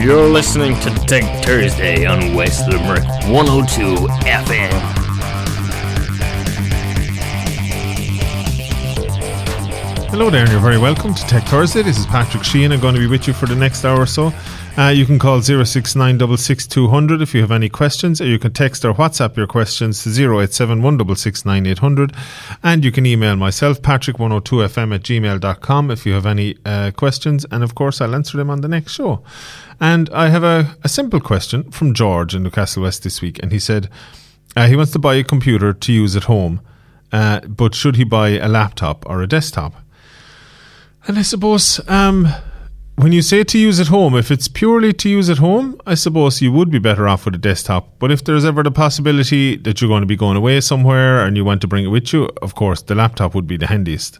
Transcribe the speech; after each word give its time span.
You're 0.00 0.26
listening 0.26 0.80
to 0.80 0.88
Tech 1.06 1.44
Thursday 1.44 2.06
on 2.06 2.34
West 2.34 2.66
Limerick 2.70 3.04
102 3.28 4.06
FM. 4.24 4.70
Hello 10.08 10.30
there, 10.30 10.40
and 10.40 10.50
you're 10.50 10.58
very 10.58 10.78
welcome 10.78 11.12
to 11.12 11.22
Tech 11.26 11.44
Thursday. 11.44 11.82
This 11.82 11.98
is 11.98 12.06
Patrick 12.06 12.44
Sheehan. 12.44 12.72
I'm 12.72 12.80
going 12.80 12.94
to 12.94 13.00
be 13.00 13.08
with 13.08 13.26
you 13.28 13.34
for 13.34 13.44
the 13.44 13.54
next 13.54 13.84
hour 13.84 14.00
or 14.00 14.06
so. 14.06 14.32
Uh, 14.78 14.88
you 14.88 15.04
can 15.04 15.18
call 15.18 15.42
06966 15.42 16.68
if 17.22 17.34
you 17.34 17.40
have 17.40 17.50
any 17.50 17.68
questions, 17.68 18.20
or 18.20 18.26
you 18.26 18.38
can 18.38 18.52
text 18.52 18.84
or 18.84 18.94
WhatsApp 18.94 19.36
your 19.36 19.46
questions 19.46 20.02
to 20.04 20.40
087 20.40 20.80
And 22.62 22.84
you 22.84 22.92
can 22.92 23.04
email 23.04 23.36
myself, 23.36 23.82
patrick102fm 23.82 24.94
at 24.94 25.02
gmail.com, 25.02 25.90
if 25.90 26.06
you 26.06 26.12
have 26.12 26.26
any 26.26 26.56
uh, 26.64 26.92
questions. 26.92 27.44
And 27.50 27.64
of 27.64 27.74
course, 27.74 28.00
I'll 28.00 28.14
answer 28.14 28.36
them 28.36 28.48
on 28.48 28.60
the 28.60 28.68
next 28.68 28.92
show. 28.92 29.22
And 29.80 30.08
I 30.10 30.28
have 30.28 30.44
a, 30.44 30.76
a 30.84 30.88
simple 30.88 31.20
question 31.20 31.70
from 31.70 31.92
George 31.92 32.34
in 32.34 32.44
Newcastle 32.44 32.84
West 32.84 33.02
this 33.02 33.20
week. 33.20 33.42
And 33.42 33.52
he 33.52 33.58
said 33.58 33.88
uh, 34.56 34.66
he 34.66 34.76
wants 34.76 34.92
to 34.92 34.98
buy 34.98 35.14
a 35.14 35.24
computer 35.24 35.72
to 35.72 35.92
use 35.92 36.16
at 36.16 36.24
home, 36.24 36.60
uh, 37.12 37.40
but 37.40 37.74
should 37.74 37.96
he 37.96 38.04
buy 38.04 38.30
a 38.30 38.48
laptop 38.48 39.04
or 39.06 39.20
a 39.20 39.26
desktop? 39.26 39.74
And 41.06 41.18
I 41.18 41.22
suppose 41.22 41.80
um, 41.88 42.28
when 43.02 43.12
you 43.12 43.22
say 43.22 43.44
to 43.44 43.58
use 43.58 43.80
at 43.80 43.86
home, 43.86 44.14
if 44.14 44.30
it's 44.30 44.46
purely 44.46 44.92
to 44.92 45.08
use 45.08 45.30
at 45.30 45.38
home, 45.38 45.80
I 45.86 45.94
suppose 45.94 46.42
you 46.42 46.52
would 46.52 46.70
be 46.70 46.78
better 46.78 47.08
off 47.08 47.24
with 47.24 47.34
a 47.34 47.38
desktop. 47.38 47.98
But 47.98 48.10
if 48.10 48.24
there's 48.24 48.44
ever 48.44 48.62
the 48.62 48.70
possibility 48.70 49.56
that 49.56 49.80
you're 49.80 49.88
going 49.88 50.02
to 50.02 50.06
be 50.06 50.16
going 50.16 50.36
away 50.36 50.60
somewhere 50.60 51.24
and 51.24 51.34
you 51.34 51.44
want 51.44 51.62
to 51.62 51.66
bring 51.66 51.84
it 51.84 51.88
with 51.88 52.12
you, 52.12 52.28
of 52.42 52.54
course, 52.54 52.82
the 52.82 52.94
laptop 52.94 53.34
would 53.34 53.46
be 53.46 53.56
the 53.56 53.66
handiest. 53.66 54.18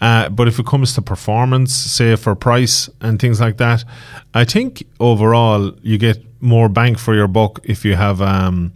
Uh, 0.00 0.30
but 0.30 0.48
if 0.48 0.58
it 0.58 0.64
comes 0.64 0.94
to 0.94 1.02
performance, 1.02 1.74
say 1.74 2.16
for 2.16 2.34
price 2.34 2.88
and 3.02 3.20
things 3.20 3.38
like 3.38 3.58
that, 3.58 3.84
I 4.32 4.44
think 4.44 4.86
overall 4.98 5.72
you 5.82 5.98
get 5.98 6.18
more 6.40 6.70
bang 6.70 6.94
for 6.94 7.14
your 7.14 7.28
buck 7.28 7.60
if 7.64 7.84
you 7.84 7.96
have 7.96 8.22
um, 8.22 8.72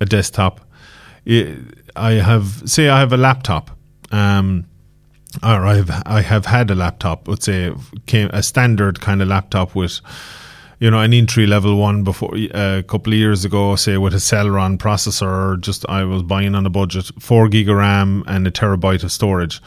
a 0.00 0.06
desktop. 0.06 0.60
I 1.26 2.12
have, 2.12 2.62
say, 2.64 2.88
I 2.88 3.00
have 3.00 3.12
a 3.12 3.18
laptop. 3.18 3.70
Um, 4.10 4.64
or 5.42 5.66
I've 5.66 5.90
I 6.06 6.22
have 6.22 6.46
had 6.46 6.70
a 6.70 6.74
laptop, 6.74 7.28
let's 7.28 7.46
say 7.46 7.72
came 8.06 8.30
a 8.32 8.42
standard 8.42 9.00
kind 9.00 9.22
of 9.22 9.28
laptop 9.28 9.74
with 9.74 10.00
you 10.78 10.90
know 10.90 11.00
an 11.00 11.12
entry 11.12 11.46
level 11.46 11.76
one 11.76 12.04
before 12.04 12.34
uh, 12.34 12.78
a 12.78 12.82
couple 12.82 13.12
of 13.12 13.18
years 13.18 13.44
ago, 13.44 13.76
say 13.76 13.96
with 13.98 14.14
a 14.14 14.18
Celeron 14.18 14.78
processor. 14.78 15.60
Just 15.60 15.84
I 15.88 16.04
was 16.04 16.22
buying 16.22 16.54
on 16.54 16.66
a 16.66 16.70
budget, 16.70 17.10
four 17.18 17.48
gig 17.48 17.68
of 17.68 17.76
RAM 17.76 18.24
and 18.26 18.46
a 18.46 18.50
terabyte 18.50 19.04
of 19.04 19.12
storage, 19.12 19.60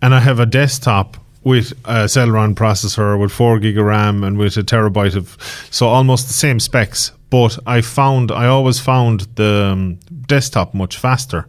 and 0.00 0.14
I 0.14 0.20
have 0.20 0.38
a 0.38 0.46
desktop 0.46 1.16
with 1.42 1.72
a 1.84 2.04
Celeron 2.04 2.54
processor 2.54 3.18
with 3.18 3.32
four 3.32 3.58
gig 3.58 3.78
of 3.78 3.86
RAM 3.86 4.22
and 4.22 4.36
with 4.38 4.56
a 4.56 4.62
terabyte 4.62 5.16
of 5.16 5.36
so 5.70 5.88
almost 5.88 6.28
the 6.28 6.34
same 6.34 6.60
specs. 6.60 7.12
But 7.30 7.58
I 7.66 7.80
found 7.80 8.30
I 8.30 8.46
always 8.46 8.80
found 8.80 9.20
the 9.36 9.70
um, 9.72 9.98
desktop 10.26 10.74
much 10.74 10.96
faster 10.96 11.46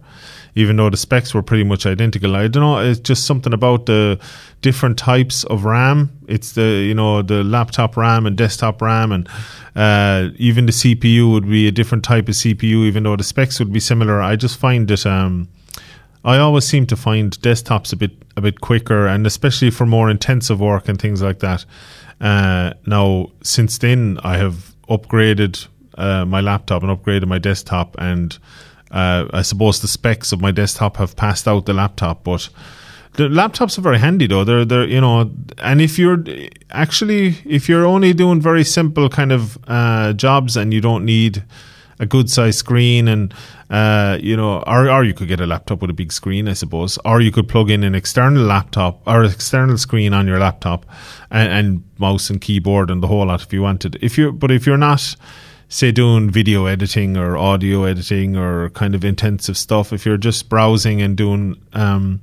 even 0.56 0.76
though 0.76 0.90
the 0.90 0.98
specs 0.98 1.34
were 1.34 1.42
pretty 1.42 1.64
much 1.64 1.86
identical. 1.86 2.36
I 2.36 2.48
don't 2.48 2.62
know, 2.62 2.80
it's 2.80 3.00
just 3.00 3.26
something 3.26 3.54
about 3.54 3.86
the 3.86 4.20
different 4.62 4.98
types 4.98 5.44
of 5.46 5.66
RAM. 5.66 6.12
It's 6.28 6.54
the, 6.54 6.64
you 6.64 6.94
know, 6.94 7.22
the 7.22 7.44
laptop 7.44 7.98
RAM 7.98 8.26
and 8.26 8.38
desktop 8.38 8.82
RAM 8.82 9.12
and 9.12 9.30
uh, 9.76 10.30
even 10.38 10.66
the 10.66 10.72
CPU 10.72 11.32
would 11.32 11.48
be 11.48 11.68
a 11.68 11.72
different 11.72 12.04
type 12.04 12.28
of 12.28 12.36
CPU, 12.36 12.86
even 12.86 13.04
though 13.04 13.16
the 13.16 13.24
specs 13.24 13.60
would 13.60 13.72
be 13.72 13.80
similar. 13.80 14.22
I 14.22 14.36
just 14.36 14.58
find 14.58 14.88
that, 14.88 15.06
um, 15.06 15.48
I 16.24 16.38
always 16.38 16.66
seem 16.66 16.86
to 16.88 16.96
find 16.96 17.32
desktops 17.40 17.94
a 17.94 17.96
bit 17.96 18.12
a 18.38 18.42
bit 18.42 18.62
quicker, 18.62 19.08
and 19.08 19.26
especially 19.26 19.72
for 19.72 19.86
more 19.86 20.10
intensive 20.10 20.60
work 20.60 20.88
and 20.88 21.02
things 21.02 21.22
like 21.22 21.40
that. 21.40 21.66
Uh, 22.20 22.74
now, 22.86 23.32
since 23.42 23.80
then, 23.80 24.20
I 24.24 24.38
have 24.38 24.76
upgraded 24.88 25.68
uh, 25.96 26.26
my 26.26 26.40
laptop 26.42 26.84
and 26.84 26.96
upgraded 26.96 27.26
my 27.28 27.40
desktop, 27.40 27.96
and 27.98 28.38
uh, 28.92 29.28
I 29.34 29.41
suppose 29.41 29.81
the 29.81 29.88
specs 29.88 30.31
of 30.31 30.41
my 30.41 30.52
desktop 30.52 30.97
have 30.97 31.16
passed 31.16 31.47
out 31.47 31.66
the 31.66 31.74
laptop, 31.74 32.24
but 32.24 32.50
the 33.13 33.24
laptops 33.28 33.78
are 33.78 33.81
very 33.81 34.00
handy 34.00 34.28
though. 34.28 34.44
They're 34.44 34.66
they're 34.66 34.85
you 34.85 35.02
know, 35.02 35.31
and 35.57 35.81
if 35.81 35.97
you're 35.97 36.24
actually 36.69 37.38
if 37.46 37.68
you're 37.68 37.85
only 37.85 38.13
doing 38.13 38.41
very 38.41 38.63
simple 38.63 39.09
kind 39.09 39.31
of 39.31 39.57
uh, 39.68 40.13
jobs 40.13 40.57
and 40.57 40.74
you 40.74 40.81
don't 40.81 41.06
need 41.06 41.44
a 42.00 42.06
good 42.06 42.30
size 42.30 42.57
screen 42.57 43.07
and 43.07 43.34
uh, 43.69 44.18
you 44.22 44.35
know, 44.35 44.63
or 44.68 44.90
or 44.90 45.03
you 45.03 45.13
could 45.13 45.28
get 45.28 45.40
a 45.40 45.46
laptop 45.46 45.81
with 45.81 45.90
a 45.90 45.94
big 45.94 46.12
screen, 46.12 46.50
I 46.50 46.53
suppose, 46.53 46.97
or 47.06 47.22
you 47.22 47.31
could 47.31 47.47
plug 47.47 47.69
in 47.69 47.84
an 47.84 47.96
external 47.96 48.44
laptop 48.44 49.01
or 49.07 49.24
an 49.24 49.31
external 49.31 49.78
screen 49.78 50.13
on 50.13 50.28
your 50.28 50.40
laptop 50.40 50.85
and, 51.30 51.51
and 51.51 51.84
mouse 51.97 52.30
and 52.30 52.41
keyboard 52.41 52.90
and 52.90 53.01
the 53.01 53.07
whole 53.07 53.25
lot 53.25 53.41
if 53.41 53.53
you 53.53 53.62
wanted. 53.62 53.97
If 54.01 54.18
you 54.18 54.34
but 54.34 54.51
if 54.51 54.66
you're 54.66 54.78
not 54.78 55.16
say 55.72 55.90
doing 55.90 56.30
video 56.30 56.66
editing 56.66 57.16
or 57.16 57.38
audio 57.38 57.86
editing 57.86 58.36
or 58.36 58.70
kind 58.72 58.94
of 58.94 59.06
intensive 59.06 59.58
stuff, 59.58 59.94
if 59.94 60.06
you're 60.06 60.18
just 60.18 60.50
browsing 60.50 61.02
and 61.02 61.16
doing 61.16 61.56
um, 61.72 62.20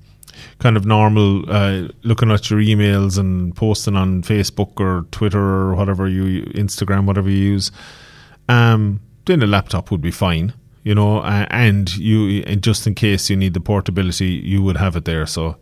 kind 0.58 0.76
of 0.76 0.84
normal, 0.84 1.50
uh, 1.50 1.88
looking 2.02 2.30
at 2.30 2.50
your 2.50 2.60
emails 2.60 3.18
and 3.18 3.56
posting 3.56 3.96
on 3.96 4.22
Facebook 4.22 4.78
or 4.78 5.06
Twitter 5.12 5.40
or 5.40 5.74
whatever 5.74 6.06
you 6.06 6.42
Instagram, 6.52 7.06
whatever 7.06 7.30
you 7.30 7.38
use, 7.38 7.72
um, 8.50 9.00
a 9.26 9.36
laptop 9.36 9.90
would 9.90 10.02
be 10.02 10.10
fine. 10.10 10.52
You 10.84 10.94
know, 10.94 11.18
uh, 11.18 11.46
and 11.50 11.94
you 11.96 12.42
just 12.56 12.86
in 12.86 12.94
case 12.94 13.28
you 13.30 13.36
need 13.36 13.54
the 13.54 13.60
portability, 13.60 14.26
you 14.26 14.62
would 14.62 14.76
have 14.76 14.94
it 14.94 15.06
there. 15.06 15.26
So 15.26 15.56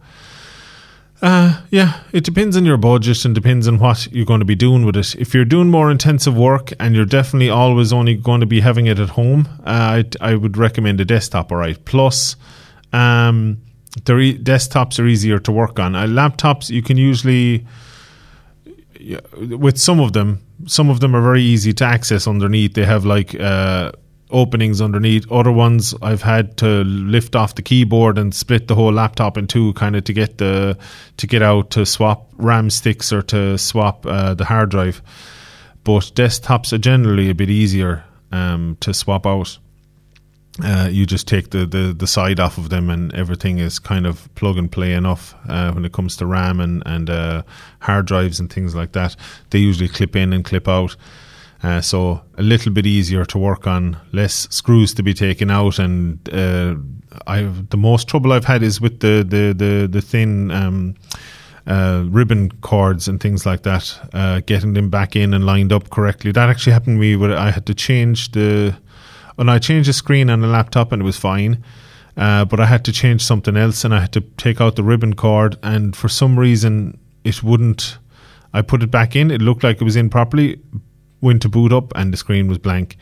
uh, 1.23 1.63
yeah, 1.71 2.01
it 2.13 2.25
depends 2.25 2.57
on 2.57 2.65
your 2.67 2.77
budget 2.77 3.25
and 3.25 3.35
depends 3.35 3.67
on 3.67 3.79
what 3.79 4.07
you're 4.13 4.27
going 4.27 4.41
to 4.41 4.47
be 4.47 4.55
doing 4.55 4.85
with 4.85 4.97
it. 4.97 5.15
If 5.15 5.35
you're 5.35 5.47
doing 5.47 5.71
more 5.71 5.91
intensive 5.91 6.37
work 6.37 6.73
and 6.79 6.95
you're 6.95 7.07
definitely 7.07 7.49
always 7.49 7.93
only 7.93 8.15
going 8.15 8.41
to 8.41 8.47
be 8.47 8.61
having 8.61 8.87
it 8.87 8.99
at 8.99 9.11
home, 9.11 9.49
uh, 9.65 10.03
I, 10.03 10.05
I 10.21 10.35
would 10.35 10.57
recommend 10.57 11.01
a 11.01 11.05
desktop. 11.05 11.51
All 11.53 11.59
right. 11.59 11.83
Plus, 11.85 12.37
um, 12.93 13.59
the 14.05 14.15
re- 14.15 14.39
desktops 14.39 14.99
are 14.99 15.07
easier 15.07 15.39
to 15.39 15.53
work 15.53 15.79
on. 15.79 15.95
Uh, 15.95 16.05
laptops 16.05 16.69
you 16.69 16.83
can 16.83 16.99
usually, 16.99 17.67
with 19.39 19.79
some 19.79 20.01
of 20.01 20.13
them, 20.13 20.43
some 20.67 20.91
of 20.91 21.01
them 21.01 21.17
are 21.17 21.23
very 21.23 21.43
easy 21.43 21.73
to 21.73 21.85
access 21.85 22.27
underneath. 22.27 22.75
They 22.75 22.85
have 22.85 23.07
like 23.07 23.35
uh, 23.35 23.93
openings 24.31 24.81
underneath. 24.81 25.31
Other 25.31 25.53
ones 25.53 25.95
I've 26.03 26.23
had 26.23 26.57
to 26.59 26.85
lift 26.85 27.37
off 27.37 27.55
the 27.55 27.63
keyboard 27.63 28.19
and 28.19 28.35
split 28.35 28.69
the 28.69 28.75
whole 28.75 28.93
laptop 28.93 29.39
in 29.39 29.47
two, 29.47 29.73
kind 29.75 29.97
of 29.97 30.05
to 30.05 30.13
get 30.13 30.39
the 30.39 30.79
to 31.17 31.27
get 31.27 31.43
out 31.43 31.71
to 31.71 31.87
swap 31.87 32.29
RAM 32.37 32.71
sticks 32.71 33.13
or 33.13 33.23
to 33.23 33.59
swap 33.59 34.07
uh, 34.07 34.35
the 34.35 34.45
hard 34.45 34.71
drive. 34.71 35.03
But 35.85 36.13
desktops 36.15 36.73
are 36.73 36.79
generally 36.79 37.31
a 37.31 37.35
bit 37.35 37.51
easier 37.51 38.05
um, 38.33 38.77
to 38.81 38.93
swap 38.93 39.27
out. 39.27 39.59
Uh, 40.65 40.89
you 40.91 41.05
just 41.05 41.29
take 41.29 41.51
the, 41.51 41.67
the, 41.67 41.95
the 41.97 42.07
side 42.07 42.41
off 42.41 42.57
of 42.57 42.71
them, 42.71 42.89
and 42.89 43.15
everything 43.15 43.59
is 43.59 43.79
kind 43.79 44.07
of 44.07 44.35
plug 44.35 44.57
and 44.57 44.73
play 44.73 44.95
enough 44.95 45.35
uh, 45.49 45.71
when 45.73 45.85
it 45.85 45.93
comes 45.93 46.17
to 46.17 46.27
RAM 46.27 46.61
and 46.61 46.83
and 46.87 47.11
uh, 47.11 47.43
hard 47.81 48.07
drives 48.07 48.41
and 48.41 48.51
things 48.51 48.75
like 48.75 48.93
that. 48.93 49.15
They 49.51 49.59
usually 49.59 49.89
clip 49.89 50.17
in 50.17 50.33
and 50.33 50.45
clip 50.45 50.67
out. 50.67 50.97
Uh, 51.63 51.81
so 51.81 52.23
a 52.37 52.43
little 52.43 52.73
bit 52.73 52.87
easier 52.87 53.25
to 53.25 53.39
work 53.39 53.67
on, 53.67 53.97
less 54.13 54.47
screws 54.51 54.93
to 54.95 55.03
be 55.03 55.15
taken 55.15 55.51
out, 55.51 55.79
and 55.79 56.29
uh, 56.33 56.75
I 57.27 57.43
the 57.71 57.77
most 57.77 58.09
trouble 58.09 58.33
I've 58.33 58.45
had 58.45 58.63
is 58.63 58.81
with 58.81 59.01
the 59.01 59.25
the 59.27 59.55
the, 59.57 59.89
the 59.91 60.03
thin 60.03 60.51
um, 60.51 60.95
uh, 61.67 62.05
ribbon 62.09 62.51
cords 62.61 63.09
and 63.09 63.21
things 63.21 63.47
like 63.47 63.63
that, 63.63 63.99
uh, 64.13 64.41
getting 64.47 64.75
them 64.75 64.91
back 64.91 65.17
in 65.17 65.35
and 65.35 65.45
lined 65.45 65.73
up 65.73 65.91
correctly. 65.91 66.31
That 66.31 66.49
actually 66.49 66.75
happened 66.75 66.97
to 66.97 67.01
me 67.01 67.17
where 67.17 67.37
I 67.37 67.51
had 67.51 67.67
to 67.67 67.75
change 67.75 68.33
the 68.33 68.77
when 69.37 69.49
I 69.49 69.59
changed 69.59 69.89
the 69.89 69.93
screen 69.93 70.31
on 70.31 70.41
the 70.41 70.47
laptop 70.47 70.93
and 70.93 71.03
it 71.03 71.05
was 71.05 71.17
fine. 71.17 71.65
Uh, 72.17 72.47
but 72.47 72.61
I 72.61 72.67
had 72.67 72.85
to 72.87 72.93
change 72.93 73.23
something 73.23 73.57
else 73.59 73.85
and 73.85 73.95
I 73.95 74.01
had 74.01 74.13
to 74.13 74.23
take 74.39 74.61
out 74.61 74.77
the 74.77 74.83
ribbon 74.83 75.15
cord 75.15 75.59
and 75.63 75.95
for 75.95 76.09
some 76.09 76.39
reason 76.39 76.99
it 77.25 77.43
wouldn't 77.43 77.99
I 78.55 78.63
put 78.63 78.83
it 78.83 78.91
back 78.91 79.15
in. 79.15 79.31
It 79.31 79.43
looked 79.43 79.63
like 79.63 79.83
it 79.83 79.85
was 79.85 79.97
in 79.97 80.09
properly, 80.09 80.59
went 81.21 81.43
to 81.43 81.49
boot 81.49 81.73
up 81.73 81.93
and 81.97 82.13
the 82.13 82.17
screen 82.17 82.49
was 82.49 82.59
blank. 82.59 82.97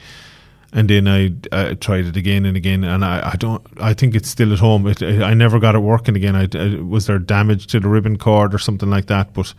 And 0.73 0.91
then 0.91 1.07
I, 1.07 1.31
I 1.53 1.75
tried 1.75 2.07
it 2.07 2.17
again 2.17 2.45
and 2.45 2.57
again, 2.57 2.83
and 2.83 3.05
I, 3.05 3.31
I 3.33 3.37
don't. 3.37 3.65
I 3.81 3.95
think 3.95 4.17
it's 4.17 4.29
still 4.29 4.53
at 4.53 4.59
home. 4.59 4.89
It, 4.89 5.01
I 5.05 5.33
never 5.33 5.61
got 5.61 5.77
it 5.77 5.79
working 5.79 6.17
again. 6.17 6.35
I, 6.35 6.49
I, 6.53 6.83
was 6.83 7.07
there 7.07 7.21
damage 7.21 7.69
to 7.69 7.79
the 7.79 7.87
ribbon 7.87 8.19
cord 8.19 8.53
or 8.53 8.59
something 8.59 8.91
like 8.91 9.07
that. 9.07 9.35
But 9.35 9.55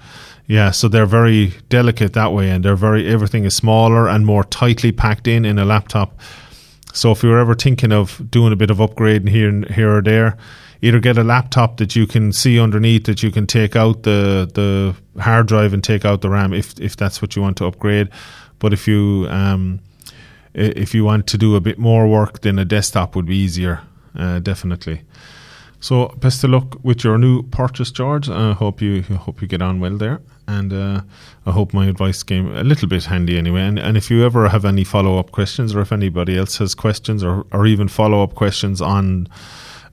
yeah, 0.46 0.72
so 0.72 0.90
they're 0.90 1.06
very 1.06 1.54
delicate 1.70 2.12
that 2.14 2.34
way, 2.34 2.50
and 2.50 2.66
they're 2.66 2.76
very 2.76 3.08
everything 3.08 3.46
is 3.46 3.56
smaller 3.56 4.10
and 4.10 4.26
more 4.26 4.44
tightly 4.44 4.92
packed 4.92 5.26
in 5.26 5.46
in 5.46 5.58
a 5.58 5.64
laptop. 5.64 6.20
So 6.92 7.12
if 7.12 7.24
you're 7.24 7.40
ever 7.40 7.56
thinking 7.56 7.94
of 7.94 8.30
doing 8.30 8.52
a 8.52 8.58
bit 8.58 8.70
of 8.70 8.80
upgrading 8.80 9.30
here 9.30 9.48
and 9.48 9.70
here 9.70 9.96
or 9.96 10.02
there, 10.02 10.38
either 10.82 11.00
get 11.00 11.18
a 11.18 11.24
laptop 11.24 11.78
that 11.78 11.96
you 11.96 12.08
can 12.08 12.32
see 12.32 12.60
underneath 12.60 13.06
that 13.06 13.24
you 13.24 13.32
can 13.32 13.48
take 13.48 13.76
out 13.76 14.04
the 14.04 14.50
the 14.54 15.22
hard 15.22 15.48
drive 15.48 15.74
and 15.74 15.84
take 15.84 16.06
out 16.06 16.22
the 16.22 16.30
RAM 16.30 16.54
if 16.54 16.80
if 16.80 16.96
that's 16.96 17.22
what 17.22 17.36
you 17.36 17.42
want 17.42 17.58
to 17.58 17.66
upgrade, 17.66 18.10
but 18.60 18.74
if 18.74 18.88
you 18.88 19.28
um, 19.30 19.80
if 20.54 20.94
you 20.94 21.04
want 21.04 21.28
to 21.28 21.38
do 21.38 21.56
a 21.56 21.62
bit 21.62 21.78
more 21.78 22.08
work, 22.08 22.42
then 22.42 22.60
a 22.60 22.66
desktop 22.66 23.16
would 23.16 23.26
be 23.26 23.36
easier, 23.36 23.82
uh, 24.18 24.40
definitely. 24.40 25.02
So 25.80 26.08
best 26.18 26.44
of 26.44 26.50
luck 26.50 26.78
with 26.84 27.04
your 27.04 27.18
new 27.18 27.44
purchase, 27.44 27.92
George. 27.92 28.30
I 28.30 28.54
hope 28.54 28.82
you 28.82 29.04
hope 29.04 29.42
you 29.42 29.48
get 29.48 29.62
on 29.62 29.80
well 29.80 29.98
there, 29.98 30.22
and 30.48 30.74
uh, 30.74 31.02
I 31.46 31.52
hope 31.52 31.74
my 31.74 31.88
advice 31.88 32.24
came 32.24 32.56
a 32.56 32.64
little 32.64 32.88
bit 32.88 33.06
handy 33.06 33.38
anyway. 33.38 33.62
And, 33.62 33.78
and 33.78 33.98
if 33.98 34.10
you 34.10 34.26
ever 34.26 34.50
have 34.50 34.66
any 34.66 34.84
follow 34.84 35.20
up 35.20 35.32
questions, 35.32 35.76
or 35.76 35.82
if 35.82 35.92
anybody 35.92 36.38
else 36.38 36.58
has 36.58 36.74
questions, 36.74 37.24
or 37.24 37.46
or 37.52 37.68
even 37.68 37.88
follow 37.88 38.24
up 38.24 38.34
questions 38.36 38.82
on. 38.82 39.28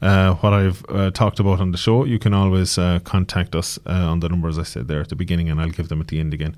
Uh, 0.01 0.35
what 0.35 0.53
I've 0.53 0.85
uh, 0.89 1.13
talked 1.13 1.39
about 1.39 1.61
on 1.61 1.71
the 1.71 1.79
show, 1.79 2.05
you 2.05 2.19
can 2.19 2.35
always 2.35 2.77
uh, 2.77 2.99
contact 3.05 3.55
us 3.55 3.79
uh, 3.87 4.11
on 4.11 4.19
the 4.19 4.29
numbers 4.29 4.59
I 4.59 4.65
said 4.65 4.89
there 4.89 5.01
at 5.01 5.11
the 5.11 5.15
beginning, 5.15 5.49
and 5.49 5.61
I'll 5.61 5.71
give 5.71 5.91
them 5.91 6.01
at 6.01 6.09
the 6.09 6.19
end 6.19 6.35
again. 6.35 6.57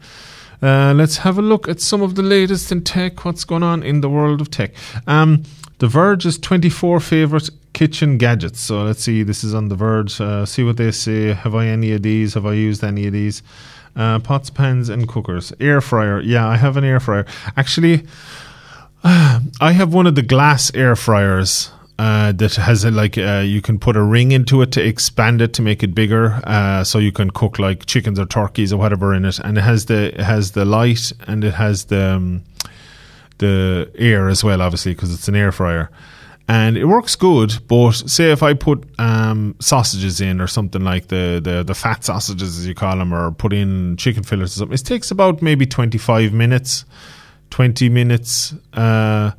Uh, 0.64 0.94
let's 0.94 1.18
have 1.18 1.36
a 1.36 1.42
look 1.42 1.68
at 1.68 1.78
some 1.78 2.00
of 2.00 2.14
the 2.14 2.22
latest 2.22 2.72
in 2.72 2.82
tech. 2.82 3.26
What's 3.26 3.44
going 3.44 3.62
on 3.62 3.82
in 3.82 4.00
the 4.00 4.08
world 4.08 4.40
of 4.40 4.50
tech? 4.50 4.72
Um, 5.06 5.42
the 5.78 5.86
Verge's 5.86 6.38
24 6.38 7.00
favorite 7.00 7.50
kitchen 7.74 8.16
gadgets. 8.16 8.60
So 8.60 8.82
let's 8.82 9.02
see. 9.02 9.22
This 9.22 9.44
is 9.44 9.52
on 9.52 9.68
the 9.68 9.74
Verge. 9.74 10.18
Uh, 10.18 10.46
see 10.46 10.64
what 10.64 10.78
they 10.78 10.90
say. 10.90 11.34
Have 11.34 11.54
I 11.54 11.66
any 11.66 11.92
of 11.92 12.02
these? 12.02 12.32
Have 12.32 12.46
I 12.46 12.54
used 12.54 12.82
any 12.82 13.06
of 13.06 13.12
these? 13.12 13.42
Uh, 13.94 14.20
pots, 14.20 14.48
pans, 14.48 14.88
and 14.88 15.06
cookers. 15.06 15.52
Air 15.60 15.82
fryer. 15.82 16.22
Yeah, 16.22 16.48
I 16.48 16.56
have 16.56 16.78
an 16.78 16.84
air 16.84 16.98
fryer. 16.98 17.26
Actually, 17.58 18.06
I 19.04 19.72
have 19.72 19.92
one 19.92 20.06
of 20.06 20.14
the 20.14 20.22
glass 20.22 20.74
air 20.74 20.96
fryers 20.96 21.72
uh, 21.98 22.32
that 22.32 22.56
has 22.56 22.84
a, 22.84 22.90
like 22.90 23.16
uh, 23.16 23.42
you 23.44 23.62
can 23.62 23.78
put 23.78 23.96
a 23.96 24.02
ring 24.02 24.32
into 24.32 24.62
it 24.62 24.72
to 24.72 24.82
expand 24.82 25.40
it 25.40 25.52
to 25.54 25.62
make 25.62 25.82
it 25.82 25.94
bigger, 25.94 26.40
uh, 26.44 26.82
so 26.82 26.98
you 26.98 27.12
can 27.12 27.30
cook 27.30 27.58
like 27.58 27.86
chickens 27.86 28.18
or 28.18 28.26
turkeys 28.26 28.72
or 28.72 28.78
whatever 28.78 29.14
in 29.14 29.24
it. 29.24 29.38
And 29.38 29.56
it 29.56 29.60
has 29.60 29.86
the 29.86 30.12
it 30.14 30.24
has 30.24 30.52
the 30.52 30.64
light 30.64 31.12
and 31.28 31.44
it 31.44 31.54
has 31.54 31.84
the 31.84 32.16
um, 32.16 32.42
the 33.38 33.90
air 33.96 34.28
as 34.28 34.42
well, 34.42 34.60
obviously 34.60 34.92
because 34.92 35.14
it's 35.14 35.28
an 35.28 35.36
air 35.36 35.52
fryer. 35.52 35.90
And 36.46 36.76
it 36.76 36.84
works 36.84 37.16
good, 37.16 37.66
but 37.68 37.92
say 37.92 38.30
if 38.30 38.42
I 38.42 38.52
put 38.54 38.84
um, 38.98 39.54
sausages 39.60 40.20
in 40.20 40.40
or 40.40 40.46
something 40.46 40.82
like 40.82 41.08
the, 41.08 41.40
the 41.42 41.62
the 41.62 41.74
fat 41.74 42.04
sausages 42.04 42.58
as 42.58 42.66
you 42.66 42.74
call 42.74 42.98
them, 42.98 43.14
or 43.14 43.30
put 43.30 43.52
in 43.52 43.96
chicken 43.96 44.24
fillets 44.24 44.56
or 44.56 44.58
something, 44.58 44.74
it 44.74 44.84
takes 44.84 45.10
about 45.10 45.42
maybe 45.42 45.64
twenty 45.64 45.96
five 45.96 46.32
minutes, 46.32 46.84
twenty 47.50 47.88
minutes 47.88 48.52
uh, 48.72 49.30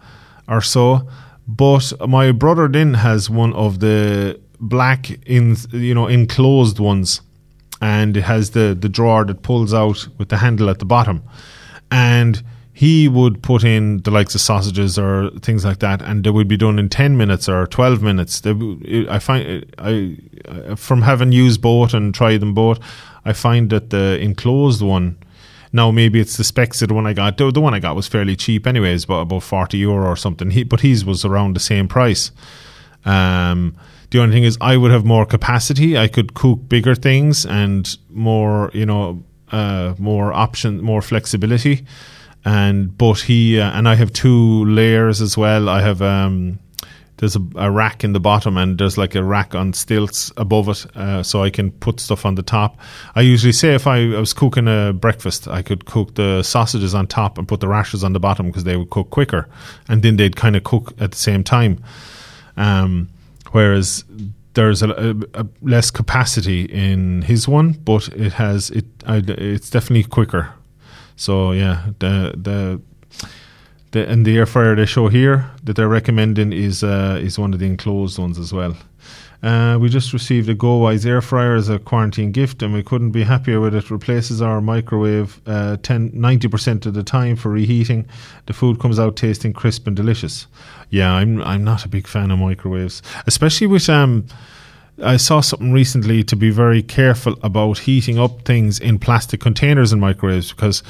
or 0.48 0.62
so 0.62 1.08
but 1.48 1.94
my 2.08 2.32
brother 2.32 2.68
then 2.68 2.96
has 2.96 3.30
one 3.30 3.54
of 3.54 3.80
the 3.80 4.40
black 4.60 5.12
in 5.28 5.56
you 5.72 5.94
know 5.94 6.08
enclosed 6.08 6.80
ones, 6.80 7.22
and 7.82 8.18
it 8.18 8.24
has 8.24 8.52
the 8.52 8.78
the 8.80 8.90
drawer 8.90 9.26
that 9.26 9.44
pulls 9.44 9.74
out 9.74 10.08
with 10.18 10.30
the 10.30 10.38
handle 10.38 10.70
at 10.70 10.80
the 10.80 10.86
bottom, 10.86 11.24
and 11.92 12.44
he 12.74 13.08
would 13.08 13.42
put 13.42 13.64
in 13.64 14.02
the 14.02 14.12
likes 14.12 14.36
of 14.36 14.42
sausages 14.42 15.00
or 15.00 15.30
things 15.42 15.64
like 15.64 15.80
that, 15.80 16.02
and 16.02 16.24
they 16.26 16.30
would 16.30 16.48
be 16.48 16.58
done 16.58 16.78
in 16.78 16.90
ten 16.90 17.16
minutes 17.16 17.48
or 17.48 17.68
twelve 17.68 18.02
minutes. 18.02 18.42
They, 18.42 19.08
I 19.10 19.20
find 19.20 19.66
I 19.78 20.76
from 20.76 21.04
having 21.04 21.32
used 21.32 21.62
both 21.62 21.94
and 21.94 22.14
tried 22.14 22.42
them 22.42 22.54
both, 22.54 22.80
I 23.24 23.34
find 23.34 23.70
that 23.70 23.92
the 23.92 24.20
enclosed 24.20 24.82
one 24.82 25.18
now 25.76 25.92
maybe 25.92 26.20
it's 26.20 26.38
the 26.38 26.44
specs 26.44 26.82
of 26.82 26.88
the 26.88 26.94
one 26.94 27.06
I 27.06 27.14
got. 27.14 27.38
The, 27.38 27.52
the 27.52 27.62
one 27.62 27.74
I 27.74 27.80
got 27.80 27.96
was 27.96 28.08
fairly 28.08 28.36
cheap, 28.36 28.66
anyways, 28.66 29.06
but 29.06 29.20
about 29.20 29.44
forty 29.44 29.78
euro 29.78 30.08
or 30.08 30.16
something. 30.16 30.52
He, 30.52 30.64
but 30.64 30.80
his 30.80 31.04
was 31.04 31.26
around 31.26 31.56
the 31.56 31.60
same 31.60 31.88
price. 31.88 32.32
Um, 33.04 33.76
the 34.10 34.22
only 34.22 34.34
thing 34.34 34.46
is, 34.46 34.58
I 34.62 34.78
would 34.78 34.92
have 34.92 35.06
more 35.06 35.26
capacity. 35.26 35.98
I 35.98 36.08
could 36.08 36.34
cook 36.34 36.60
bigger 36.70 36.96
things 36.96 37.46
and 37.46 37.98
more, 38.10 38.72
you 38.74 38.86
know, 38.86 39.24
uh, 39.52 39.94
more 39.98 40.32
option, 40.34 40.82
more 40.82 41.02
flexibility. 41.02 41.86
And 42.46 42.98
but 42.98 43.20
he 43.22 43.60
uh, 43.60 43.78
and 43.78 43.88
I 43.88 43.96
have 43.96 44.14
two 44.14 44.66
layers 44.66 45.22
as 45.22 45.38
well. 45.38 45.68
I 45.68 45.82
have 45.82 46.02
um, 46.02 46.60
there's 47.18 47.36
a, 47.36 47.42
a, 47.56 47.72
rack 47.72 48.04
in 48.04 48.14
the 48.14 48.20
bottom 48.20 48.58
and 48.58 48.78
there's 48.78 48.98
like 48.98 49.16
a 49.16 49.24
rack 49.24 49.56
on 49.56 49.74
stilts 49.74 50.32
above 50.38 50.68
it 50.68 50.86
uh, 50.96 51.24
so 51.24 51.44
I 51.44 51.50
can 51.50 51.72
put 51.72 52.00
stuff 52.00 52.26
on 52.26 52.36
the 52.36 52.44
top. 52.44 52.78
I 53.16 53.22
usually 53.22 53.54
say 53.54 53.74
if 53.74 53.88
I, 53.88 54.00
I, 54.14 54.20
was 54.20 54.34
cooking 54.34 54.68
a 54.68 54.94
breakfast, 54.94 55.48
I 55.48 55.62
could 55.62 55.86
cook 55.86 56.16
the 56.16 56.44
sausages 56.44 56.94
on 56.94 57.08
top 57.08 57.38
and 57.38 57.48
put 57.48 57.62
the 57.62 57.68
rashers 57.68 58.04
on 58.04 58.14
the 58.14 58.20
bottom 58.20 58.48
because 58.48 58.66
they 58.66 58.76
would 58.76 58.90
cook 58.90 59.10
quicker 59.10 59.48
and 59.88 60.04
then 60.04 60.18
they'd 60.18 60.36
kind 60.36 60.56
of 60.56 60.64
cook 60.64 60.94
at 61.00 61.12
the 61.12 61.18
same 61.18 61.44
time. 61.44 61.82
Um, 62.58 63.10
whereas 63.52 64.04
there's 64.54 64.82
a, 64.82 64.90
a, 64.90 65.42
a, 65.42 65.48
less 65.62 65.92
capacity 65.92 66.64
in 66.64 67.22
his 67.22 67.48
one, 67.48 67.74
but 67.74 68.08
it 68.10 68.34
has 68.34 68.70
it. 68.72 68.86
I, 69.06 69.22
it's 69.28 69.70
definitely 69.70 70.10
quicker. 70.10 70.54
So 71.16 71.52
yeah, 71.52 71.88
the 72.00 72.34
the 72.36 72.82
the, 73.96 74.08
and 74.08 74.26
the 74.26 74.38
air 74.38 74.46
fryer 74.46 74.76
they 74.76 74.86
show 74.86 75.08
here 75.08 75.50
that 75.64 75.76
they're 75.76 75.88
recommending 75.88 76.52
is 76.54 76.84
uh, 76.84 77.18
is 77.22 77.40
one 77.40 77.54
of 77.54 77.60
the 77.60 77.66
enclosed 77.66 78.20
ones 78.20 78.38
as 78.38 78.54
well. 78.54 78.76
Uh, 79.42 79.78
we 79.80 79.90
just 79.90 80.12
received 80.12 80.50
a 80.50 80.56
GoWise 80.56 81.06
air 81.06 81.22
fryer 81.22 81.56
as 81.56 81.70
a 81.70 81.78
quarantine 81.78 82.32
gift, 82.32 82.64
and 82.64 82.74
we 82.74 82.82
couldn't 82.82 83.12
be 83.12 83.24
happier 83.24 83.60
with 83.60 83.76
it. 83.76 83.92
Replaces 83.92 84.42
our 84.42 84.60
microwave 84.60 85.40
uh, 85.46 85.78
10, 85.78 86.12
90% 86.12 86.86
of 86.88 86.94
the 86.94 87.04
time 87.04 87.36
for 87.36 87.50
reheating. 87.50 88.08
The 88.48 88.54
food 88.54 88.80
comes 88.80 89.00
out 89.00 89.16
tasting 89.16 89.54
crisp 89.54 89.88
and 89.88 89.96
delicious. 89.96 90.48
Yeah, 90.90 91.14
I'm 91.14 91.42
I'm 91.42 91.64
not 91.64 91.86
a 91.86 91.88
big 91.88 92.08
fan 92.08 92.32
of 92.32 92.40
microwaves, 92.40 93.02
especially 93.26 93.68
with 93.68 93.90
um. 93.90 94.26
I 95.04 95.18
saw 95.18 95.42
something 95.42 95.74
recently 95.74 96.24
to 96.24 96.38
be 96.38 96.52
very 96.52 96.82
careful 96.82 97.36
about 97.44 97.80
heating 97.80 98.18
up 98.18 98.46
things 98.46 98.80
in 98.80 98.98
plastic 98.98 99.42
containers 99.42 99.92
in 99.92 100.00
microwaves 100.00 100.54
because 100.54 100.84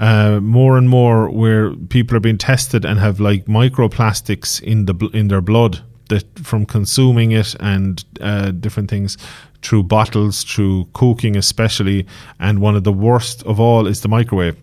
uh, 0.00 0.40
more 0.40 0.78
and 0.78 0.88
more 0.88 1.28
where 1.28 1.74
people 1.90 2.16
are 2.16 2.20
being 2.20 2.38
tested 2.38 2.86
and 2.86 2.98
have 2.98 3.20
like 3.20 3.44
microplastics 3.44 4.60
in 4.62 4.86
the 4.86 4.94
in 5.12 5.28
their 5.28 5.42
blood 5.42 5.80
that 6.08 6.24
from 6.38 6.64
consuming 6.64 7.32
it 7.32 7.54
and 7.60 8.02
uh, 8.20 8.50
different 8.50 8.90
things 8.90 9.18
through 9.62 9.82
bottles, 9.82 10.42
through 10.42 10.88
cooking 10.94 11.36
especially, 11.36 12.06
and 12.38 12.60
one 12.60 12.76
of 12.76 12.84
the 12.84 12.92
worst 12.92 13.42
of 13.42 13.60
all 13.60 13.86
is 13.86 14.00
the 14.00 14.08
microwave 14.08 14.56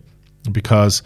because 0.50 1.04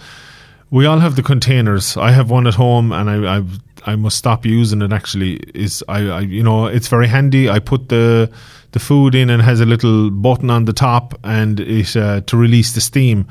we 0.71 0.87
all 0.87 0.99
have 0.99 1.15
the 1.15 1.23
containers. 1.23 1.99
I 1.99 2.11
have 2.13 2.31
one 2.31 2.47
at 2.47 2.55
home, 2.55 2.91
and 2.91 3.11
I 3.11 3.39
I, 3.39 3.43
I 3.85 3.97
must 3.97 4.17
stop 4.17 4.47
using 4.47 4.81
it. 4.81 4.95
Actually, 4.95 5.41
is 5.55 5.85
I, 5.89 6.09
I 6.09 6.21
you 6.21 6.43
know 6.43 6.67
it's 6.67 6.89
very 6.89 7.07
handy. 7.07 7.51
I 7.51 7.59
put 7.59 7.91
the 7.91 8.33
the 8.71 8.81
food 8.81 9.15
in 9.15 9.29
and 9.29 9.43
has 9.43 9.61
a 9.61 9.67
little 9.67 10.11
button 10.11 10.49
on 10.49 10.65
the 10.65 10.73
top 10.73 11.15
and 11.25 11.61
it 11.61 11.95
uh, 11.95 12.23
to 12.23 12.39
release 12.39 12.73
the 12.73 12.81
steam 12.81 13.27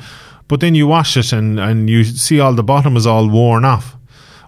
but 0.51 0.59
then 0.59 0.75
you 0.75 0.85
wash 0.85 1.15
it 1.15 1.31
and, 1.31 1.61
and 1.61 1.89
you 1.89 2.03
see 2.03 2.41
all 2.41 2.53
the 2.53 2.61
bottom 2.61 2.97
is 2.97 3.07
all 3.07 3.29
worn 3.29 3.63
off. 3.63 3.95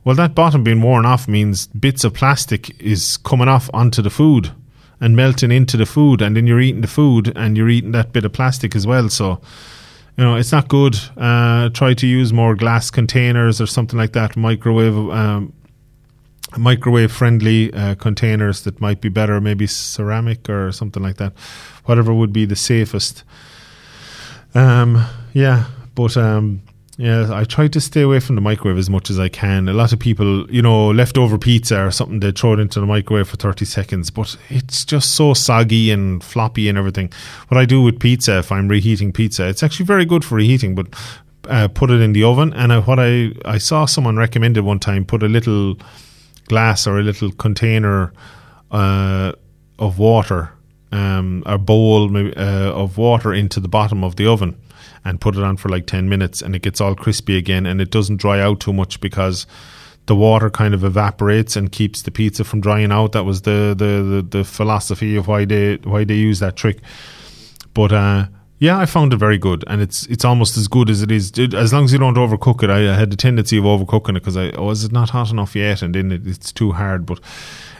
Well, 0.03 0.17
that 0.17 0.35
bottom 0.35 0.61
being 0.61 0.81
worn 0.81 1.05
off 1.05 1.29
means 1.29 1.67
bits 1.67 2.03
of 2.03 2.13
plastic 2.13 2.77
is 2.77 3.15
coming 3.15 3.47
off 3.47 3.69
onto 3.73 4.01
the 4.01 4.09
food 4.09 4.51
and 5.00 5.15
melting 5.15 5.50
into 5.50 5.77
the 5.77 5.85
food, 5.85 6.21
and 6.21 6.35
then 6.35 6.45
you're 6.45 6.59
eating 6.59 6.81
the 6.81 6.89
food 6.89 7.31
and 7.38 7.55
you're 7.55 7.69
eating 7.69 7.94
that 7.94 8.11
bit 8.11 8.25
of 8.25 8.33
plastic 8.33 8.75
as 8.75 8.85
well. 8.85 9.07
So, 9.07 9.39
you 10.17 10.25
know, 10.25 10.35
it's 10.35 10.51
not 10.51 10.67
good. 10.67 10.97
Uh, 11.15 11.69
try 11.69 11.94
to 11.94 12.05
use 12.05 12.33
more 12.33 12.53
glass 12.53 12.91
containers 12.91 13.62
or 13.62 13.65
something 13.65 13.98
like 13.98 14.12
that, 14.12 14.36
microwave. 14.36 14.98
Um, 15.10 15.53
microwave 16.57 17.13
friendly 17.13 17.74
uh, 17.74 17.95
containers 17.95 18.63
that 18.63 18.81
might 18.81 19.00
be 19.00 19.07
better, 19.07 19.39
maybe 19.39 19.67
ceramic 19.67 20.50
or 20.50 20.74
something 20.74 21.01
like 21.01 21.15
that. 21.15 21.31
Whatever 21.86 22.13
would 22.13 22.33
be 22.33 22.43
the 22.43 22.57
safest. 22.57 23.24
Um, 24.53 25.05
yeah, 25.31 25.65
but 25.95 26.17
um, 26.17 26.62
yeah, 26.97 27.29
I 27.33 27.43
try 27.43 27.67
to 27.67 27.81
stay 27.81 28.01
away 28.01 28.19
from 28.19 28.35
the 28.35 28.41
microwave 28.41 28.77
as 28.77 28.89
much 28.89 29.09
as 29.09 29.19
I 29.19 29.27
can. 29.27 29.67
A 29.67 29.73
lot 29.73 29.93
of 29.93 30.00
people, 30.00 30.50
you 30.51 30.62
know, 30.62 30.89
leftover 30.89 31.39
pizza 31.39 31.83
or 31.83 31.91
something, 31.91 32.19
they 32.19 32.31
throw 32.31 32.53
it 32.53 32.59
into 32.59 32.79
the 32.79 32.85
microwave 32.85 33.27
for 33.27 33.38
30 33.38 33.65
seconds, 33.65 34.12
but 34.12 34.38
it's 34.50 34.85
just 34.85 35.15
so 35.15 35.33
soggy 35.33 35.89
and 35.89 36.23
floppy 36.23 36.69
and 36.69 36.77
everything. 36.77 37.12
What 37.47 37.57
I 37.57 37.65
do 37.65 37.81
with 37.81 38.00
pizza, 38.00 38.38
if 38.39 38.51
I'm 38.51 38.67
reheating 38.67 39.12
pizza, 39.12 39.47
it's 39.47 39.63
actually 39.63 39.88
very 39.88 40.05
good 40.05 40.23
for 40.23 40.35
reheating, 40.35 40.75
but 40.75 40.88
uh, 41.50 41.67
put 41.67 41.89
it 41.89 42.00
in 42.00 42.13
the 42.13 42.23
oven. 42.23 42.53
And 42.53 42.71
uh, 42.71 42.81
what 42.81 43.00
I, 43.00 43.31
I 43.43 43.57
saw 43.57 43.85
someone 43.85 44.17
recommended 44.17 44.63
one 44.63 44.79
time, 44.79 45.03
put 45.03 45.23
a 45.23 45.27
little 45.27 45.77
glass 46.47 46.85
or 46.85 47.00
a 47.00 47.03
little 47.03 47.31
container 47.31 48.13
uh, 48.69 49.31
of 49.79 49.97
water, 49.97 50.51
um, 50.91 51.41
a 51.47 51.57
bowl 51.57 52.09
maybe, 52.09 52.35
uh, 52.38 52.71
of 52.71 53.00
water 53.00 53.33
into 53.33 53.59
the 53.59 53.67
bottom 53.67 54.03
of 54.03 54.15
the 54.15 54.27
oven 54.27 54.59
and 55.05 55.22
put 55.22 55.36
it 55.36 55.43
on 55.43 55.57
for 55.57 55.69
like 55.69 55.86
10 55.86 56.07
minutes 56.07 56.41
and 56.41 56.55
it 56.55 56.62
gets 56.62 56.79
all 56.79 56.95
crispy 56.95 57.38
again 57.38 57.65
and 57.65 57.81
it 57.81 57.91
doesn't 57.91 58.17
dry 58.17 58.39
out 58.39 58.60
too 58.60 58.74
much 58.74 59.01
because 59.01 59.45
the 60.05 60.15
water 60.15 60.50
kind 60.50 60.74
of 60.74 60.83
evaporates 60.83 61.55
and 61.55 61.72
keeps 61.72 62.01
the 62.01 62.12
pizza 62.12 62.43
from 62.43 62.62
drying 62.62 62.91
out. 62.91 63.13
That 63.13 63.24
was 63.24 63.43
the 63.43 63.74
the, 63.77 64.22
the, 64.25 64.38
the 64.38 64.43
philosophy 64.43 65.15
of 65.15 65.27
why 65.27 65.45
they 65.45 65.75
why 65.83 66.03
they 66.03 66.15
use 66.15 66.39
that 66.39 66.55
trick. 66.55 66.79
But 67.74 67.91
uh, 67.91 68.25
yeah, 68.60 68.77
I 68.77 68.86
found 68.86 69.13
it 69.13 69.17
very 69.17 69.38
good, 69.38 69.63
and 69.67 69.81
it's 69.81 70.05
it's 70.07 70.25
almost 70.25 70.57
as 70.57 70.67
good 70.67 70.89
as 70.89 71.01
it 71.01 71.12
is. 71.12 71.31
As 71.53 71.74
long 71.74 71.86
as 71.86 71.93
you 71.93 72.00
don't 72.00 72.15
overcook 72.15 72.63
it, 72.63 72.69
I, 72.69 72.93
I 72.93 72.95
had 72.95 73.12
the 73.12 73.17
tendency 73.17 73.57
of 73.57 73.63
overcooking 73.63 74.12
it 74.12 74.13
because 74.15 74.38
I 74.38 74.51
oh, 74.51 74.72
it 74.72 74.91
not 74.91 75.12
hot 75.12 75.31
enough 75.31 75.55
yet, 75.55 75.81
and 75.81 75.95
then 75.95 76.12
it, 76.12 76.27
it's 76.27 76.51
too 76.51 76.74
hard. 76.74 77.05
But 77.05 77.19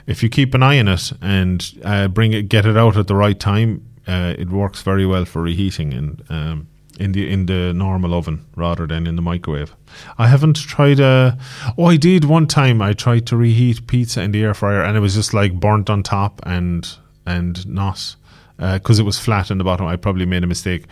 if 0.08 0.24
you 0.24 0.30
keep 0.30 0.54
an 0.54 0.64
eye 0.64 0.80
on 0.80 0.88
it 0.88 1.12
and 1.22 1.66
uh, 1.84 2.08
bring 2.08 2.34
it, 2.34 2.50
get 2.50 2.66
it 2.66 2.78
out 2.78 2.98
at 2.98 3.08
the 3.08 3.16
right 3.16 3.40
time, 3.40 3.86
uh, 4.08 4.34
it 4.38 4.50
works 4.50 4.82
very 4.82 5.06
well 5.06 5.26
for 5.26 5.42
reheating 5.42 5.94
and. 5.94 6.24
Um, 6.30 6.68
in 7.00 7.12
the 7.12 7.32
in 7.32 7.46
the 7.46 7.74
normal 7.74 8.14
oven 8.14 8.46
rather 8.56 8.88
than 8.88 9.08
in 9.08 9.16
the 9.16 9.22
microwave. 9.22 9.76
I 10.18 10.28
haven't 10.28 10.58
tried 10.58 11.00
a. 11.00 11.38
Oh, 11.78 11.86
I 11.86 11.98
did 11.98 12.26
one 12.26 12.48
time. 12.48 12.82
I 12.82 12.94
tried 12.94 13.28
to 13.28 13.38
reheat 13.38 13.88
pizza 13.88 14.22
in 14.22 14.32
the 14.32 14.44
air 14.44 14.54
fryer, 14.54 14.84
and 14.84 14.98
it 14.98 15.00
was 15.00 15.16
just 15.16 15.34
like 15.34 15.60
burnt 15.60 15.90
on 15.90 16.04
top, 16.04 16.42
and 16.46 16.88
and 17.26 17.66
not 17.68 18.16
because 18.58 19.00
it 19.00 19.04
was 19.04 19.20
flat 19.20 19.52
in 19.52 19.58
the 19.58 19.64
bottom. 19.64 19.88
I 19.88 19.96
probably 19.96 20.26
made 20.26 20.44
a 20.44 20.48
mistake. 20.48 20.86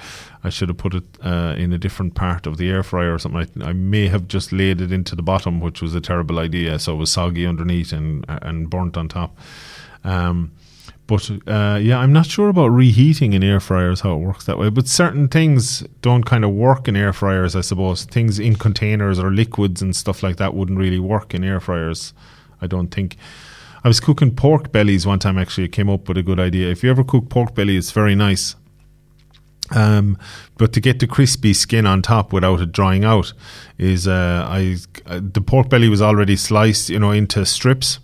I 0.44 0.50
should 0.50 0.70
have 0.70 0.78
put 0.78 0.96
it 0.96 1.04
uh, 1.24 1.56
in 1.58 1.72
a 1.72 1.78
different 1.78 2.16
part 2.16 2.48
of 2.48 2.58
the 2.58 2.70
air 2.70 2.84
fryer 2.84 3.14
or 3.14 3.20
something. 3.20 3.62
I, 3.62 3.70
I, 3.70 3.74
may 3.74 4.08
have 4.08 4.28
just 4.28 4.52
laid 4.52 4.82
it 4.82 4.92
into 4.92 5.16
the 5.16 5.22
bottom, 5.22 5.60
which 5.60 5.82
was 5.82 5.94
a 5.94 6.02
terrible 6.02 6.40
idea. 6.40 6.80
So 6.80 6.94
it 6.96 6.98
was 6.98 7.12
soggy 7.12 7.46
underneath 7.46 7.94
and 7.94 8.26
and 8.28 8.70
burnt 8.70 8.98
on 8.98 9.08
top. 9.08 9.38
Um, 10.04 10.52
but 11.12 11.30
uh, 11.46 11.78
yeah, 11.78 11.98
I'm 11.98 12.14
not 12.14 12.28
sure 12.28 12.48
about 12.48 12.70
reheating 12.70 13.34
in 13.34 13.44
air 13.44 13.60
fryers 13.60 14.00
how 14.00 14.14
it 14.14 14.20
works 14.20 14.46
that 14.46 14.58
way. 14.58 14.70
But 14.70 14.88
certain 14.88 15.28
things 15.28 15.82
don't 16.02 16.24
kind 16.24 16.46
of 16.46 16.52
work 16.52 16.88
in 16.88 16.96
air 16.96 17.12
fryers, 17.12 17.54
I 17.54 17.60
suppose. 17.60 18.06
Things 18.06 18.40
in 18.40 18.56
containers 18.56 19.20
or 19.20 19.30
liquids 19.30 19.82
and 19.82 19.94
stuff 19.94 20.24
like 20.24 20.38
that 20.38 20.54
wouldn't 20.54 20.80
really 20.80 21.00
work 21.00 21.34
in 21.34 21.44
air 21.44 21.60
fryers. 21.60 22.14
I 22.62 22.68
don't 22.68 22.88
think. 22.88 23.18
I 23.84 23.90
was 23.90 24.00
cooking 24.00 24.34
pork 24.34 24.72
bellies 24.72 25.06
one 25.06 25.20
time. 25.20 25.38
Actually, 25.38 25.66
it 25.66 25.74
came 25.74 25.90
up 25.90 26.08
with 26.08 26.18
a 26.18 26.24
good 26.24 26.40
idea. 26.40 26.72
If 26.72 26.82
you 26.82 26.90
ever 26.90 27.04
cook 27.04 27.28
pork 27.28 27.56
belly, 27.56 27.76
it's 27.76 27.92
very 27.92 28.16
nice. 28.16 28.56
Um, 29.72 30.18
but 30.58 30.72
to 30.72 30.80
get 30.80 31.00
the 31.00 31.08
crispy 31.08 31.54
skin 31.54 31.86
on 31.86 32.04
top 32.04 32.32
without 32.32 32.62
it 32.62 32.72
drying 32.72 33.04
out 33.04 33.34
is 33.78 34.08
uh, 34.08 34.48
I 34.48 34.78
uh, 35.06 35.20
the 35.22 35.42
pork 35.42 35.68
belly 35.68 35.90
was 35.90 36.02
already 36.02 36.38
sliced, 36.38 36.90
you 36.90 37.00
know, 37.00 37.12
into 37.12 37.46
strips. 37.46 38.00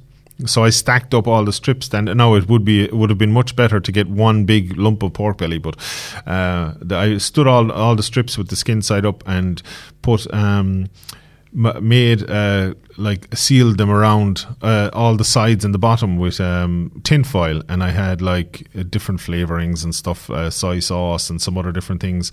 So 0.45 0.63
I 0.63 0.69
stacked 0.69 1.13
up 1.13 1.27
all 1.27 1.45
the 1.45 1.53
strips. 1.53 1.87
Then 1.87 2.05
now 2.05 2.35
it 2.35 2.47
would 2.47 2.63
be 2.63 2.83
it 2.83 2.93
would 2.93 3.09
have 3.09 3.17
been 3.17 3.33
much 3.33 3.55
better 3.55 3.79
to 3.79 3.91
get 3.91 4.07
one 4.07 4.45
big 4.45 4.77
lump 4.77 5.03
of 5.03 5.13
pork 5.13 5.37
belly, 5.37 5.57
but 5.57 5.75
uh, 6.27 6.73
the, 6.79 6.95
I 6.95 7.17
stood 7.17 7.47
all 7.47 7.71
all 7.71 7.95
the 7.95 8.03
strips 8.03 8.37
with 8.37 8.49
the 8.49 8.55
skin 8.55 8.81
side 8.81 9.05
up 9.05 9.23
and 9.27 9.61
put. 10.01 10.31
Um, 10.33 10.89
made 11.53 12.29
uh, 12.29 12.73
like 12.97 13.35
sealed 13.35 13.77
them 13.77 13.89
around 13.89 14.45
uh, 14.61 14.89
all 14.93 15.15
the 15.15 15.23
sides 15.23 15.65
and 15.65 15.73
the 15.73 15.79
bottom 15.79 16.17
with 16.17 16.39
um, 16.39 17.01
tin 17.03 17.23
foil, 17.23 17.63
and 17.69 17.83
I 17.83 17.89
had 17.89 18.21
like 18.21 18.67
uh, 18.77 18.83
different 18.83 19.21
flavorings 19.21 19.83
and 19.83 19.95
stuff, 19.95 20.29
uh, 20.29 20.49
soy 20.49 20.79
sauce 20.79 21.29
and 21.29 21.41
some 21.41 21.57
other 21.57 21.71
different 21.71 22.01
things 22.01 22.31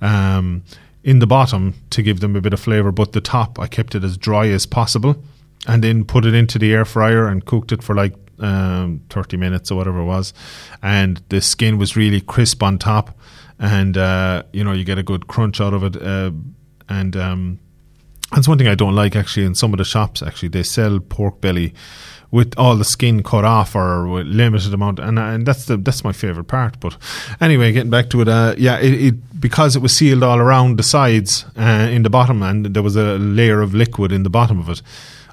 um, 0.00 0.62
in 1.02 1.18
the 1.20 1.26
bottom 1.26 1.74
to 1.90 2.02
give 2.02 2.20
them 2.20 2.36
a 2.36 2.40
bit 2.40 2.52
of 2.52 2.60
flavor. 2.60 2.92
But 2.92 3.12
the 3.12 3.20
top, 3.20 3.58
I 3.58 3.68
kept 3.68 3.94
it 3.94 4.04
as 4.04 4.16
dry 4.16 4.48
as 4.48 4.66
possible, 4.66 5.22
and 5.68 5.84
then 5.84 6.04
put 6.04 6.24
it 6.24 6.34
into 6.34 6.58
the 6.58 6.72
air 6.72 6.84
fryer 6.84 7.28
and 7.28 7.44
cooked 7.44 7.70
it 7.70 7.82
for 7.82 7.94
like 7.94 8.14
um, 8.40 9.02
30 9.10 9.36
minutes 9.36 9.70
or 9.70 9.76
whatever 9.76 10.00
it 10.00 10.06
was, 10.06 10.32
and 10.82 11.22
the 11.28 11.40
skin 11.40 11.78
was 11.78 11.96
really 11.96 12.20
crisp 12.20 12.62
on 12.62 12.78
top, 12.78 13.16
and 13.58 13.96
uh, 13.96 14.42
you 14.52 14.64
know 14.64 14.72
you 14.72 14.84
get 14.84 14.98
a 14.98 15.02
good 15.02 15.28
crunch 15.28 15.60
out 15.60 15.74
of 15.74 15.84
it, 15.84 16.02
uh, 16.02 16.32
and 16.88 17.16
um, 17.16 17.60
that's 18.32 18.48
one 18.48 18.58
thing 18.58 18.68
I 18.68 18.74
don't 18.74 18.94
like 18.94 19.14
actually 19.14 19.46
in 19.46 19.54
some 19.54 19.72
of 19.72 19.78
the 19.78 19.84
shops. 19.84 20.22
Actually, 20.22 20.48
they 20.48 20.62
sell 20.62 20.98
pork 21.00 21.40
belly 21.40 21.74
with 22.30 22.52
all 22.58 22.76
the 22.76 22.84
skin 22.84 23.22
cut 23.22 23.44
off 23.44 23.74
or 23.74 24.06
with 24.06 24.26
limited 24.26 24.72
amount, 24.74 24.98
and 24.98 25.18
and 25.18 25.46
that's 25.46 25.64
the 25.66 25.76
that's 25.76 26.04
my 26.04 26.12
favorite 26.12 26.44
part. 26.44 26.78
But 26.80 26.96
anyway, 27.40 27.72
getting 27.72 27.90
back 27.90 28.10
to 28.10 28.20
it, 28.20 28.28
uh, 28.28 28.54
yeah, 28.58 28.78
it, 28.78 28.92
it, 28.94 29.40
because 29.40 29.76
it 29.76 29.80
was 29.80 29.96
sealed 29.96 30.22
all 30.22 30.38
around 30.38 30.78
the 30.78 30.82
sides 30.82 31.44
uh, 31.56 31.88
in 31.90 32.02
the 32.02 32.10
bottom, 32.10 32.42
and 32.42 32.66
there 32.66 32.82
was 32.82 32.96
a 32.96 33.18
layer 33.18 33.60
of 33.60 33.74
liquid 33.74 34.12
in 34.12 34.22
the 34.22 34.30
bottom 34.30 34.58
of 34.60 34.68
it. 34.68 34.82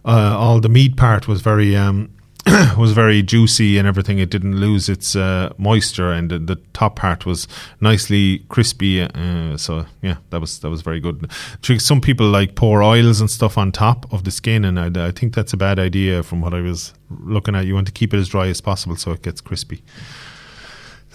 Uh, 0.06 0.36
all 0.38 0.60
the 0.60 0.70
meat 0.70 0.96
part 0.96 1.28
was 1.28 1.42
very 1.42 1.76
um, 1.76 2.12
was 2.78 2.92
very 2.92 3.24
juicy 3.24 3.80
and 3.80 3.88
everything. 3.88 4.20
It 4.20 4.30
didn't 4.30 4.58
lose 4.58 4.88
its 4.88 5.16
uh, 5.16 5.52
moisture, 5.58 6.12
and 6.12 6.30
the, 6.30 6.38
the, 6.38 6.56
top 6.74 6.98
part 6.98 7.26
was 7.26 7.48
nicely 7.82 8.46
crispy. 8.50 9.02
Uh, 9.02 9.58
so 9.58 9.88
yeah, 10.04 10.18
that 10.30 10.42
was 10.42 10.60
that 10.60 10.70
was 10.70 10.84
very 10.84 11.00
good. 11.00 11.32
Some 11.80 12.02
people 12.02 12.28
like 12.28 12.54
pour 12.54 12.84
oils 12.84 13.20
and 13.20 13.32
stuff 13.32 13.58
on 13.58 13.72
top 13.72 14.12
of 14.14 14.26
the 14.26 14.32
skin, 14.32 14.64
and 14.64 14.80
I, 14.80 15.08
I 15.08 15.12
think 15.12 15.34
that's 15.34 15.54
a 15.54 15.58
bad 15.58 15.80
idea. 15.80 16.22
From 16.22 16.42
what 16.42 16.54
I 16.54 16.62
was 16.62 16.94
looking 17.10 17.56
at, 17.56 17.66
you 17.66 17.74
want 17.74 17.88
to 17.88 17.94
keep 17.94 18.14
it 18.14 18.18
as 18.18 18.30
dry 18.30 18.48
as 18.48 18.62
possible 18.62 18.96
so 18.96 19.12
it 19.12 19.24
gets 19.24 19.42
crispy. 19.42 19.82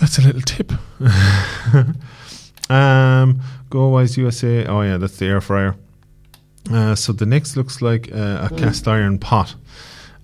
That's 0.01 0.19
a 0.19 0.23
little 0.23 0.41
tip. 0.41 0.73
um, 2.69 3.41
GoWise 3.71 4.17
USA. 4.17 4.67
Oh 4.67 4.81
yeah, 4.81 4.97
that's 4.97 5.19
the 5.19 5.27
air 5.27 5.41
fryer. 5.41 5.77
Uh, 6.71 6.95
so 6.95 7.13
the 7.13 7.27
next 7.27 7.57
looks 7.57 7.81
like 7.81 8.13
uh, 8.13 8.49
a 8.51 8.55
cast 8.57 8.87
iron 8.87 9.19
pot. 9.19 9.55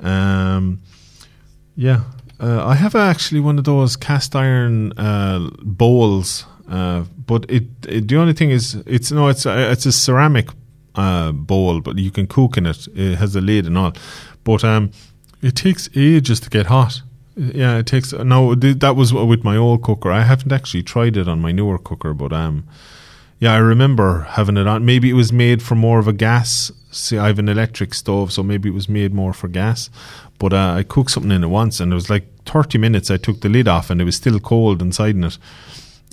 Um, 0.01 0.81
yeah, 1.77 2.03
uh, 2.41 2.67
I 2.67 2.75
have 2.75 2.95
actually 2.95 3.41
one 3.41 3.59
of 3.59 3.65
those 3.65 3.97
cast 3.97 4.37
iron 4.37 4.93
uh, 4.99 5.51
bowls, 5.63 6.45
uh, 6.69 7.05
but 7.27 7.51
it, 7.51 7.65
it, 7.89 8.09
the 8.09 8.17
only 8.17 8.33
thing 8.33 8.51
is 8.51 8.75
it's 8.87 9.11
no 9.11 9.29
it's 9.29 9.47
a, 9.47 9.73
it's 9.73 9.87
a 9.87 9.93
ceramic 9.93 10.51
uh, 10.95 11.33
bowl, 11.33 11.81
but 11.81 11.99
you 11.99 12.11
can 12.11 12.27
cook 12.27 12.57
in 12.57 12.67
it. 12.67 12.87
It 12.95 13.17
has 13.17 13.35
a 13.37 13.41
lid 13.41 13.67
and 13.67 13.79
all, 13.79 13.93
but 14.45 14.65
um, 14.65 14.91
it 15.43 15.57
takes 15.57 15.89
ages 15.97 16.41
to 16.41 16.51
get 16.51 16.67
hot. 16.67 17.03
Yeah, 17.37 17.79
it 17.79 17.87
takes. 17.87 18.13
No, 18.13 18.55
that 18.55 18.97
was 18.97 19.13
with 19.13 19.45
my 19.45 19.57
old 19.57 19.83
cooker. 19.83 20.11
I 20.11 20.23
haven't 20.23 20.53
actually 20.53 20.83
tried 20.83 21.17
it 21.17 21.29
on 21.29 21.41
my 21.41 21.53
newer 21.53 21.79
cooker, 21.79 22.15
but 22.15 22.33
um, 22.33 22.67
yeah, 23.39 23.53
I 23.53 23.59
remember 23.59 24.21
having 24.31 24.57
it 24.57 24.67
on. 24.67 24.85
Maybe 24.85 25.11
it 25.11 25.15
was 25.15 25.33
made 25.33 25.63
for 25.63 25.75
more 25.75 25.99
of 25.99 26.09
a 26.09 26.13
gas. 26.13 26.73
See, 26.91 27.19
I 27.19 27.27
have 27.27 27.39
an 27.39 27.49
electric 27.49 27.93
stove, 27.93 28.33
so 28.33 28.43
maybe 28.43 28.71
it 28.71 28.75
was 28.75 28.89
made 28.89 29.13
more 29.13 29.33
for 29.33 29.49
gas. 29.49 29.91
But 30.39 30.53
uh, 30.53 30.75
I 30.79 30.83
cooked 30.83 31.11
something 31.11 31.33
in 31.33 31.45
it 31.45 31.49
once, 31.49 31.81
and 31.81 31.93
it 31.93 31.95
was 31.95 32.09
like 32.09 32.27
30 32.47 32.79
minutes. 32.79 33.11
I 33.11 33.19
took 33.19 33.41
the 33.41 33.49
lid 33.49 33.69
off, 33.69 33.91
and 33.91 34.01
it 34.01 34.05
was 34.05 34.17
still 34.17 34.41
cold 34.41 34.81
inside 34.81 35.15
in 35.15 35.25
it. 35.25 35.39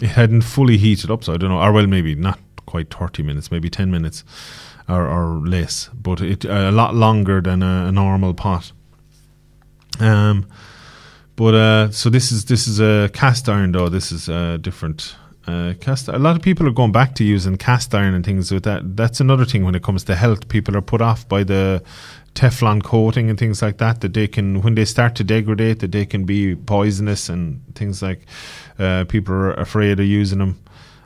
It 0.01 0.09
hadn't 0.09 0.41
fully 0.41 0.77
heated 0.77 1.09
up, 1.09 1.23
so 1.23 1.33
I 1.33 1.37
don't 1.37 1.49
know. 1.49 1.61
Or 1.61 1.71
well, 1.71 1.87
maybe 1.87 2.15
not 2.15 2.39
quite 2.65 2.93
30 2.93 3.23
minutes, 3.23 3.51
maybe 3.51 3.69
10 3.69 3.89
minutes 3.89 4.23
or, 4.89 5.07
or 5.07 5.39
less, 5.47 5.89
but 5.93 6.21
it 6.21 6.45
a 6.45 6.71
lot 6.71 6.95
longer 6.95 7.41
than 7.41 7.63
a, 7.63 7.87
a 7.87 7.91
normal 7.91 8.33
pot. 8.33 8.71
Um, 9.99 10.47
but 11.35 11.53
uh, 11.53 11.91
so 11.91 12.09
this 12.09 12.31
is 12.31 12.45
this 12.45 12.67
is 12.67 12.79
a 12.79 13.09
cast 13.13 13.47
iron 13.47 13.71
though. 13.71 13.89
This 13.89 14.11
is 14.11 14.29
a 14.29 14.57
different 14.57 15.15
uh, 15.47 15.73
cast. 15.79 16.07
A 16.07 16.17
lot 16.17 16.35
of 16.35 16.41
people 16.41 16.67
are 16.67 16.71
going 16.71 16.91
back 16.91 17.15
to 17.15 17.23
using 17.23 17.57
cast 17.57 17.93
iron 17.93 18.13
and 18.13 18.25
things 18.25 18.51
with 18.51 18.63
that. 18.63 18.95
That's 18.95 19.19
another 19.19 19.45
thing 19.45 19.63
when 19.65 19.75
it 19.75 19.83
comes 19.83 20.03
to 20.05 20.15
health. 20.15 20.47
People 20.47 20.77
are 20.77 20.81
put 20.81 21.01
off 21.01 21.27
by 21.27 21.43
the 21.43 21.83
Teflon 22.35 22.83
coating 22.83 23.29
and 23.29 23.37
things 23.37 23.61
like 23.61 23.77
that. 23.77 24.01
That 24.01 24.13
they 24.13 24.27
can, 24.27 24.61
when 24.61 24.75
they 24.75 24.85
start 24.85 25.15
to 25.15 25.23
degrade, 25.23 25.79
that 25.79 25.91
they 25.91 26.05
can 26.05 26.25
be 26.25 26.55
poisonous 26.55 27.29
and 27.29 27.61
things 27.75 28.01
like. 28.01 28.25
Uh, 28.79 29.05
people 29.05 29.33
are 29.33 29.53
afraid 29.53 29.99
of 29.99 30.05
using 30.05 30.39
them. 30.39 30.59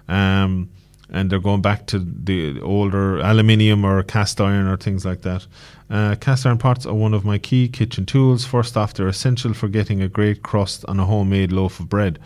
Um, 0.07 0.69
and 1.09 1.29
they're 1.29 1.39
going 1.39 1.61
back 1.61 1.87
to 1.87 1.99
the 1.99 2.59
older 2.61 3.19
aluminium 3.19 3.85
or 3.85 4.03
cast 4.03 4.41
iron 4.41 4.67
or 4.67 4.77
things 4.77 5.05
like 5.05 5.21
that. 5.21 5.47
Uh, 5.89 6.15
cast 6.15 6.45
iron 6.45 6.57
pots 6.57 6.85
are 6.85 6.93
one 6.93 7.13
of 7.13 7.23
my 7.23 7.37
key 7.37 7.69
kitchen 7.69 8.05
tools. 8.05 8.45
First 8.45 8.75
off, 8.75 8.93
they're 8.93 9.07
essential 9.07 9.53
for 9.53 9.67
getting 9.69 10.01
a 10.01 10.09
great 10.09 10.43
crust 10.43 10.83
on 10.87 10.99
a 10.99 11.05
homemade 11.05 11.51
loaf 11.51 11.79
of 11.79 11.87
bread. 11.87 12.19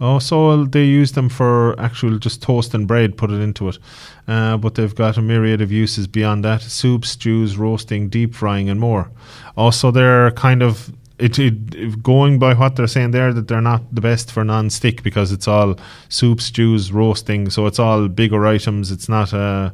Oh, 0.00 0.18
so 0.18 0.64
they 0.64 0.84
use 0.84 1.12
them 1.12 1.28
for 1.28 1.78
actual 1.78 2.18
just 2.18 2.42
toast 2.42 2.72
and 2.72 2.88
bread, 2.88 3.18
put 3.18 3.30
it 3.30 3.40
into 3.40 3.68
it. 3.68 3.78
Uh, 4.26 4.56
but 4.56 4.74
they've 4.74 4.94
got 4.94 5.18
a 5.18 5.22
myriad 5.22 5.60
of 5.60 5.70
uses 5.70 6.06
beyond 6.06 6.42
that 6.44 6.62
soups, 6.62 7.10
stews, 7.10 7.58
roasting, 7.58 8.08
deep 8.08 8.34
frying, 8.34 8.70
and 8.70 8.80
more. 8.80 9.10
Also, 9.56 9.90
they're 9.90 10.30
kind 10.32 10.62
of. 10.62 10.92
It, 11.18 11.38
it, 11.38 12.02
going 12.02 12.38
by 12.38 12.54
what 12.54 12.76
they're 12.76 12.86
saying 12.86 13.10
there 13.10 13.34
that 13.34 13.46
they're 13.46 13.60
not 13.60 13.94
the 13.94 14.00
best 14.00 14.32
for 14.32 14.42
non-stick 14.42 15.02
because 15.02 15.32
it's 15.32 15.46
all 15.46 15.78
soups, 16.08 16.46
stews 16.46 16.92
roasting 16.92 17.50
so 17.50 17.66
it's 17.66 17.78
all 17.78 18.08
bigger 18.08 18.46
items 18.46 18.90
it's 18.90 19.06
not 19.06 19.34
uh, 19.34 19.70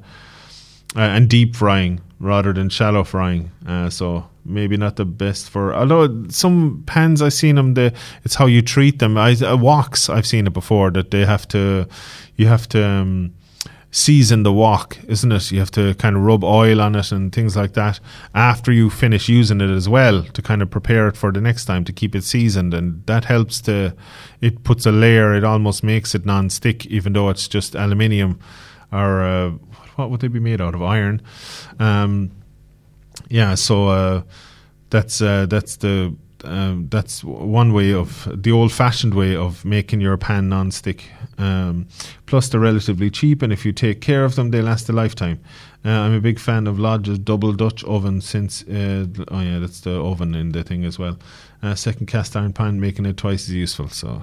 uh 0.96 1.00
and 1.00 1.30
deep 1.30 1.54
frying 1.54 2.00
rather 2.18 2.52
than 2.52 2.68
shallow 2.68 3.04
frying 3.04 3.50
uh, 3.66 3.90
so 3.90 4.26
maybe 4.46 4.76
not 4.76 4.96
the 4.96 5.04
best 5.04 5.50
for. 5.50 5.74
Although 5.74 6.28
some 6.28 6.82
pans 6.86 7.20
I've 7.20 7.34
seen 7.34 7.56
them, 7.56 7.74
the 7.74 7.92
it's 8.24 8.36
how 8.36 8.46
you 8.46 8.62
treat 8.62 8.98
them. 8.98 9.18
I 9.18 9.32
uh, 9.32 9.56
woks 9.56 10.08
I've 10.08 10.26
seen 10.26 10.46
it 10.46 10.52
before 10.52 10.90
that 10.92 11.10
they 11.10 11.24
have 11.24 11.46
to, 11.48 11.88
you 12.36 12.46
have 12.46 12.68
to. 12.70 12.84
Um, 12.84 13.34
season 13.92 14.42
the 14.42 14.52
wok, 14.52 14.98
isn't 15.08 15.32
it? 15.32 15.50
You 15.50 15.58
have 15.60 15.70
to 15.70 15.94
kind 15.94 16.16
of 16.16 16.22
rub 16.22 16.44
oil 16.44 16.82
on 16.82 16.94
it 16.96 17.12
and 17.12 17.32
things 17.32 17.56
like 17.56 17.72
that 17.74 17.98
after 18.34 18.70
you 18.70 18.90
finish 18.90 19.26
using 19.26 19.62
it 19.62 19.70
as 19.70 19.88
well 19.88 20.22
to 20.22 20.42
kind 20.42 20.60
of 20.60 20.68
prepare 20.68 21.08
it 21.08 21.16
for 21.16 21.32
the 21.32 21.40
next 21.40 21.64
time 21.64 21.82
to 21.84 21.94
keep 21.94 22.14
it 22.14 22.22
seasoned, 22.22 22.74
and 22.74 23.06
that 23.06 23.24
helps 23.24 23.60
to. 23.62 23.96
It 24.42 24.64
puts 24.64 24.84
a 24.84 24.92
layer. 24.92 25.34
It 25.34 25.44
almost 25.44 25.82
makes 25.82 26.14
it 26.14 26.26
non-stick, 26.26 26.84
even 26.86 27.14
though 27.14 27.30
it's 27.30 27.48
just 27.48 27.74
aluminium 27.74 28.38
or 28.96 29.22
uh, 29.22 29.50
what 29.96 30.10
would 30.10 30.20
they 30.20 30.28
be 30.28 30.40
made 30.40 30.60
out 30.60 30.74
of? 30.74 30.82
Iron. 30.82 31.22
Um, 31.78 32.30
yeah, 33.28 33.54
so 33.54 33.88
uh, 33.88 34.22
that's 34.90 35.20
uh, 35.20 35.46
that's 35.46 35.76
the 35.76 36.14
um, 36.44 36.88
that's 36.88 37.24
one 37.24 37.72
way 37.72 37.92
of 37.92 38.28
the 38.32 38.52
old-fashioned 38.52 39.14
way 39.14 39.34
of 39.34 39.64
making 39.64 40.00
your 40.00 40.16
pan 40.16 40.48
non-stick. 40.48 41.10
Um, 41.38 41.88
plus, 42.26 42.48
they're 42.48 42.60
relatively 42.60 43.10
cheap, 43.10 43.42
and 43.42 43.52
if 43.52 43.64
you 43.64 43.72
take 43.72 44.00
care 44.00 44.24
of 44.24 44.36
them, 44.36 44.50
they 44.50 44.62
last 44.62 44.88
a 44.88 44.92
lifetime. 44.92 45.40
Uh, 45.84 45.90
I'm 45.90 46.14
a 46.14 46.20
big 46.20 46.38
fan 46.38 46.66
of 46.66 46.78
Lodge's 46.78 47.18
double 47.18 47.52
Dutch 47.52 47.84
oven 47.84 48.20
since 48.20 48.62
uh, 48.64 49.06
oh 49.28 49.40
yeah, 49.40 49.58
that's 49.58 49.80
the 49.80 49.92
oven 49.92 50.34
in 50.34 50.52
the 50.52 50.62
thing 50.62 50.84
as 50.84 50.98
well. 50.98 51.18
Uh, 51.62 51.74
second 51.74 52.06
cast 52.06 52.36
iron 52.36 52.52
pan, 52.52 52.80
making 52.80 53.06
it 53.06 53.16
twice 53.16 53.48
as 53.48 53.54
useful. 53.54 53.88
So 53.88 54.22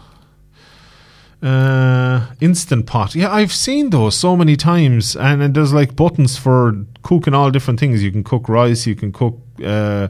uh, 1.44 2.26
instant 2.40 2.86
pot. 2.86 3.16
Yeah, 3.16 3.32
I've 3.32 3.52
seen 3.52 3.90
those 3.90 4.16
so 4.16 4.38
many 4.38 4.56
times, 4.56 5.16
and, 5.16 5.42
and, 5.42 5.54
there's 5.54 5.74
like 5.74 5.96
buttons 5.96 6.38
for 6.38 6.74
cooking 7.02 7.34
all 7.34 7.52
different 7.52 7.80
things. 7.80 8.02
You 8.02 8.12
can 8.12 8.24
cook 8.24 8.48
rice, 8.48 8.88
you 8.88 8.96
can 8.96 9.12
cook 9.12 9.38
uh, 9.64 10.08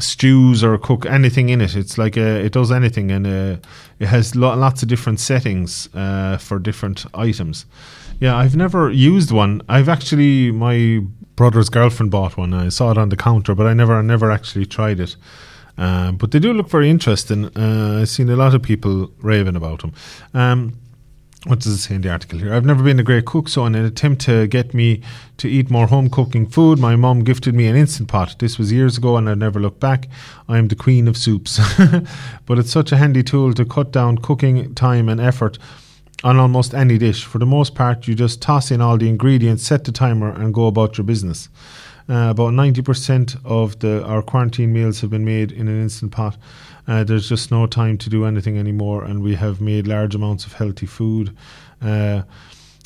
stews 0.00 0.64
or 0.64 0.76
cook 0.76 1.06
anything 1.06 1.48
in 1.48 1.60
it. 1.60 1.76
It's 1.76 1.96
like 1.96 2.16
a, 2.16 2.44
it 2.44 2.52
does 2.52 2.72
anything, 2.72 3.12
and 3.12 3.26
uh, 3.26 3.56
it 4.00 4.06
has 4.06 4.34
lo- 4.34 4.56
lots 4.56 4.82
of 4.82 4.88
different 4.88 5.20
settings 5.20 5.88
uh, 5.94 6.38
for 6.38 6.58
different 6.58 7.06
items. 7.14 7.64
Yeah, 8.18 8.36
I've 8.36 8.56
never 8.56 8.90
used 8.90 9.30
one. 9.30 9.62
I've 9.68 9.88
actually 9.88 10.50
my 10.50 11.02
brother's 11.36 11.68
girlfriend 11.68 12.10
bought 12.10 12.36
one. 12.36 12.52
I 12.52 12.68
saw 12.68 12.90
it 12.90 12.98
on 12.98 13.10
the 13.10 13.16
counter, 13.16 13.54
but 13.54 13.66
I 13.66 13.74
never, 13.74 13.94
I 13.94 14.02
never 14.02 14.32
actually 14.32 14.66
tried 14.66 14.98
it. 14.98 15.14
Um, 15.78 16.16
but 16.16 16.32
they 16.32 16.40
do 16.40 16.52
look 16.52 16.68
very 16.68 16.90
interesting. 16.90 17.46
Uh, 17.56 18.00
I've 18.02 18.08
seen 18.08 18.28
a 18.28 18.36
lot 18.36 18.54
of 18.54 18.62
people 18.62 19.10
raving 19.22 19.56
about 19.56 19.80
them. 19.80 19.92
Um, 20.34 20.74
what 21.46 21.60
does 21.60 21.72
it 21.72 21.78
say 21.78 21.94
in 21.94 22.00
the 22.00 22.10
article 22.10 22.40
here? 22.40 22.52
I've 22.52 22.64
never 22.64 22.82
been 22.82 22.98
a 22.98 23.04
great 23.04 23.24
cook, 23.24 23.48
so 23.48 23.64
in 23.64 23.76
an 23.76 23.84
attempt 23.84 24.22
to 24.22 24.48
get 24.48 24.74
me 24.74 25.02
to 25.36 25.48
eat 25.48 25.70
more 25.70 25.86
home 25.86 26.10
cooking 26.10 26.46
food, 26.46 26.80
my 26.80 26.96
mom 26.96 27.22
gifted 27.22 27.54
me 27.54 27.66
an 27.68 27.76
instant 27.76 28.08
pot. 28.08 28.34
This 28.40 28.58
was 28.58 28.72
years 28.72 28.98
ago, 28.98 29.16
and 29.16 29.30
I 29.30 29.34
never 29.34 29.60
looked 29.60 29.78
back. 29.78 30.08
I 30.48 30.58
am 30.58 30.66
the 30.66 30.74
queen 30.74 31.06
of 31.06 31.16
soups, 31.16 31.60
but 32.46 32.58
it's 32.58 32.72
such 32.72 32.90
a 32.90 32.96
handy 32.96 33.22
tool 33.22 33.54
to 33.54 33.64
cut 33.64 33.92
down 33.92 34.18
cooking 34.18 34.74
time 34.74 35.08
and 35.08 35.20
effort 35.20 35.58
on 36.24 36.38
almost 36.38 36.74
any 36.74 36.98
dish. 36.98 37.24
For 37.24 37.38
the 37.38 37.46
most 37.46 37.76
part, 37.76 38.08
you 38.08 38.16
just 38.16 38.42
toss 38.42 38.72
in 38.72 38.80
all 38.80 38.98
the 38.98 39.08
ingredients, 39.08 39.64
set 39.64 39.84
the 39.84 39.92
timer, 39.92 40.30
and 40.30 40.52
go 40.52 40.66
about 40.66 40.98
your 40.98 41.04
business. 41.04 41.48
Uh, 42.08 42.30
about 42.30 42.54
90% 42.54 43.36
of 43.44 43.78
the 43.80 44.02
our 44.04 44.22
quarantine 44.22 44.72
meals 44.72 45.00
have 45.02 45.10
been 45.10 45.24
made 45.24 45.52
in 45.52 45.68
an 45.68 45.82
instant 45.82 46.10
pot. 46.10 46.38
Uh, 46.86 47.04
there's 47.04 47.28
just 47.28 47.50
no 47.50 47.66
time 47.66 47.98
to 47.98 48.08
do 48.08 48.24
anything 48.24 48.56
anymore, 48.58 49.04
and 49.04 49.22
we 49.22 49.34
have 49.34 49.60
made 49.60 49.86
large 49.86 50.14
amounts 50.14 50.46
of 50.46 50.54
healthy 50.54 50.86
food 50.86 51.36
uh, 51.82 52.22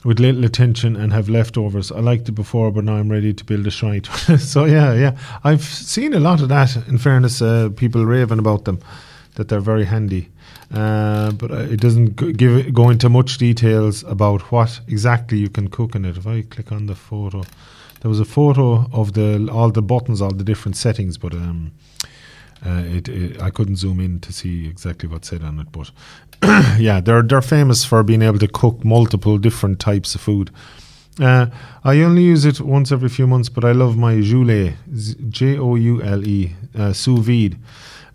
with 0.05 0.19
little 0.19 0.45
attention 0.45 0.97
and 0.97 1.13
have 1.13 1.29
leftovers. 1.29 1.93
I 1.93 2.01
liked 2.01 2.29
it 2.29 2.33
before, 2.33 2.73
but 2.73 2.83
now 2.83 2.97
I'm 2.97 3.13
ready 3.13 3.33
to 3.33 3.45
build 3.45 3.65
a 3.65 3.71
shrine. 3.71 4.03
so 4.39 4.65
yeah, 4.65 4.93
yeah, 4.93 5.17
I've 5.45 5.63
seen 5.63 6.15
a 6.15 6.21
lot 6.21 6.41
of 6.41 6.49
that. 6.49 6.77
In 6.89 6.99
fairness, 6.99 7.41
uh, 7.41 7.69
people 7.77 8.05
raving 8.05 8.41
about 8.41 8.65
them 8.65 8.81
that 9.37 9.49
they're 9.49 9.61
very 9.61 9.85
handy. 9.85 10.29
Uh, 10.75 11.31
but 11.33 11.51
uh, 11.51 11.57
it 11.57 11.81
doesn't 11.81 12.17
give 12.37 12.73
go 12.73 12.89
into 12.89 13.09
much 13.09 13.39
details 13.39 14.03
about 14.05 14.41
what 14.51 14.81
exactly 14.89 15.39
you 15.39 15.49
can 15.49 15.69
cook 15.69 15.95
in 15.95 16.05
it. 16.05 16.17
If 16.17 16.27
I 16.27 16.43
click 16.43 16.73
on 16.73 16.87
the 16.87 16.95
photo, 16.95 17.45
there 18.03 18.09
was 18.09 18.19
a 18.19 18.25
photo 18.25 18.89
of 18.93 19.13
the 19.13 19.49
all 19.51 19.71
the 19.71 19.81
buttons, 19.81 20.21
all 20.21 20.33
the 20.33 20.43
different 20.45 20.77
settings, 20.77 21.17
but 21.17 21.33
um, 21.33 21.71
uh, 22.67 22.83
it, 22.85 23.09
it, 23.09 23.41
I 23.41 23.51
couldn't 23.51 23.77
zoom 23.77 24.01
in 24.01 24.19
to 24.21 24.33
see 24.33 24.67
exactly 24.67 25.09
what 25.09 25.25
said 25.25 25.43
on 25.43 25.61
it. 25.61 25.69
But 25.71 25.93
yeah, 26.81 27.01
they're 27.01 27.23
they're 27.23 27.41
famous 27.41 27.85
for 27.85 28.03
being 28.03 28.23
able 28.23 28.41
to 28.41 28.49
cook 28.49 28.85
multiple 28.85 29.39
different 29.39 29.79
types 29.79 30.17
of 30.17 30.21
food. 30.21 30.51
Uh, 31.21 31.47
I 31.85 32.01
only 32.01 32.23
use 32.23 32.45
it 32.45 32.61
once 32.61 32.91
every 32.91 33.09
few 33.09 33.29
months, 33.29 33.49
but 33.49 33.65
I 33.65 33.71
love 33.71 33.97
my 33.97 34.21
Joule, 34.21 34.73
J 35.29 35.59
O 35.59 35.77
U 35.77 36.03
L 36.03 36.27
E, 36.27 36.57
uh, 36.77 36.93
sous 36.93 37.21
vide. 37.21 37.57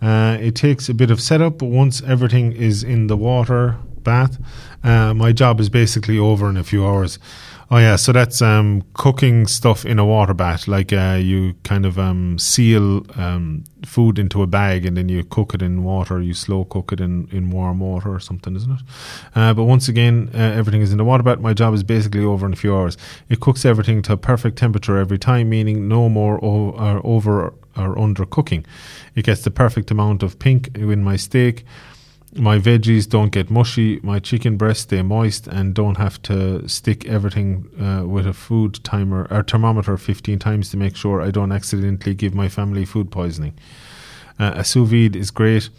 Uh, 0.01 0.37
it 0.41 0.55
takes 0.55 0.89
a 0.89 0.93
bit 0.93 1.11
of 1.11 1.21
setup, 1.21 1.59
but 1.59 1.67
once 1.67 2.01
everything 2.03 2.51
is 2.51 2.83
in 2.83 3.07
the 3.07 3.15
water 3.15 3.77
bath, 4.03 4.37
uh, 4.83 5.13
my 5.13 5.31
job 5.31 5.61
is 5.61 5.69
basically 5.69 6.19
over 6.19 6.49
in 6.49 6.57
a 6.57 6.63
few 6.63 6.85
hours. 6.85 7.19
Oh 7.69 7.77
yeah, 7.79 7.97
so 7.97 8.13
that's 8.13 8.41
um, 8.41 8.83
cooking 8.93 9.45
stuff 9.45 9.85
in 9.85 9.99
a 9.99 10.05
water 10.05 10.33
bath. 10.33 10.69
Like 10.69 10.93
uh, 10.93 11.19
you 11.21 11.53
kind 11.63 11.85
of 11.85 11.99
um, 11.99 12.39
seal 12.39 13.05
um, 13.19 13.65
food 13.85 14.17
into 14.17 14.41
a 14.41 14.47
bag 14.47 14.85
and 14.85 14.95
then 14.95 15.09
you 15.09 15.21
cook 15.25 15.53
it 15.53 15.61
in 15.61 15.83
water. 15.83 16.21
You 16.21 16.33
slow 16.33 16.63
cook 16.63 16.93
it 16.93 17.01
in, 17.01 17.27
in 17.29 17.49
warm 17.49 17.81
water 17.81 18.13
or 18.13 18.21
something, 18.21 18.55
isn't 18.55 18.71
it? 18.71 18.79
Uh, 19.35 19.53
but 19.53 19.65
once 19.65 19.89
again, 19.89 20.29
uh, 20.33 20.37
everything 20.37 20.79
is 20.79 20.93
in 20.93 20.97
the 20.97 21.03
water 21.03 21.23
bath. 21.23 21.39
My 21.39 21.53
job 21.53 21.73
is 21.73 21.83
basically 21.83 22.23
over 22.23 22.45
in 22.45 22.53
a 22.53 22.55
few 22.55 22.73
hours. 22.73 22.95
It 23.27 23.41
cooks 23.41 23.65
everything 23.65 24.01
to 24.03 24.13
a 24.13 24.17
perfect 24.17 24.57
temperature 24.57 24.97
every 24.97 25.19
time, 25.19 25.49
meaning 25.49 25.89
no 25.89 26.07
more 26.07 26.39
o- 26.43 26.71
or 26.71 27.01
over 27.05 27.53
or 27.75 27.99
under 27.99 28.25
cooking. 28.25 28.65
It 29.13 29.25
gets 29.25 29.41
the 29.41 29.51
perfect 29.51 29.91
amount 29.91 30.23
of 30.23 30.39
pink 30.39 30.75
in 30.77 31.03
my 31.03 31.17
steak 31.17 31.65
my 32.35 32.59
veggies 32.59 33.07
don't 33.07 33.31
get 33.31 33.49
mushy, 33.49 33.99
my 34.03 34.19
chicken 34.19 34.57
breasts 34.57 34.83
stay 34.83 35.01
moist, 35.01 35.47
and 35.47 35.73
don't 35.73 35.97
have 35.97 36.21
to 36.23 36.67
stick 36.67 37.05
everything 37.05 37.69
uh, 37.79 38.05
with 38.05 38.27
a 38.27 38.33
food 38.33 38.83
timer 38.83 39.27
or 39.31 39.43
thermometer 39.43 39.97
15 39.97 40.37
times 40.39 40.69
to 40.71 40.77
make 40.77 40.95
sure 40.95 41.21
I 41.21 41.31
don't 41.31 41.51
accidentally 41.51 42.13
give 42.13 42.35
my 42.35 42.49
family 42.49 42.85
food 42.85 43.11
poisoning. 43.11 43.57
Uh, 44.39 44.53
a 44.55 44.63
sous 44.63 44.87
vide 44.87 45.15
is 45.15 45.31
great. 45.31 45.69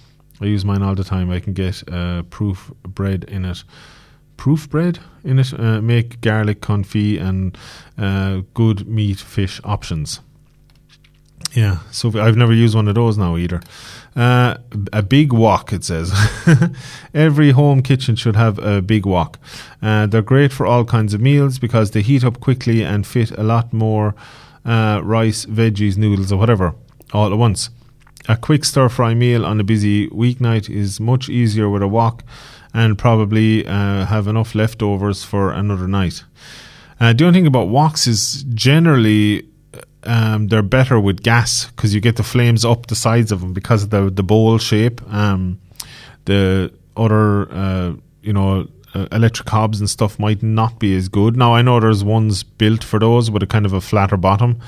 I 0.41 0.47
use 0.47 0.65
mine 0.65 0.83
all 0.83 0.95
the 0.95 1.05
time. 1.05 1.31
I 1.31 1.41
can 1.41 1.53
get 1.53 1.83
uh, 1.93 2.23
proof 2.25 2.73
bread 2.83 3.25
in 3.25 3.45
it. 3.45 3.63
Proof 4.37 4.71
bread 4.71 5.01
in 5.25 5.39
it. 5.39 5.53
Uh, 5.53 5.81
make 5.81 6.21
garlic 6.21 6.61
confit 6.61 7.21
and 7.21 7.59
uh, 7.99 8.43
good 8.55 8.89
meat 8.89 9.19
fish 9.19 9.61
options. 9.65 10.21
Yeah, 11.53 11.79
so 11.91 12.09
I've 12.21 12.37
never 12.37 12.53
used 12.53 12.75
one 12.75 12.89
of 12.89 12.95
those 12.95 13.17
now 13.17 13.37
either. 13.37 13.61
Uh, 14.19 14.57
a 14.93 15.01
big 15.01 15.33
wok, 15.33 15.73
it 15.73 15.85
says. 15.85 16.13
Every 17.15 17.53
home 17.53 17.83
kitchen 17.83 18.17
should 18.17 18.35
have 18.35 18.59
a 18.59 18.83
big 18.83 19.07
wok. 19.07 19.39
Uh, 19.81 20.07
they're 20.07 20.23
great 20.23 20.53
for 20.53 20.67
all 20.67 20.85
kinds 20.85 21.15
of 21.15 21.21
meals 21.21 21.61
because 21.61 21.93
they 21.93 22.03
heat 22.03 22.25
up 22.25 22.41
quickly 22.41 22.83
and 22.83 23.07
fit 23.07 23.31
a 23.31 23.45
lot 23.45 23.73
more 23.73 24.17
uh, 24.65 25.01
rice, 25.05 25.47
veggies, 25.47 25.97
noodles, 25.97 26.33
or 26.33 26.37
whatever 26.37 26.75
all 27.13 27.33
at 27.33 27.39
once. 27.39 27.71
A 28.29 28.37
quick 28.37 28.65
stir 28.65 28.89
fry 28.89 29.15
meal 29.15 29.47
on 29.47 29.61
a 29.61 29.65
busy 29.65 30.09
weeknight 30.09 30.69
is 30.69 30.99
much 30.99 31.29
easier 31.29 31.71
with 31.71 31.83
a 31.83 31.89
wok 31.89 32.25
and 32.75 32.99
probably 32.99 33.65
uh, 33.69 34.05
have 34.07 34.27
enough 34.27 34.53
leftovers 34.53 35.23
for 35.23 35.53
another 35.53 35.87
night. 35.87 36.25
Uh, 36.99 37.13
the 37.13 37.25
only 37.25 37.39
thing 37.39 37.47
about 37.47 37.69
woks 37.69 38.09
is 38.09 38.43
generally 38.53 39.49
um, 40.05 40.49
they're 40.49 40.63
better 40.63 40.99
with 41.01 41.23
gas 41.23 41.67
because 41.67 41.95
you 41.95 42.01
get 42.01 42.17
the 42.17 42.23
flames 42.23 42.65
up 42.65 42.87
the 42.87 42.95
sides 42.95 43.33
of 43.33 43.41
them 43.41 43.53
because 43.53 43.85
of 43.85 43.91
the 43.91 44.11
the 44.11 44.23
bowl 44.23 44.59
shape. 44.59 45.01
Um, 45.13 45.61
the 46.25 46.73
other, 46.97 47.51
uh, 47.51 47.95
you 48.23 48.33
know, 48.33 48.69
uh, 48.95 49.07
electric 49.13 49.49
hobs 49.49 49.81
and 49.81 49.89
stuff 49.89 50.19
might 50.19 50.43
not 50.43 50.79
be 50.79 50.97
as 50.97 51.09
good. 51.09 51.37
Now 51.37 51.55
I 51.55 51.63
know 51.63 51.81
there's 51.81 52.05
ones 52.05 52.43
built 52.43 52.85
for 52.85 52.99
those 52.99 53.31
with 53.31 53.43
a 53.43 53.47
kind 53.47 53.67
of 53.67 53.73
a 53.73 53.81
flatter 53.81 54.17
bottom. 54.17 54.61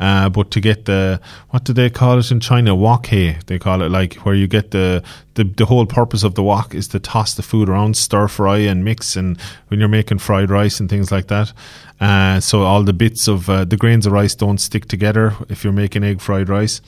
Uh, 0.00 0.28
but 0.28 0.50
to 0.50 0.60
get 0.60 0.86
the 0.86 1.20
what 1.50 1.64
do 1.64 1.72
they 1.72 1.88
call 1.88 2.18
it 2.18 2.30
in 2.30 2.40
China? 2.40 2.74
Wok 2.74 3.06
hei, 3.06 3.38
they 3.46 3.58
call 3.58 3.82
it 3.82 3.90
like 3.90 4.14
where 4.24 4.34
you 4.34 4.48
get 4.48 4.70
the, 4.72 5.02
the 5.34 5.44
the 5.44 5.66
whole 5.66 5.86
purpose 5.86 6.24
of 6.24 6.34
the 6.34 6.42
wok 6.42 6.74
is 6.74 6.88
to 6.88 6.98
toss 6.98 7.34
the 7.34 7.42
food 7.42 7.68
around, 7.68 7.96
stir 7.96 8.28
fry 8.28 8.58
and 8.58 8.84
mix, 8.84 9.16
and 9.16 9.40
when 9.68 9.78
you're 9.78 9.88
making 9.88 10.18
fried 10.18 10.50
rice 10.50 10.80
and 10.80 10.90
things 10.90 11.12
like 11.12 11.28
that. 11.28 11.52
Uh, 12.00 12.40
so 12.40 12.62
all 12.62 12.82
the 12.82 12.92
bits 12.92 13.28
of 13.28 13.48
uh, 13.48 13.64
the 13.64 13.76
grains 13.76 14.06
of 14.06 14.12
rice 14.12 14.34
don't 14.34 14.58
stick 14.58 14.86
together 14.86 15.34
if 15.48 15.62
you're 15.62 15.72
making 15.72 16.02
egg 16.02 16.20
fried 16.20 16.48
rice. 16.48 16.80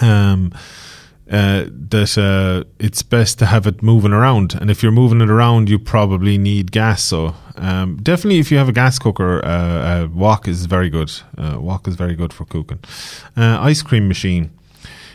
Um, 0.00 0.52
uh, 1.30 1.64
that 1.68 2.18
uh, 2.18 2.68
it's 2.78 3.02
best 3.02 3.38
to 3.38 3.46
have 3.46 3.66
it 3.66 3.82
moving 3.82 4.12
around. 4.12 4.54
And 4.54 4.70
if 4.70 4.82
you're 4.82 4.92
moving 4.92 5.20
it 5.20 5.30
around, 5.30 5.68
you 5.68 5.78
probably 5.78 6.36
need 6.38 6.72
gas. 6.72 7.02
So 7.02 7.34
um, 7.56 7.96
definitely, 8.02 8.38
if 8.38 8.50
you 8.50 8.58
have 8.58 8.68
a 8.68 8.72
gas 8.72 8.98
cooker, 8.98 9.44
uh, 9.44 10.02
a 10.02 10.08
wok 10.08 10.48
is 10.48 10.66
very 10.66 10.90
good. 10.90 11.12
Uh, 11.38 11.58
wok 11.60 11.86
is 11.86 11.94
very 11.94 12.14
good 12.14 12.32
for 12.32 12.44
cooking. 12.44 12.80
Uh, 13.36 13.58
ice 13.60 13.82
cream 13.82 14.08
machine. 14.08 14.50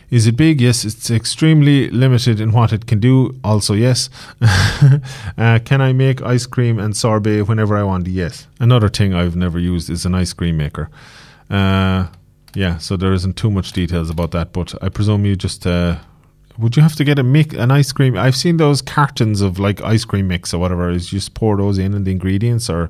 Is 0.10 0.26
it 0.26 0.38
big? 0.38 0.62
Yes, 0.62 0.86
it's 0.86 1.12
extremely 1.12 1.90
limited 1.90 2.40
in 2.40 2.54
what 2.54 2.72
it 2.72 2.86
can 2.86 3.02
do. 3.02 3.38
Also, 3.44 3.74
yes. 3.74 4.10
uh, 4.42 5.60
can 5.66 5.82
I 5.82 5.92
make 5.92 6.22
ice 6.22 6.46
cream 6.46 6.80
and 6.80 6.96
sorbet 6.96 7.42
whenever 7.42 7.76
I 7.76 7.84
want? 7.84 8.08
Yes. 8.08 8.48
Another 8.60 8.88
thing 8.88 9.14
I've 9.14 9.36
never 9.36 9.60
used 9.60 9.90
is 9.90 10.06
an 10.06 10.16
ice 10.16 10.32
cream 10.32 10.56
maker. 10.56 10.90
Uh, 11.50 12.08
yeah, 12.54 12.78
so 12.78 12.98
there 12.98 13.14
isn't 13.14 13.38
too 13.38 13.52
much 13.52 13.72
details 13.72 14.10
about 14.10 14.32
that, 14.32 14.54
but 14.54 14.74
I 14.84 14.90
presume 14.90 15.26
you 15.26 15.36
just 15.36 15.66
uh, 15.68 15.98
would 16.58 16.76
you 16.76 16.82
have 16.82 16.96
to 16.96 17.04
get 17.04 17.20
a 17.20 17.24
mix, 17.24 17.56
an 17.56 17.72
ice 17.72 17.92
cream? 17.92 18.18
I've 18.18 18.36
seen 18.36 18.58
those 18.58 18.82
cartons 18.82 19.42
of 19.42 19.60
like 19.60 19.82
ice 19.82 20.06
cream 20.06 20.28
mix 20.28 20.54
or 20.54 20.60
whatever. 20.60 20.90
Is 20.90 21.12
you 21.12 21.20
just 21.20 21.34
pour 21.34 21.58
those 21.58 21.78
in 21.78 21.94
and 21.94 22.06
the 22.06 22.12
ingredients, 22.12 22.70
or 22.70 22.90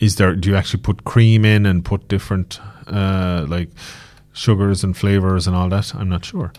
is 0.00 0.16
there? 0.16 0.34
Do 0.34 0.50
you 0.50 0.56
actually 0.56 0.82
put 0.82 1.04
cream 1.04 1.44
in 1.44 1.64
and 1.64 1.84
put 1.84 2.08
different 2.08 2.60
uh, 2.86 3.46
like 3.48 3.70
sugars 4.32 4.84
and 4.84 4.96
flavors 4.96 5.46
and 5.46 5.56
all 5.56 5.68
that? 5.70 5.94
I'm 5.94 6.08
not 6.08 6.24
sure. 6.24 6.52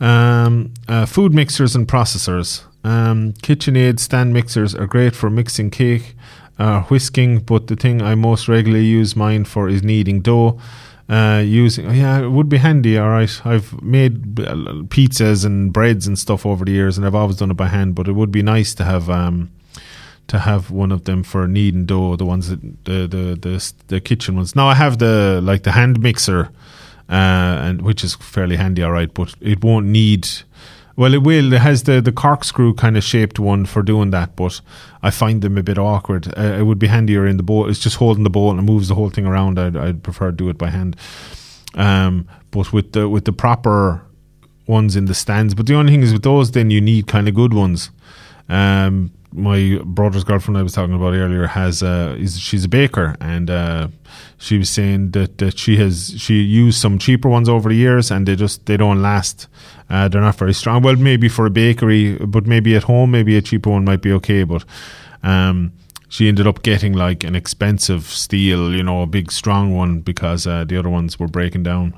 Um, 0.00 0.74
uh, 0.88 1.06
food 1.06 1.32
mixers 1.32 1.76
and 1.76 1.86
processors. 1.86 2.64
Um, 2.82 3.34
KitchenAid 3.34 4.00
stand 4.00 4.32
mixers 4.32 4.74
are 4.74 4.86
great 4.86 5.14
for 5.14 5.30
mixing 5.30 5.70
cake, 5.70 6.16
uh, 6.58 6.82
whisking, 6.84 7.40
but 7.40 7.68
the 7.68 7.76
thing 7.76 8.02
I 8.02 8.14
most 8.14 8.48
regularly 8.48 8.86
use 8.86 9.14
mine 9.14 9.44
for 9.44 9.68
is 9.68 9.82
kneading 9.82 10.20
dough. 10.20 10.58
Uh, 11.10 11.42
using 11.44 11.92
yeah, 11.92 12.20
it 12.20 12.28
would 12.28 12.48
be 12.48 12.58
handy. 12.58 12.96
All 12.96 13.08
right, 13.08 13.44
I've 13.44 13.82
made 13.82 14.38
uh, 14.38 14.54
pizzas 14.86 15.44
and 15.44 15.72
breads 15.72 16.06
and 16.06 16.16
stuff 16.16 16.46
over 16.46 16.64
the 16.64 16.70
years, 16.70 16.96
and 16.96 17.04
I've 17.04 17.16
always 17.16 17.36
done 17.36 17.50
it 17.50 17.56
by 17.56 17.66
hand. 17.66 17.96
But 17.96 18.06
it 18.06 18.12
would 18.12 18.30
be 18.30 18.42
nice 18.42 18.74
to 18.76 18.84
have 18.84 19.10
um, 19.10 19.50
to 20.28 20.38
have 20.38 20.70
one 20.70 20.92
of 20.92 21.06
them 21.06 21.24
for 21.24 21.48
kneading 21.48 21.84
dough. 21.86 22.14
The 22.14 22.24
ones 22.24 22.48
that 22.50 22.60
the 22.84 23.08
the 23.08 23.36
the, 23.40 23.72
the 23.88 24.00
kitchen 24.00 24.36
ones. 24.36 24.54
Now 24.54 24.68
I 24.68 24.74
have 24.74 24.98
the 25.00 25.40
like 25.42 25.64
the 25.64 25.72
hand 25.72 26.00
mixer, 26.00 26.50
uh, 27.08 27.58
and 27.66 27.82
which 27.82 28.04
is 28.04 28.14
fairly 28.14 28.54
handy. 28.54 28.84
All 28.84 28.92
right, 28.92 29.12
but 29.12 29.34
it 29.40 29.64
won't 29.64 29.86
need. 29.86 30.28
Well, 31.00 31.14
it 31.14 31.22
will. 31.22 31.54
It 31.54 31.62
has 31.62 31.84
the, 31.84 32.02
the 32.02 32.12
corkscrew 32.12 32.74
kind 32.74 32.94
of 32.94 33.02
shaped 33.02 33.38
one 33.38 33.64
for 33.64 33.82
doing 33.82 34.10
that, 34.10 34.36
but 34.36 34.60
I 35.02 35.10
find 35.10 35.40
them 35.40 35.56
a 35.56 35.62
bit 35.62 35.78
awkward. 35.78 36.28
Uh, 36.36 36.58
it 36.58 36.64
would 36.64 36.78
be 36.78 36.88
handier 36.88 37.26
in 37.26 37.38
the 37.38 37.42
bowl. 37.42 37.70
It's 37.70 37.78
just 37.78 37.96
holding 37.96 38.22
the 38.22 38.28
bowl 38.28 38.50
and 38.50 38.60
it 38.60 38.64
moves 38.64 38.88
the 38.88 38.94
whole 38.94 39.08
thing 39.08 39.24
around. 39.24 39.58
I'd, 39.58 39.78
I'd 39.78 40.02
prefer 40.02 40.26
to 40.26 40.36
do 40.36 40.50
it 40.50 40.58
by 40.58 40.68
hand. 40.68 40.96
Um, 41.74 42.28
but 42.50 42.74
with 42.74 42.92
the 42.92 43.08
with 43.08 43.24
the 43.24 43.32
proper 43.32 44.02
ones 44.66 44.94
in 44.94 45.06
the 45.06 45.14
stands. 45.14 45.54
But 45.54 45.68
the 45.68 45.74
only 45.74 45.90
thing 45.90 46.02
is 46.02 46.12
with 46.12 46.22
those, 46.22 46.50
then 46.50 46.70
you 46.70 46.82
need 46.82 47.06
kind 47.06 47.28
of 47.28 47.34
good 47.34 47.54
ones. 47.54 47.90
Um, 48.50 49.10
my 49.32 49.80
brother's 49.84 50.24
girlfriend 50.24 50.58
I 50.58 50.62
was 50.62 50.74
talking 50.74 50.94
about 50.94 51.14
earlier 51.14 51.46
has 51.46 51.82
uh, 51.82 52.14
is 52.18 52.38
she's 52.38 52.64
a 52.64 52.68
baker 52.68 53.16
and 53.20 53.48
uh, 53.48 53.88
she 54.38 54.58
was 54.58 54.68
saying 54.68 55.12
that, 55.12 55.38
that 55.38 55.58
she 55.58 55.76
has 55.76 56.14
she 56.18 56.42
used 56.42 56.78
some 56.78 56.98
cheaper 56.98 57.30
ones 57.30 57.48
over 57.48 57.68
the 57.68 57.76
years 57.76 58.10
and 58.10 58.26
they 58.26 58.36
just 58.36 58.66
they 58.66 58.76
don't 58.76 59.00
last. 59.00 59.48
Uh, 59.90 60.08
they're 60.08 60.20
not 60.20 60.36
very 60.36 60.54
strong. 60.54 60.82
Well, 60.82 60.96
maybe 60.96 61.28
for 61.28 61.46
a 61.46 61.50
bakery, 61.50 62.14
but 62.14 62.46
maybe 62.46 62.76
at 62.76 62.84
home, 62.84 63.10
maybe 63.10 63.36
a 63.36 63.42
cheaper 63.42 63.70
one 63.70 63.84
might 63.84 64.02
be 64.02 64.12
okay. 64.12 64.44
But 64.44 64.64
um, 65.22 65.72
she 66.08 66.28
ended 66.28 66.46
up 66.46 66.62
getting 66.62 66.92
like 66.92 67.24
an 67.24 67.34
expensive 67.34 68.04
steel, 68.04 68.74
you 68.74 68.84
know, 68.84 69.02
a 69.02 69.06
big 69.06 69.32
strong 69.32 69.74
one 69.74 70.00
because 70.00 70.46
uh, 70.46 70.64
the 70.64 70.76
other 70.76 70.88
ones 70.88 71.18
were 71.18 71.28
breaking 71.28 71.64
down. 71.64 71.94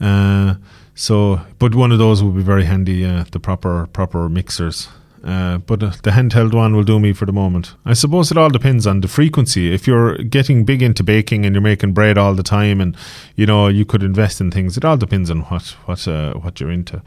Uh, 0.00 0.54
so, 0.94 1.40
but 1.58 1.74
one 1.74 1.92
of 1.92 1.98
those 1.98 2.22
would 2.22 2.34
be 2.34 2.42
very 2.42 2.64
handy. 2.64 3.04
Uh, 3.04 3.24
the 3.30 3.38
proper 3.38 3.86
proper 3.92 4.28
mixers. 4.28 4.88
Uh, 5.26 5.58
but 5.58 5.82
uh, 5.82 5.90
the 6.04 6.12
handheld 6.12 6.54
one 6.54 6.76
will 6.76 6.84
do 6.84 7.00
me 7.00 7.12
for 7.12 7.26
the 7.26 7.32
moment. 7.32 7.74
I 7.84 7.94
suppose 7.94 8.30
it 8.30 8.38
all 8.38 8.48
depends 8.48 8.86
on 8.86 9.00
the 9.00 9.08
frequency. 9.08 9.74
If 9.74 9.84
you're 9.84 10.16
getting 10.18 10.64
big 10.64 10.82
into 10.82 11.02
baking 11.02 11.44
and 11.44 11.52
you're 11.52 11.62
making 11.62 11.94
bread 11.94 12.16
all 12.16 12.34
the 12.34 12.44
time, 12.44 12.80
and 12.80 12.96
you 13.34 13.44
know 13.44 13.66
you 13.66 13.84
could 13.84 14.04
invest 14.04 14.40
in 14.40 14.52
things, 14.52 14.76
it 14.76 14.84
all 14.84 14.96
depends 14.96 15.28
on 15.28 15.40
what 15.40 15.70
what 15.86 16.06
uh, 16.06 16.34
what 16.34 16.60
you're 16.60 16.70
into. 16.70 17.02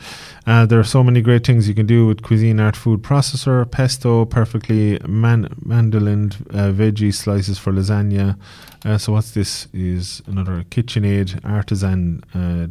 Uh, 0.46 0.66
there 0.66 0.80
are 0.80 0.84
so 0.84 1.02
many 1.02 1.22
great 1.22 1.46
things 1.46 1.70
you 1.70 1.74
can 1.74 1.86
do 1.86 2.08
with 2.08 2.22
Cuisinart 2.22 2.76
food 2.76 3.04
processor, 3.04 3.70
pesto, 3.72 4.26
perfectly 4.26 5.00
man- 5.08 5.56
mandolined 5.64 6.36
uh, 6.50 6.74
veggie 6.74 7.14
slices 7.14 7.58
for 7.58 7.72
lasagna. 7.72 8.38
Uh, 8.84 8.98
so 8.98 9.14
what's 9.14 9.32
this? 9.32 9.70
Is 9.72 10.22
another 10.28 10.66
KitchenAid 10.70 11.46
artisan 11.46 12.22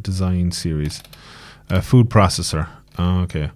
design 0.02 0.52
series, 0.52 1.02
food 1.80 2.10
processor. 2.10 2.68
Okay. 2.98 3.50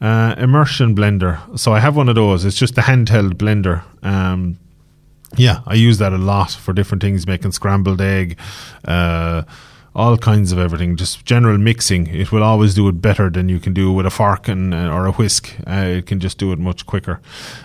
Uh, 0.00 0.34
immersion 0.38 0.94
blender. 0.94 1.38
So 1.58 1.72
I 1.72 1.80
have 1.80 1.96
one 1.96 2.08
of 2.08 2.14
those. 2.14 2.44
It's 2.44 2.58
just 2.58 2.76
a 2.76 2.82
handheld 2.82 3.34
blender. 3.34 3.82
Um, 4.02 4.58
yeah, 5.36 5.60
I 5.66 5.74
use 5.74 5.98
that 5.98 6.12
a 6.12 6.18
lot 6.18 6.50
for 6.50 6.72
different 6.72 7.02
things, 7.02 7.26
making 7.26 7.52
scrambled 7.52 8.00
egg, 8.00 8.38
uh, 8.84 9.42
all 9.94 10.18
kinds 10.18 10.50
of 10.50 10.58
everything. 10.58 10.96
Just 10.96 11.24
general 11.24 11.56
mixing. 11.56 12.08
It 12.08 12.32
will 12.32 12.42
always 12.42 12.74
do 12.74 12.88
it 12.88 13.00
better 13.00 13.30
than 13.30 13.48
you 13.48 13.60
can 13.60 13.72
do 13.72 13.92
with 13.92 14.06
a 14.06 14.10
fork 14.10 14.48
and 14.48 14.74
uh, 14.74 14.92
or 14.92 15.06
a 15.06 15.12
whisk. 15.12 15.54
Uh, 15.66 15.98
it 15.98 16.06
can 16.06 16.18
just 16.18 16.38
do 16.38 16.52
it 16.52 16.58
much 16.58 16.84
quicker. 16.84 17.20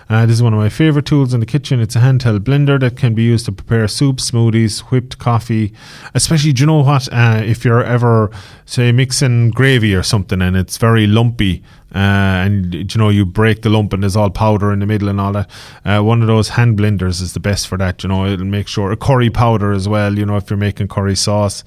Uh, 0.08 0.26
this 0.26 0.34
is 0.34 0.42
one 0.42 0.52
of 0.52 0.58
my 0.58 0.68
favorite 0.68 1.06
tools 1.06 1.34
in 1.34 1.40
the 1.40 1.46
kitchen. 1.46 1.80
It's 1.80 1.96
a 1.96 2.00
handheld 2.00 2.40
blender 2.40 2.78
that 2.80 2.96
can 2.96 3.14
be 3.14 3.24
used 3.24 3.46
to 3.46 3.52
prepare 3.52 3.88
soups, 3.88 4.30
smoothies, 4.30 4.80
whipped 4.90 5.18
coffee. 5.18 5.72
Especially, 6.14 6.52
do 6.52 6.60
you 6.62 6.66
know 6.66 6.82
what? 6.82 7.12
Uh, 7.12 7.42
if 7.44 7.64
you're 7.64 7.82
ever 7.82 8.30
say 8.64 8.92
mixing 8.92 9.50
gravy 9.50 9.92
or 9.96 10.02
something 10.02 10.40
and 10.40 10.56
it's 10.56 10.76
very 10.76 11.04
lumpy 11.04 11.60
uh, 11.92 12.46
and 12.46 12.72
you 12.72 12.98
know 12.98 13.08
you 13.08 13.26
break 13.26 13.62
the 13.62 13.68
lump 13.68 13.92
and 13.92 14.04
there's 14.04 14.14
all 14.14 14.30
powder 14.30 14.72
in 14.72 14.78
the 14.78 14.86
middle 14.86 15.08
and 15.08 15.20
all 15.20 15.32
that. 15.32 15.50
Uh, 15.84 16.00
one 16.00 16.20
of 16.20 16.28
those 16.28 16.50
hand 16.50 16.78
blenders 16.78 17.20
is 17.20 17.32
the 17.32 17.40
best 17.40 17.66
for 17.66 17.76
that. 17.78 18.02
You 18.04 18.08
know, 18.08 18.26
it'll 18.26 18.46
make 18.46 18.68
sure 18.68 18.92
a 18.92 18.96
curry 18.96 19.28
powder 19.28 19.72
as 19.72 19.88
well. 19.88 20.16
You 20.16 20.24
know, 20.24 20.36
if 20.36 20.48
you're 20.50 20.56
making 20.56 20.86
curry 20.86 21.16
sauce, 21.16 21.64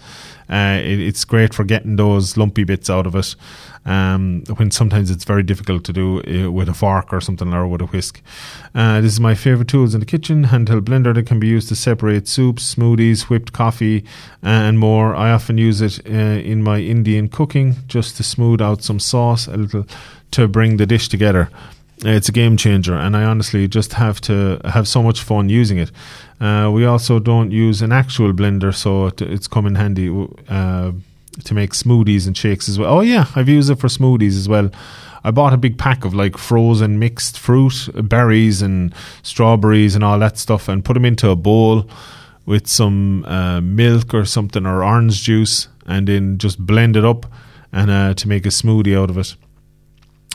uh, 0.54 0.80
it, 0.80 1.00
it's 1.00 1.26
great 1.26 1.54
for 1.54 1.64
getting 1.64 1.96
those 1.96 2.38
lumpy 2.38 2.64
bits 2.64 2.90
out 2.90 3.08
of 3.08 3.16
it. 3.16 3.36
Um, 3.86 4.44
when 4.56 4.72
sometimes 4.72 5.12
it's 5.12 5.26
very 5.26 5.44
difficult 5.44 5.84
to 5.86 5.94
do 5.94 6.22
uh, 6.22 6.50
with 6.50 6.70
a 6.70 6.74
fork 6.74 7.12
or 7.12 7.20
something 7.20 7.54
or 7.54 7.68
with 7.68 7.82
a 7.82 7.86
whisk. 7.86 8.22
Uh, 8.74 9.02
this 9.02 9.12
is 9.12 9.20
my 9.20 9.36
favorite 9.36 9.68
tools 9.68 9.94
in 9.94 10.00
the 10.00 10.06
kitchen 10.06 10.46
handheld 10.46 10.82
blender 10.82 11.14
that 11.14 11.26
can 11.26 11.40
be 11.40 11.48
used 11.48 11.68
to 11.68 11.76
separate 11.76 12.28
soups, 12.28 12.76
smoothies, 12.76 13.24
whipped 13.24 13.52
coffee, 13.52 14.06
and 14.42 14.80
more. 14.80 15.14
I 15.16 15.32
often 15.32 15.58
use 15.58 15.82
it 15.82 16.00
uh, 16.08 16.10
in 16.12 16.64
my 16.64 16.80
Indian 16.80 17.28
cooking 17.28 17.76
just 17.88 18.16
to 18.18 18.24
smooth 18.24 18.62
out 18.62 18.84
some 18.84 19.00
sauce 19.00 19.48
a 19.48 19.58
little 19.58 19.86
to 20.32 20.48
bring 20.48 20.78
the 20.78 20.86
dish 20.86 21.10
together. 21.10 21.50
It's 22.06 22.28
a 22.28 22.34
game 22.34 22.58
changer, 22.58 22.96
and 22.96 23.16
I 23.16 23.24
honestly 23.24 23.68
just 23.68 23.94
have 23.94 24.20
to 24.22 24.60
have 24.66 24.88
so 24.88 25.02
much 25.02 25.22
fun 25.22 25.48
using 25.48 25.78
it. 25.78 25.92
Uh, 26.42 26.70
we 26.74 26.86
also 26.86 27.18
don't 27.18 27.52
use 27.52 27.82
an 27.82 27.94
actual 27.94 28.34
blender, 28.34 28.76
so 28.76 29.08
it, 29.08 29.22
it's 29.22 29.48
come 29.48 29.66
in 29.66 29.76
handy 29.76 30.10
uh, 30.50 30.92
to 31.46 31.54
make 31.54 31.72
smoothies 31.72 32.28
and 32.28 32.36
shakes 32.36 32.68
as 32.68 32.78
well. 32.78 32.98
Oh 32.98 33.02
yeah, 33.02 33.28
I've 33.36 33.48
used 33.48 33.70
it 33.70 33.80
for 33.80 33.88
smoothies 33.88 34.38
as 34.38 34.50
well. 34.50 34.70
I 35.24 35.32
bought 35.32 35.54
a 35.54 35.58
big 35.58 35.78
pack 35.78 36.04
of 36.04 36.14
like 36.14 36.38
frozen 36.38 37.00
mixed 37.00 37.40
fruit, 37.40 37.90
berries 37.94 38.62
and 38.62 38.94
strawberries 39.22 39.96
and 39.96 40.04
all 40.04 40.20
that 40.20 40.38
stuff, 40.38 40.68
and 40.68 40.84
put 40.84 40.96
them 40.96 41.06
into 41.06 41.30
a 41.30 41.38
bowl 41.38 41.88
with 42.46 42.68
some 42.68 43.24
uh, 43.24 43.62
milk 43.62 44.14
or 44.14 44.26
something 44.26 44.66
or 44.66 44.84
orange 44.84 45.24
juice, 45.24 45.70
and 45.86 46.10
then 46.10 46.38
just 46.38 46.60
blend 46.60 46.98
it 46.98 47.06
up 47.06 47.26
and 47.72 47.90
uh, 47.90 48.14
to 48.16 48.28
make 48.28 48.46
a 48.46 48.50
smoothie 48.50 48.98
out 49.02 49.10
of 49.10 49.18
it. 49.18 49.36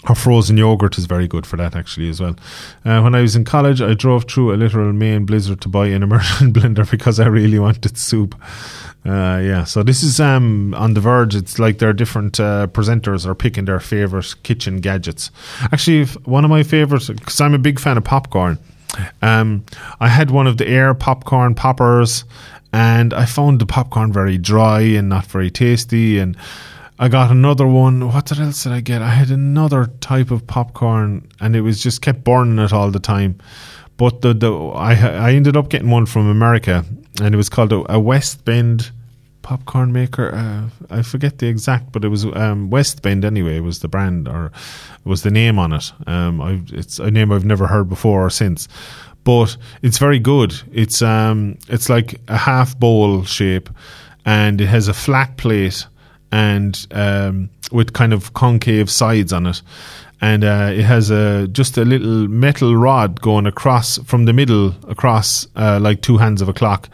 Or 0.08 0.14
frozen 0.14 0.56
yogurt 0.56 0.96
is 0.96 1.06
very 1.06 1.26
good 1.26 1.44
for 1.44 1.56
that 1.56 1.74
actually 1.74 2.08
as 2.08 2.20
well. 2.20 2.36
Uh, 2.84 3.00
when 3.00 3.14
I 3.14 3.20
was 3.20 3.34
in 3.34 3.44
college, 3.44 3.82
I 3.82 3.94
drove 3.94 4.24
through 4.24 4.54
a 4.54 4.56
literal 4.56 4.92
Maine 4.92 5.26
blizzard 5.26 5.60
to 5.62 5.68
buy 5.68 5.88
an 5.88 6.02
immersion 6.02 6.52
blender 6.54 6.88
because 6.88 7.18
I 7.18 7.26
really 7.26 7.58
wanted 7.58 7.96
soup. 7.98 8.34
Uh, 9.04 9.40
yeah, 9.42 9.64
so 9.64 9.82
this 9.82 10.02
is 10.02 10.20
um, 10.20 10.74
on 10.74 10.94
the 10.94 11.00
verge. 11.00 11.34
It's 11.34 11.58
like 11.58 11.78
their 11.78 11.92
different 11.92 12.38
uh, 12.38 12.66
presenters 12.68 13.26
are 13.26 13.34
picking 13.34 13.64
their 13.64 13.80
favorite 13.80 14.34
kitchen 14.42 14.80
gadgets. 14.80 15.30
Actually, 15.72 16.04
one 16.24 16.44
of 16.44 16.50
my 16.50 16.62
favorites 16.62 17.08
because 17.08 17.40
I'm 17.40 17.54
a 17.54 17.58
big 17.58 17.80
fan 17.80 17.96
of 17.96 18.04
popcorn. 18.04 18.58
Um, 19.22 19.64
I 20.00 20.08
had 20.08 20.30
one 20.30 20.46
of 20.46 20.58
the 20.58 20.68
air 20.68 20.94
popcorn 20.94 21.54
poppers, 21.54 22.24
and 22.72 23.14
I 23.14 23.24
found 23.24 23.60
the 23.60 23.66
popcorn 23.66 24.12
very 24.12 24.36
dry 24.36 24.80
and 24.80 25.08
not 25.08 25.26
very 25.26 25.50
tasty. 25.50 26.18
And 26.18 26.36
I 27.00 27.08
got 27.08 27.30
another 27.30 27.66
one. 27.66 28.08
What 28.08 28.36
else 28.36 28.64
did 28.64 28.72
I 28.72 28.80
get? 28.80 29.02
I 29.02 29.10
had 29.10 29.30
another 29.30 29.86
type 30.00 30.32
of 30.32 30.46
popcorn, 30.46 31.28
and 31.40 31.54
it 31.54 31.60
was 31.60 31.80
just 31.80 32.02
kept 32.02 32.24
burning 32.24 32.58
it 32.58 32.72
all 32.72 32.90
the 32.90 32.98
time. 32.98 33.38
But 33.96 34.22
the, 34.22 34.34
the 34.34 34.52
I 34.52 34.94
I 34.94 35.32
ended 35.32 35.56
up 35.56 35.68
getting 35.68 35.90
one 35.90 36.06
from 36.06 36.28
America, 36.28 36.84
and 37.20 37.34
it 37.34 37.36
was 37.36 37.48
called 37.48 37.72
a, 37.72 37.94
a 37.94 38.00
West 38.00 38.44
Bend 38.44 38.90
popcorn 39.42 39.92
maker. 39.92 40.34
Uh, 40.34 40.68
I 40.90 41.02
forget 41.02 41.38
the 41.38 41.46
exact, 41.46 41.92
but 41.92 42.04
it 42.04 42.08
was 42.08 42.24
um, 42.24 42.68
West 42.68 43.00
Bend 43.02 43.24
anyway. 43.24 43.60
Was 43.60 43.78
the 43.78 43.88
brand 43.88 44.26
or 44.26 44.50
was 45.04 45.22
the 45.22 45.30
name 45.30 45.58
on 45.58 45.72
it? 45.72 45.92
Um, 46.06 46.40
I, 46.40 46.60
it's 46.72 46.98
a 46.98 47.10
name 47.12 47.30
I've 47.30 47.44
never 47.44 47.68
heard 47.68 47.88
before 47.88 48.26
or 48.26 48.30
since, 48.30 48.66
but 49.22 49.56
it's 49.82 49.98
very 49.98 50.18
good. 50.18 50.52
It's 50.72 51.00
um, 51.00 51.58
it's 51.68 51.88
like 51.88 52.20
a 52.26 52.36
half 52.36 52.76
bowl 52.76 53.22
shape, 53.22 53.70
and 54.26 54.60
it 54.60 54.66
has 54.66 54.88
a 54.88 54.94
flat 54.94 55.36
plate 55.36 55.86
and 56.32 56.86
um, 56.90 57.50
with 57.72 57.92
kind 57.92 58.12
of 58.12 58.34
concave 58.34 58.90
sides 58.90 59.32
on 59.32 59.46
it. 59.46 59.62
And 60.20 60.42
uh, 60.42 60.72
it 60.74 60.82
has 60.82 61.10
a 61.10 61.46
just 61.46 61.78
a 61.78 61.84
little 61.84 62.26
metal 62.26 62.74
rod 62.74 63.20
going 63.20 63.46
across 63.46 63.98
from 63.98 64.24
the 64.24 64.32
middle 64.32 64.74
across 64.88 65.46
uh, 65.54 65.78
like 65.80 66.02
two 66.02 66.16
hands 66.16 66.42
of 66.42 66.48
a 66.48 66.52
clock 66.52 66.88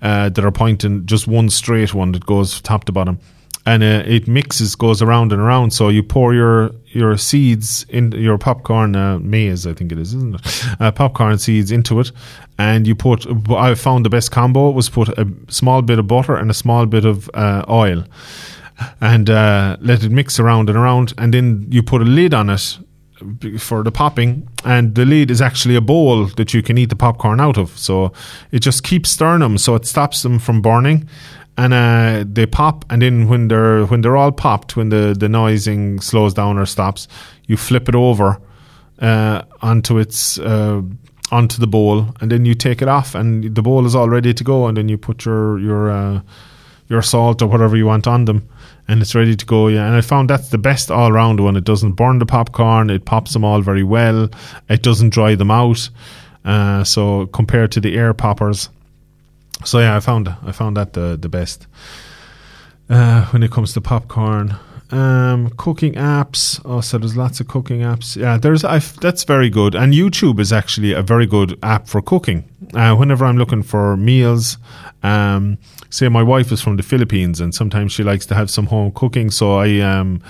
uh, 0.00 0.30
that 0.30 0.42
are 0.42 0.50
pointing 0.50 1.04
just 1.04 1.28
one 1.28 1.50
straight 1.50 1.92
one 1.92 2.12
that 2.12 2.24
goes 2.24 2.62
top 2.62 2.84
to 2.84 2.92
bottom, 2.92 3.18
and 3.66 3.82
uh, 3.82 4.02
it 4.06 4.26
mixes 4.26 4.74
goes 4.74 5.02
around 5.02 5.32
and 5.32 5.42
around. 5.42 5.72
So 5.72 5.90
you 5.90 6.02
pour 6.02 6.32
your 6.32 6.70
your 6.86 7.18
seeds 7.18 7.84
in 7.90 8.12
your 8.12 8.38
popcorn 8.38 8.96
uh, 8.96 9.18
maize, 9.18 9.66
I 9.66 9.74
think 9.74 9.92
it 9.92 9.98
is, 9.98 10.14
isn't 10.14 10.36
it? 10.36 10.80
Uh, 10.80 10.92
popcorn 10.92 11.36
seeds 11.36 11.70
into 11.70 12.00
it, 12.00 12.10
and 12.56 12.86
you 12.86 12.94
put. 12.94 13.26
I 13.50 13.74
found 13.74 14.06
the 14.06 14.10
best 14.10 14.30
combo 14.30 14.70
was 14.70 14.88
put 14.88 15.10
a 15.10 15.28
small 15.48 15.82
bit 15.82 15.98
of 15.98 16.06
butter 16.06 16.36
and 16.36 16.50
a 16.50 16.54
small 16.54 16.86
bit 16.86 17.04
of 17.04 17.28
oil 17.68 18.04
and 19.00 19.30
uh, 19.30 19.76
let 19.80 20.02
it 20.02 20.10
mix 20.10 20.38
around 20.38 20.68
and 20.68 20.78
around, 20.78 21.12
and 21.18 21.32
then 21.32 21.66
you 21.70 21.82
put 21.82 22.02
a 22.02 22.04
lid 22.04 22.34
on 22.34 22.50
it 22.50 22.78
for 23.58 23.82
the 23.82 23.92
popping, 23.92 24.48
and 24.64 24.94
the 24.94 25.04
lid 25.04 25.30
is 25.30 25.40
actually 25.40 25.76
a 25.76 25.80
bowl 25.80 26.26
that 26.26 26.52
you 26.52 26.62
can 26.62 26.78
eat 26.78 26.88
the 26.88 26.96
popcorn 26.96 27.40
out 27.40 27.56
of. 27.56 27.76
So 27.78 28.12
it 28.50 28.60
just 28.60 28.82
keeps 28.82 29.10
stirring 29.10 29.40
them, 29.40 29.58
so 29.58 29.74
it 29.74 29.86
stops 29.86 30.22
them 30.22 30.38
from 30.38 30.60
burning, 30.60 31.08
and 31.56 31.72
uh, 31.72 32.24
they 32.26 32.46
pop. 32.46 32.84
And 32.90 33.02
then 33.02 33.28
when 33.28 33.48
they're 33.48 33.84
when 33.86 34.00
they're 34.00 34.16
all 34.16 34.32
popped, 34.32 34.76
when 34.76 34.88
the 34.88 35.14
the 35.18 35.28
noising 35.28 36.00
slows 36.00 36.34
down 36.34 36.58
or 36.58 36.66
stops, 36.66 37.08
you 37.46 37.56
flip 37.56 37.88
it 37.88 37.94
over 37.94 38.40
uh, 39.00 39.42
onto 39.60 39.98
its 39.98 40.38
uh, 40.38 40.82
onto 41.30 41.58
the 41.58 41.66
bowl, 41.66 42.14
and 42.20 42.30
then 42.30 42.44
you 42.44 42.54
take 42.54 42.82
it 42.82 42.88
off, 42.88 43.14
and 43.14 43.54
the 43.54 43.62
bowl 43.62 43.86
is 43.86 43.94
all 43.94 44.08
ready 44.08 44.34
to 44.34 44.44
go, 44.44 44.66
and 44.66 44.76
then 44.76 44.88
you 44.88 44.98
put 44.98 45.24
your 45.24 45.58
your 45.58 45.90
uh, 45.90 46.20
your 46.88 47.02
salt 47.02 47.40
or 47.42 47.46
whatever 47.46 47.76
you 47.76 47.86
want 47.86 48.06
on 48.06 48.24
them 48.24 48.48
and 48.88 49.00
it's 49.00 49.14
ready 49.14 49.36
to 49.36 49.46
go. 49.46 49.68
Yeah, 49.68 49.86
and 49.86 49.96
I 49.96 50.00
found 50.00 50.30
that's 50.30 50.48
the 50.48 50.58
best 50.58 50.90
all 50.90 51.12
round 51.12 51.40
one. 51.40 51.56
It 51.56 51.64
doesn't 51.64 51.92
burn 51.92 52.18
the 52.18 52.26
popcorn. 52.26 52.90
It 52.90 53.04
pops 53.04 53.32
them 53.32 53.44
all 53.44 53.60
very 53.60 53.84
well. 53.84 54.28
It 54.68 54.82
doesn't 54.82 55.10
dry 55.10 55.34
them 55.34 55.50
out. 55.50 55.88
Uh, 56.44 56.82
so 56.82 57.26
compared 57.26 57.70
to 57.72 57.80
the 57.80 57.96
air 57.96 58.12
poppers, 58.12 58.68
so 59.64 59.78
yeah, 59.78 59.96
I 59.96 60.00
found 60.00 60.28
I 60.28 60.52
found 60.52 60.76
that 60.76 60.92
the 60.92 61.16
the 61.20 61.28
best. 61.28 61.66
Uh, 62.90 63.24
when 63.26 63.42
it 63.42 63.50
comes 63.50 63.72
to 63.72 63.80
popcorn, 63.80 64.56
Um, 64.92 65.48
cooking 65.56 65.94
apps. 65.94 66.60
Oh, 66.66 66.82
so 66.82 66.98
there's 66.98 67.16
lots 67.16 67.40
of 67.40 67.48
cooking 67.48 67.80
apps. 67.80 68.14
Yeah, 68.14 68.36
there's. 68.36 68.62
i 68.62 68.78
that's 68.78 69.24
very 69.24 69.48
good. 69.48 69.74
And 69.74 69.94
YouTube 69.94 70.38
is 70.38 70.52
actually 70.52 70.92
a 70.92 71.00
very 71.00 71.24
good 71.24 71.58
app 71.62 71.88
for 71.88 72.02
cooking. 72.02 72.44
Uh, 72.74 72.94
whenever 72.94 73.24
I'm 73.24 73.38
looking 73.38 73.62
for 73.62 73.96
meals, 73.96 74.58
um, 75.02 75.56
say 75.88 76.10
my 76.10 76.22
wife 76.22 76.52
is 76.52 76.60
from 76.60 76.76
the 76.76 76.82
Philippines, 76.82 77.40
and 77.40 77.54
sometimes 77.54 77.92
she 77.92 78.02
likes 78.02 78.26
to 78.26 78.34
have 78.34 78.50
some 78.50 78.66
home 78.66 78.92
cooking. 78.92 79.30
So 79.30 79.56
I 79.56 79.80
um, 79.80 80.20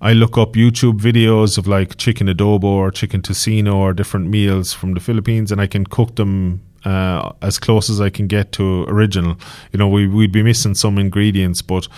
I 0.00 0.12
look 0.12 0.38
up 0.38 0.52
YouTube 0.52 1.00
videos 1.00 1.58
of 1.58 1.66
like 1.66 1.96
chicken 1.96 2.28
adobo 2.28 2.64
or 2.64 2.92
chicken 2.92 3.22
tocino 3.22 3.74
or 3.74 3.92
different 3.92 4.28
meals 4.28 4.72
from 4.72 4.94
the 4.94 5.00
Philippines, 5.00 5.50
and 5.50 5.60
I 5.60 5.66
can 5.66 5.84
cook 5.84 6.14
them 6.14 6.60
uh, 6.84 7.32
as 7.42 7.58
close 7.58 7.90
as 7.90 8.00
I 8.00 8.10
can 8.10 8.26
get 8.26 8.52
to 8.52 8.84
original. 8.84 9.36
You 9.72 9.78
know, 9.78 9.88
we, 9.88 10.06
we'd 10.06 10.32
be 10.32 10.42
missing 10.42 10.74
some 10.74 10.98
ingredients, 10.98 11.62
but 11.62 11.88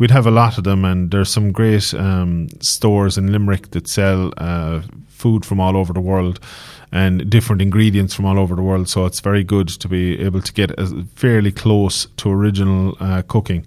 we'd 0.00 0.10
have 0.10 0.26
a 0.26 0.30
lot 0.30 0.58
of 0.58 0.64
them. 0.64 0.84
And 0.84 1.10
there's 1.10 1.28
some 1.28 1.52
great 1.52 1.94
um, 1.94 2.48
stores 2.60 3.16
in 3.16 3.30
Limerick 3.30 3.70
that 3.70 3.86
sell 3.86 4.32
uh, 4.38 4.80
food 5.06 5.44
from 5.44 5.60
all 5.60 5.76
over 5.76 5.92
the 5.92 6.00
world 6.00 6.40
and 6.90 7.30
different 7.30 7.62
ingredients 7.62 8.14
from 8.14 8.24
all 8.24 8.38
over 8.38 8.56
the 8.56 8.62
world. 8.62 8.88
So 8.88 9.04
it's 9.06 9.20
very 9.20 9.44
good 9.44 9.68
to 9.68 9.86
be 9.86 10.18
able 10.18 10.40
to 10.40 10.52
get 10.52 10.72
fairly 11.14 11.52
close 11.52 12.06
to 12.16 12.30
original 12.30 12.96
uh, 12.98 13.22
cooking. 13.28 13.66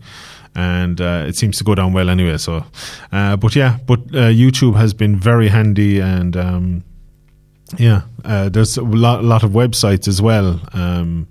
And 0.55 0.99
uh, 0.99 1.25
it 1.27 1.35
seems 1.35 1.57
to 1.59 1.63
go 1.63 1.75
down 1.75 1.93
well 1.93 2.09
anyway. 2.09 2.37
So, 2.37 2.65
uh, 3.11 3.37
but 3.37 3.55
yeah, 3.55 3.77
but 3.85 3.99
uh, 3.99 4.33
YouTube 4.33 4.75
has 4.75 4.93
been 4.93 5.15
very 5.15 5.47
handy 5.47 5.99
and 5.99 6.35
um, 6.35 6.83
yeah, 7.77 8.01
uh, 8.25 8.49
there's 8.49 8.75
a 8.77 8.83
lot, 8.83 9.23
lot 9.23 9.43
of 9.43 9.51
websites 9.51 10.07
as 10.07 10.21
well. 10.21 10.59
Um, 10.73 11.27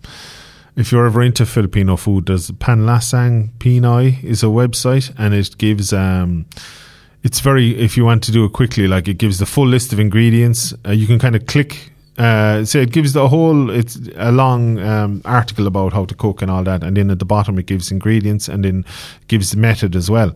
if 0.76 0.92
you're 0.92 1.06
ever 1.06 1.22
into 1.22 1.44
Filipino 1.44 1.96
food, 1.96 2.26
there's 2.26 2.50
Panlasang 2.50 3.50
Pinoy 3.58 4.22
is 4.24 4.42
a 4.42 4.46
website, 4.46 5.12
and 5.18 5.35
it 5.35 5.56
gives. 5.58 5.92
Um, 5.92 6.46
it's 7.22 7.38
very 7.38 7.78
if 7.78 7.96
you 7.96 8.04
want 8.04 8.24
to 8.24 8.32
do 8.32 8.44
it 8.44 8.52
quickly, 8.52 8.88
like 8.88 9.06
it 9.06 9.18
gives 9.18 9.38
the 9.38 9.46
full 9.46 9.66
list 9.66 9.92
of 9.92 10.00
ingredients. 10.00 10.74
Uh, 10.85 10.90
you 10.90 11.06
can 11.06 11.18
kind 11.18 11.37
of 11.37 11.46
click 11.46 11.92
uh, 12.18 12.62
so 12.62 12.78
it 12.78 12.92
gives 12.92 13.14
the 13.14 13.26
whole 13.26 13.70
it's 13.70 13.98
a 14.16 14.30
long 14.30 14.78
um, 14.80 15.22
article 15.24 15.66
about 15.66 15.94
how 15.94 16.04
to 16.04 16.14
cook 16.14 16.42
and 16.42 16.50
all 16.50 16.62
that 16.62 16.82
and 16.82 16.94
then 16.94 17.11
at 17.11 17.18
the 17.18 17.24
bottom 17.24 17.58
it 17.58 17.64
gives 17.64 17.90
ingredients 17.90 18.48
and 18.48 18.66
then 18.66 18.85
gives 19.28 19.50
the 19.50 19.56
method 19.56 19.96
as 19.96 20.11
well 20.11 20.35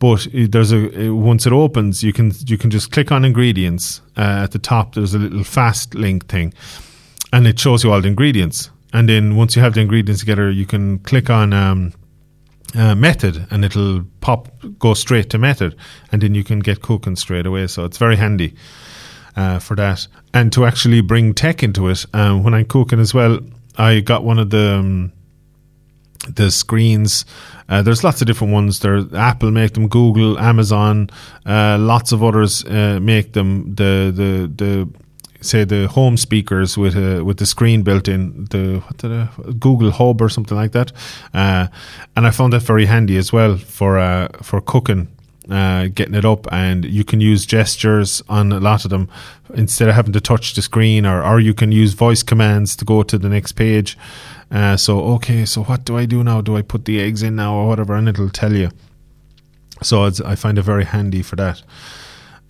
but 0.00 0.26
there's 0.34 0.72
a 0.72 1.10
once 1.10 1.46
it 1.46 1.52
opens 1.52 2.02
you 2.02 2.12
can 2.12 2.32
you 2.46 2.58
can 2.58 2.70
just 2.70 2.90
click 2.90 3.12
on 3.12 3.24
ingredients 3.24 4.00
uh, 4.16 4.42
at 4.42 4.50
the 4.50 4.58
top 4.58 4.96
there's 4.96 5.14
a 5.14 5.18
little 5.18 5.44
fast 5.44 5.94
link 5.94 6.26
thing 6.26 6.52
and 7.32 7.46
it 7.46 7.56
shows 7.56 7.84
you 7.84 7.92
all 7.92 8.00
the 8.00 8.08
ingredients 8.08 8.70
and 8.92 9.08
then 9.08 9.36
once 9.36 9.56
you 9.56 9.62
have 9.62 9.74
the 9.74 9.80
ingredients 9.80 10.20
together 10.20 10.50
you 10.50 10.66
can 10.66 10.98
click 11.00 11.30
on 11.30 11.52
um, 11.52 11.92
uh, 12.74 12.94
method 12.94 13.46
and 13.50 13.64
it'll 13.64 14.04
pop 14.20 14.48
go 14.78 14.94
straight 14.94 15.30
to 15.30 15.38
method 15.38 15.76
and 16.10 16.22
then 16.22 16.34
you 16.34 16.44
can 16.44 16.60
get 16.60 16.82
cooking 16.82 17.16
straight 17.16 17.46
away 17.46 17.66
so 17.66 17.84
it's 17.84 17.98
very 17.98 18.16
handy 18.16 18.54
uh, 19.36 19.58
for 19.58 19.74
that, 19.76 20.06
and 20.34 20.52
to 20.52 20.64
actually 20.64 21.00
bring 21.00 21.34
tech 21.34 21.62
into 21.62 21.88
it. 21.88 22.04
Um, 22.12 22.42
when 22.42 22.54
I'm 22.54 22.66
cooking 22.66 23.00
as 23.00 23.14
well, 23.14 23.40
I 23.76 24.00
got 24.00 24.24
one 24.24 24.38
of 24.38 24.50
the 24.50 24.74
um, 24.74 25.12
the 26.28 26.50
screens. 26.50 27.24
Uh, 27.68 27.82
there's 27.82 28.04
lots 28.04 28.20
of 28.20 28.26
different 28.26 28.52
ones. 28.52 28.80
There, 28.80 29.02
Apple 29.16 29.50
make 29.50 29.74
them, 29.74 29.88
Google, 29.88 30.38
Amazon, 30.38 31.10
uh, 31.46 31.78
lots 31.80 32.12
of 32.12 32.22
others 32.22 32.64
uh, 32.64 32.98
make 33.00 33.32
them. 33.32 33.74
The 33.74 34.12
the 34.14 34.52
the 34.54 34.88
say 35.42 35.64
the 35.64 35.88
home 35.88 36.16
speakers 36.16 36.78
with 36.78 36.96
a, 36.96 37.22
with 37.22 37.36
the 37.36 37.46
screen 37.46 37.82
built 37.82 38.08
in 38.08 38.46
the 38.46 38.82
I, 39.04 39.52
Google 39.52 39.90
Hub 39.90 40.20
or 40.20 40.28
something 40.28 40.56
like 40.56 40.72
that, 40.72 40.92
uh, 41.34 41.66
and 42.16 42.26
I 42.26 42.30
found 42.30 42.52
that 42.52 42.62
very 42.62 42.86
handy 42.86 43.16
as 43.18 43.32
well 43.32 43.56
for 43.56 43.98
uh, 43.98 44.28
for 44.42 44.60
cooking 44.60 45.08
uh, 45.50 45.88
getting 45.88 46.14
it 46.14 46.24
up, 46.24 46.50
and 46.52 46.84
you 46.84 47.04
can 47.04 47.20
use 47.20 47.44
gestures 47.44 48.22
on 48.28 48.52
a 48.52 48.60
lot 48.60 48.84
of 48.84 48.90
them 48.90 49.08
instead 49.54 49.88
of 49.88 49.94
having 49.94 50.12
to 50.12 50.20
touch 50.20 50.54
the 50.54 50.62
screen, 50.62 51.04
or 51.04 51.22
or 51.22 51.40
you 51.40 51.54
can 51.54 51.72
use 51.72 51.94
voice 51.94 52.22
commands 52.22 52.76
to 52.76 52.84
go 52.84 53.02
to 53.02 53.18
the 53.18 53.28
next 53.28 53.52
page. 53.52 53.98
Uh, 54.50 54.76
so 54.76 55.00
okay, 55.14 55.44
so 55.44 55.64
what 55.64 55.84
do 55.84 55.96
I 55.96 56.06
do 56.06 56.22
now? 56.22 56.40
Do 56.40 56.56
I 56.56 56.62
put 56.62 56.84
the 56.84 57.00
eggs 57.00 57.22
in 57.22 57.36
now 57.36 57.54
or 57.54 57.66
whatever? 57.66 57.94
And 57.94 58.08
it'll 58.08 58.30
tell 58.30 58.52
you. 58.52 58.70
So 59.82 60.04
I 60.04 60.36
find 60.36 60.58
it 60.58 60.62
very 60.62 60.84
handy 60.84 61.22
for 61.22 61.36
that. 61.36 61.62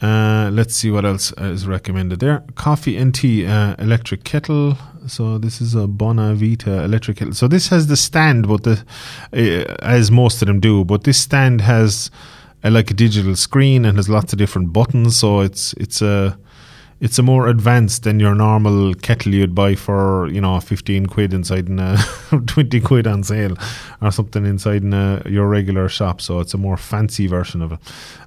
Uh, 0.02 0.50
let's 0.52 0.74
see 0.74 0.90
what 0.90 1.04
else 1.04 1.32
is 1.38 1.66
recommended 1.66 2.18
there. 2.18 2.42
Coffee 2.56 2.96
and 2.96 3.14
tea, 3.14 3.46
uh, 3.46 3.76
electric 3.78 4.24
kettle. 4.24 4.76
So 5.06 5.38
this 5.38 5.60
is 5.60 5.76
a 5.76 5.86
Bonavita 5.86 6.84
electric 6.84 7.18
kettle. 7.18 7.34
So 7.34 7.46
this 7.46 7.68
has 7.68 7.86
the 7.86 7.96
stand, 7.96 8.48
but 8.48 8.64
the 8.64 8.84
uh, 9.32 9.76
as 9.80 10.10
most 10.10 10.42
of 10.42 10.48
them 10.48 10.58
do. 10.58 10.84
But 10.84 11.04
this 11.04 11.18
stand 11.18 11.60
has 11.60 12.10
like 12.64 12.90
a 12.90 12.94
digital 12.94 13.36
screen 13.36 13.84
and 13.84 13.96
has 13.96 14.08
lots 14.08 14.32
of 14.32 14.38
different 14.40 14.72
buttons. 14.72 15.16
So 15.16 15.40
it's 15.40 15.72
it's 15.74 16.02
a 16.02 16.36
it's 17.00 17.18
a 17.18 17.22
more 17.22 17.48
advanced 17.48 18.02
than 18.02 18.18
your 18.18 18.34
normal 18.34 18.94
kettle 18.94 19.34
you'd 19.34 19.54
buy 19.54 19.76
for 19.76 20.28
you 20.28 20.40
know 20.40 20.58
fifteen 20.58 21.06
quid 21.06 21.32
inside 21.32 21.68
in 21.68 21.78
a 21.78 21.96
twenty 22.46 22.80
quid 22.80 23.06
on 23.06 23.22
sale 23.22 23.56
or 24.00 24.10
something 24.10 24.46
inside 24.46 24.82
in 24.82 24.92
a, 24.92 25.22
your 25.26 25.48
regular 25.48 25.88
shop. 25.88 26.20
So 26.20 26.40
it's 26.40 26.54
a 26.54 26.58
more 26.58 26.76
fancy 26.76 27.28
version 27.28 27.62
of 27.62 27.72
it. 27.72 27.78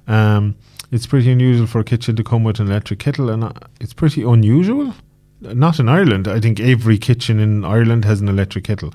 Um, 0.06 0.56
it's 0.90 1.06
pretty 1.06 1.30
unusual 1.32 1.66
for 1.66 1.80
a 1.80 1.84
kitchen 1.84 2.16
to 2.16 2.24
come 2.24 2.44
with 2.44 2.60
an 2.60 2.68
electric 2.68 2.98
kettle, 2.98 3.30
and 3.30 3.44
uh, 3.44 3.52
it's 3.80 3.92
pretty 3.92 4.22
unusual. 4.22 4.94
Not 5.40 5.78
in 5.78 5.88
Ireland. 5.88 6.28
I 6.28 6.40
think 6.40 6.60
every 6.60 6.96
kitchen 6.96 7.38
in 7.38 7.64
Ireland 7.64 8.04
has 8.06 8.20
an 8.20 8.28
electric 8.28 8.64
kettle. 8.64 8.92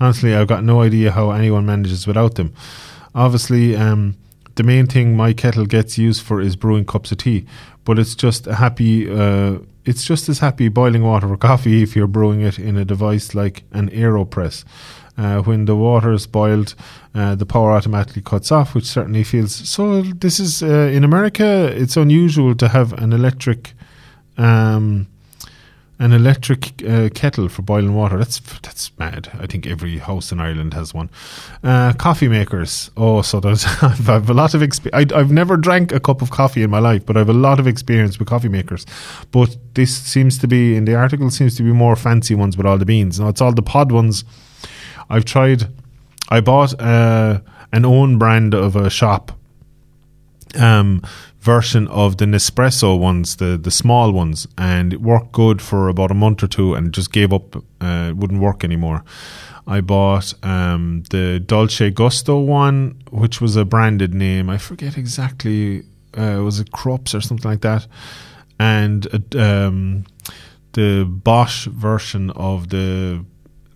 Honestly, 0.00 0.34
I've 0.34 0.48
got 0.48 0.64
no 0.64 0.82
idea 0.82 1.12
how 1.12 1.30
anyone 1.30 1.66
manages 1.66 2.06
without 2.06 2.34
them. 2.34 2.52
Obviously, 3.14 3.76
um, 3.76 4.16
the 4.56 4.64
main 4.64 4.86
thing 4.86 5.16
my 5.16 5.32
kettle 5.32 5.66
gets 5.66 5.96
used 5.96 6.22
for 6.22 6.40
is 6.40 6.56
brewing 6.56 6.84
cups 6.84 7.12
of 7.12 7.18
tea, 7.18 7.46
but 7.84 7.98
it's 7.98 8.14
just 8.14 8.46
a 8.46 8.54
happy. 8.54 9.10
Uh, 9.10 9.58
it's 9.84 10.04
just 10.04 10.28
as 10.30 10.38
happy 10.38 10.68
boiling 10.68 11.02
water 11.02 11.28
for 11.28 11.36
coffee 11.36 11.82
if 11.82 11.94
you're 11.94 12.06
brewing 12.06 12.40
it 12.40 12.58
in 12.58 12.78
a 12.78 12.84
device 12.84 13.34
like 13.34 13.64
an 13.72 13.90
AeroPress. 13.90 14.64
Uh, 15.16 15.40
when 15.42 15.64
the 15.66 15.76
water 15.76 16.12
is 16.12 16.26
boiled, 16.26 16.74
uh, 17.14 17.36
the 17.36 17.46
power 17.46 17.70
automatically 17.70 18.22
cuts 18.22 18.50
off, 18.50 18.74
which 18.74 18.84
certainly 18.84 19.22
feels 19.22 19.54
so. 19.54 20.02
This 20.02 20.40
is 20.40 20.62
uh, 20.62 20.90
in 20.92 21.04
America. 21.04 21.70
It's 21.72 21.96
unusual 21.96 22.54
to 22.56 22.68
have 22.68 22.92
an 22.94 23.12
electric 23.12 23.74
um, 24.36 25.06
an 25.98 26.12
electric 26.12 26.82
uh, 26.86 27.08
kettle 27.14 27.48
for 27.48 27.62
boiling 27.62 27.94
water. 27.94 28.18
That's 28.18 28.40
that's 28.60 28.90
mad. 28.98 29.30
I 29.38 29.46
think 29.46 29.66
every 29.66 29.98
house 29.98 30.32
in 30.32 30.40
Ireland 30.40 30.74
has 30.74 30.92
one. 30.92 31.08
Uh, 31.62 31.92
coffee 31.92 32.28
makers. 32.28 32.90
Oh, 32.96 33.22
so 33.22 33.38
there's 33.40 33.64
I've, 33.82 34.08
I've 34.08 34.28
a 34.28 34.34
lot 34.34 34.54
of 34.54 34.62
experience. 34.62 35.12
I've 35.12 35.30
never 35.30 35.56
drank 35.56 35.92
a 35.92 36.00
cup 36.00 36.22
of 36.22 36.30
coffee 36.30 36.62
in 36.62 36.70
my 36.70 36.80
life, 36.80 37.06
but 37.06 37.16
I 37.16 37.20
have 37.20 37.28
a 37.28 37.34
lot 37.34 37.60
of 37.60 37.66
experience 37.66 38.18
with 38.18 38.28
coffee 38.28 38.48
makers. 38.48 38.84
But 39.30 39.56
this 39.74 39.96
seems 39.96 40.38
to 40.38 40.48
be 40.48 40.76
in 40.76 40.84
the 40.84 40.94
article 40.94 41.30
seems 41.30 41.56
to 41.56 41.62
be 41.62 41.72
more 41.72 41.96
fancy 41.96 42.34
ones 42.34 42.56
with 42.56 42.66
all 42.66 42.78
the 42.78 42.86
beans. 42.86 43.20
Now 43.20 43.28
it's 43.28 43.40
all 43.40 43.52
the 43.52 43.62
pod 43.62 43.92
ones. 43.92 44.24
I've 45.08 45.24
tried. 45.24 45.68
I 46.28 46.40
bought 46.40 46.80
uh, 46.80 47.40
an 47.72 47.84
own 47.84 48.18
brand 48.18 48.54
of 48.54 48.76
a 48.76 48.88
shop 48.90 49.32
um, 50.56 51.02
version 51.40 51.88
of 51.88 52.16
the 52.16 52.24
Nespresso 52.24 52.98
ones, 52.98 53.36
the 53.36 53.58
the 53.58 53.70
small 53.70 54.12
ones, 54.12 54.46
and 54.56 54.92
it 54.92 55.00
worked 55.00 55.32
good 55.32 55.60
for 55.60 55.88
about 55.88 56.10
a 56.10 56.14
month 56.14 56.42
or 56.42 56.46
two, 56.46 56.74
and 56.74 56.92
just 56.92 57.12
gave 57.12 57.32
up. 57.32 57.56
Uh, 57.56 58.08
it 58.10 58.16
wouldn't 58.16 58.40
work 58.40 58.64
anymore. 58.64 59.04
I 59.66 59.80
bought 59.80 60.34
um, 60.42 61.04
the 61.10 61.40
Dolce 61.40 61.90
Gusto 61.90 62.38
one, 62.38 63.00
which 63.10 63.40
was 63.40 63.56
a 63.56 63.64
branded 63.64 64.14
name. 64.14 64.50
I 64.50 64.58
forget 64.58 64.98
exactly. 64.98 65.84
Uh, 66.12 66.40
was 66.44 66.60
it 66.60 66.70
Krups 66.70 67.14
or 67.14 67.20
something 67.20 67.50
like 67.50 67.62
that? 67.62 67.86
And 68.58 69.06
uh, 69.34 69.38
um, 69.38 70.04
the 70.72 71.04
Bosch 71.04 71.66
version 71.66 72.30
of 72.30 72.68
the 72.68 73.24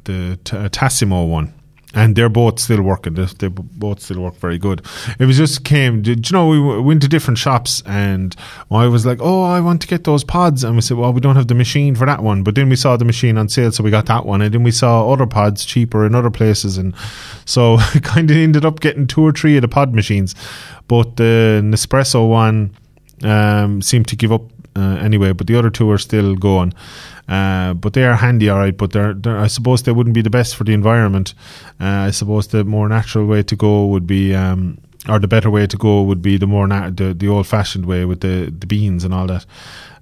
the 0.08 0.38
Tassimo 0.70 1.28
one 1.28 1.52
and 1.94 2.14
they're 2.16 2.28
both 2.28 2.60
still 2.60 2.82
working. 2.82 3.14
They, 3.14 3.24
they, 3.24 3.48
both 3.48 4.00
still 4.00 4.20
work 4.20 4.36
very 4.36 4.58
good. 4.58 4.84
It 5.18 5.24
was 5.24 5.38
just 5.38 5.64
came. 5.64 6.02
Did 6.02 6.30
you 6.30 6.36
know 6.36 6.48
we 6.48 6.80
went 6.80 7.00
to 7.02 7.08
different 7.08 7.38
shops 7.38 7.82
and 7.86 8.36
I 8.70 8.86
was 8.86 9.06
like, 9.06 9.18
"Oh, 9.22 9.42
I 9.42 9.60
want 9.60 9.80
to 9.82 9.88
get 9.88 10.04
those 10.04 10.22
pods," 10.22 10.64
and 10.64 10.76
we 10.76 10.82
said, 10.82 10.98
"Well, 10.98 11.12
we 11.12 11.20
don't 11.20 11.36
have 11.36 11.48
the 11.48 11.54
machine 11.54 11.94
for 11.94 12.04
that 12.04 12.22
one." 12.22 12.42
But 12.42 12.56
then 12.56 12.68
we 12.68 12.76
saw 12.76 12.96
the 12.96 13.04
machine 13.04 13.38
on 13.38 13.48
sale, 13.48 13.72
so 13.72 13.82
we 13.82 13.90
got 13.90 14.06
that 14.06 14.26
one, 14.26 14.42
and 14.42 14.52
then 14.52 14.62
we 14.62 14.70
saw 14.70 15.10
other 15.10 15.26
pods 15.26 15.64
cheaper 15.64 16.04
in 16.04 16.14
other 16.14 16.30
places, 16.30 16.76
and 16.76 16.94
so 17.46 17.78
kind 18.02 18.30
of 18.30 18.36
ended 18.36 18.64
up 18.64 18.80
getting 18.80 19.06
two 19.06 19.22
or 19.22 19.32
three 19.32 19.56
of 19.56 19.62
the 19.62 19.68
pod 19.68 19.94
machines. 19.94 20.34
But 20.88 21.16
the 21.16 21.62
Nespresso 21.64 22.28
one 22.28 22.76
um, 23.22 23.80
seemed 23.80 24.08
to 24.08 24.16
give 24.16 24.32
up 24.32 24.42
uh, 24.78 24.96
anyway, 24.96 25.32
but 25.32 25.46
the 25.46 25.56
other 25.56 25.70
two 25.70 25.90
are 25.90 25.98
still 25.98 26.36
going. 26.36 26.72
Uh, 27.28 27.74
but 27.74 27.92
they 27.92 28.04
are 28.04 28.14
handy, 28.14 28.48
all 28.48 28.58
right. 28.58 28.76
But 28.76 28.92
they're, 28.92 29.12
they're, 29.12 29.38
I 29.38 29.48
suppose 29.48 29.82
they 29.82 29.92
wouldn't 29.92 30.14
be 30.14 30.22
the 30.22 30.30
best 30.30 30.56
for 30.56 30.64
the 30.64 30.72
environment. 30.72 31.34
Uh, 31.80 32.06
I 32.08 32.10
suppose 32.10 32.48
the 32.48 32.64
more 32.64 32.88
natural 32.88 33.26
way 33.26 33.42
to 33.42 33.56
go 33.56 33.86
would 33.86 34.06
be 34.06 34.34
um, 34.34 34.78
or 35.08 35.18
the 35.18 35.28
better 35.28 35.50
way 35.50 35.66
to 35.66 35.76
go 35.76 36.02
would 36.02 36.22
be 36.22 36.36
the 36.36 36.46
more 36.46 36.66
na- 36.66 36.90
the, 36.90 37.14
the 37.14 37.28
old 37.28 37.46
fashioned 37.46 37.86
way 37.86 38.04
with 38.04 38.20
the, 38.20 38.52
the 38.56 38.66
beans 38.66 39.04
and 39.04 39.14
all 39.14 39.26
that. 39.26 39.46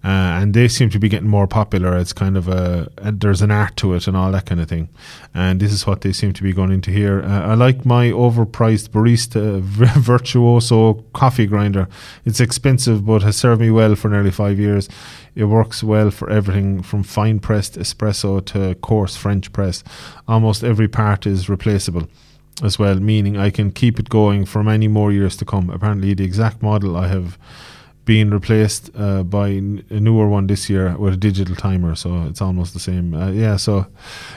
Uh, 0.07 0.39
and 0.41 0.55
they 0.55 0.69
seem 0.69 0.89
to 0.89 1.01
be 1.01 1.09
getting 1.09 1.29
more 1.29 1.49
popular. 1.49 1.97
It's 1.97 2.13
kind 2.13 2.37
of 2.37 2.47
a, 2.47 2.89
there's 3.03 3.43
an 3.43 3.51
art 3.51 3.77
to 3.79 3.93
it 3.95 4.07
and 4.07 4.17
all 4.17 4.31
that 4.31 4.47
kind 4.47 4.61
of 4.61 4.69
thing. 4.69 4.89
And 5.35 5.59
this 5.59 5.73
is 5.73 5.85
what 5.85 6.03
they 6.03 6.13
seem 6.13 6.33
to 6.35 6.45
be 6.45 6.53
going 6.53 6.71
into 6.71 6.93
here. 6.93 7.25
Uh, 7.25 7.49
I 7.49 7.55
like 7.55 7.85
my 7.85 8.11
overpriced 8.11 8.91
Baratza 8.91 9.61
virtuoso 9.99 11.05
coffee 11.13 11.47
grinder. 11.47 11.89
It's 12.25 12.39
expensive, 12.39 13.05
but 13.05 13.25
has 13.25 13.37
served 13.37 13.61
me 13.61 13.73
well 13.73 13.97
for 13.97 14.09
nearly 14.09 14.31
five 14.31 14.61
years. 14.61 14.89
It 15.35 15.47
works 15.47 15.83
well 15.83 16.13
for 16.13 16.31
everything 16.31 16.85
from 16.85 17.03
fine 17.03 17.41
pressed 17.41 17.77
espresso 17.77 18.45
to 18.47 18.77
coarse 18.77 19.17
French 19.17 19.53
press. 19.53 19.83
Almost 20.29 20.63
every 20.63 20.87
part 20.87 21.27
is 21.27 21.49
replaceable 21.49 22.09
as 22.63 22.79
well, 22.79 23.01
meaning 23.01 23.37
I 23.37 23.51
can 23.51 23.73
keep 23.73 23.99
it 23.99 24.09
going 24.09 24.45
for 24.45 24.63
many 24.63 24.87
more 24.87 25.11
years 25.11 25.37
to 25.39 25.45
come. 25.45 25.69
Apparently, 25.69 26.15
the 26.15 26.25
exact 26.25 26.63
model 26.63 26.97
I 26.97 27.09
have 27.09 27.37
being 28.07 28.31
replaced 28.31 28.89
uh, 28.97 29.25
by 29.25 29.49
a 29.49 30.01
newer 30.01 30.29
one 30.29 30.47
this 30.47 30.71
year 30.71 30.97
with 30.97 31.15
a 31.15 31.17
digital 31.17 31.57
timer, 31.57 31.95
so 31.97 32.23
it's 32.23 32.41
almost 32.41 32.73
the 32.73 32.81
same. 32.81 33.13
Uh, 33.13 33.31
yeah, 33.33 33.57
so 33.57 33.87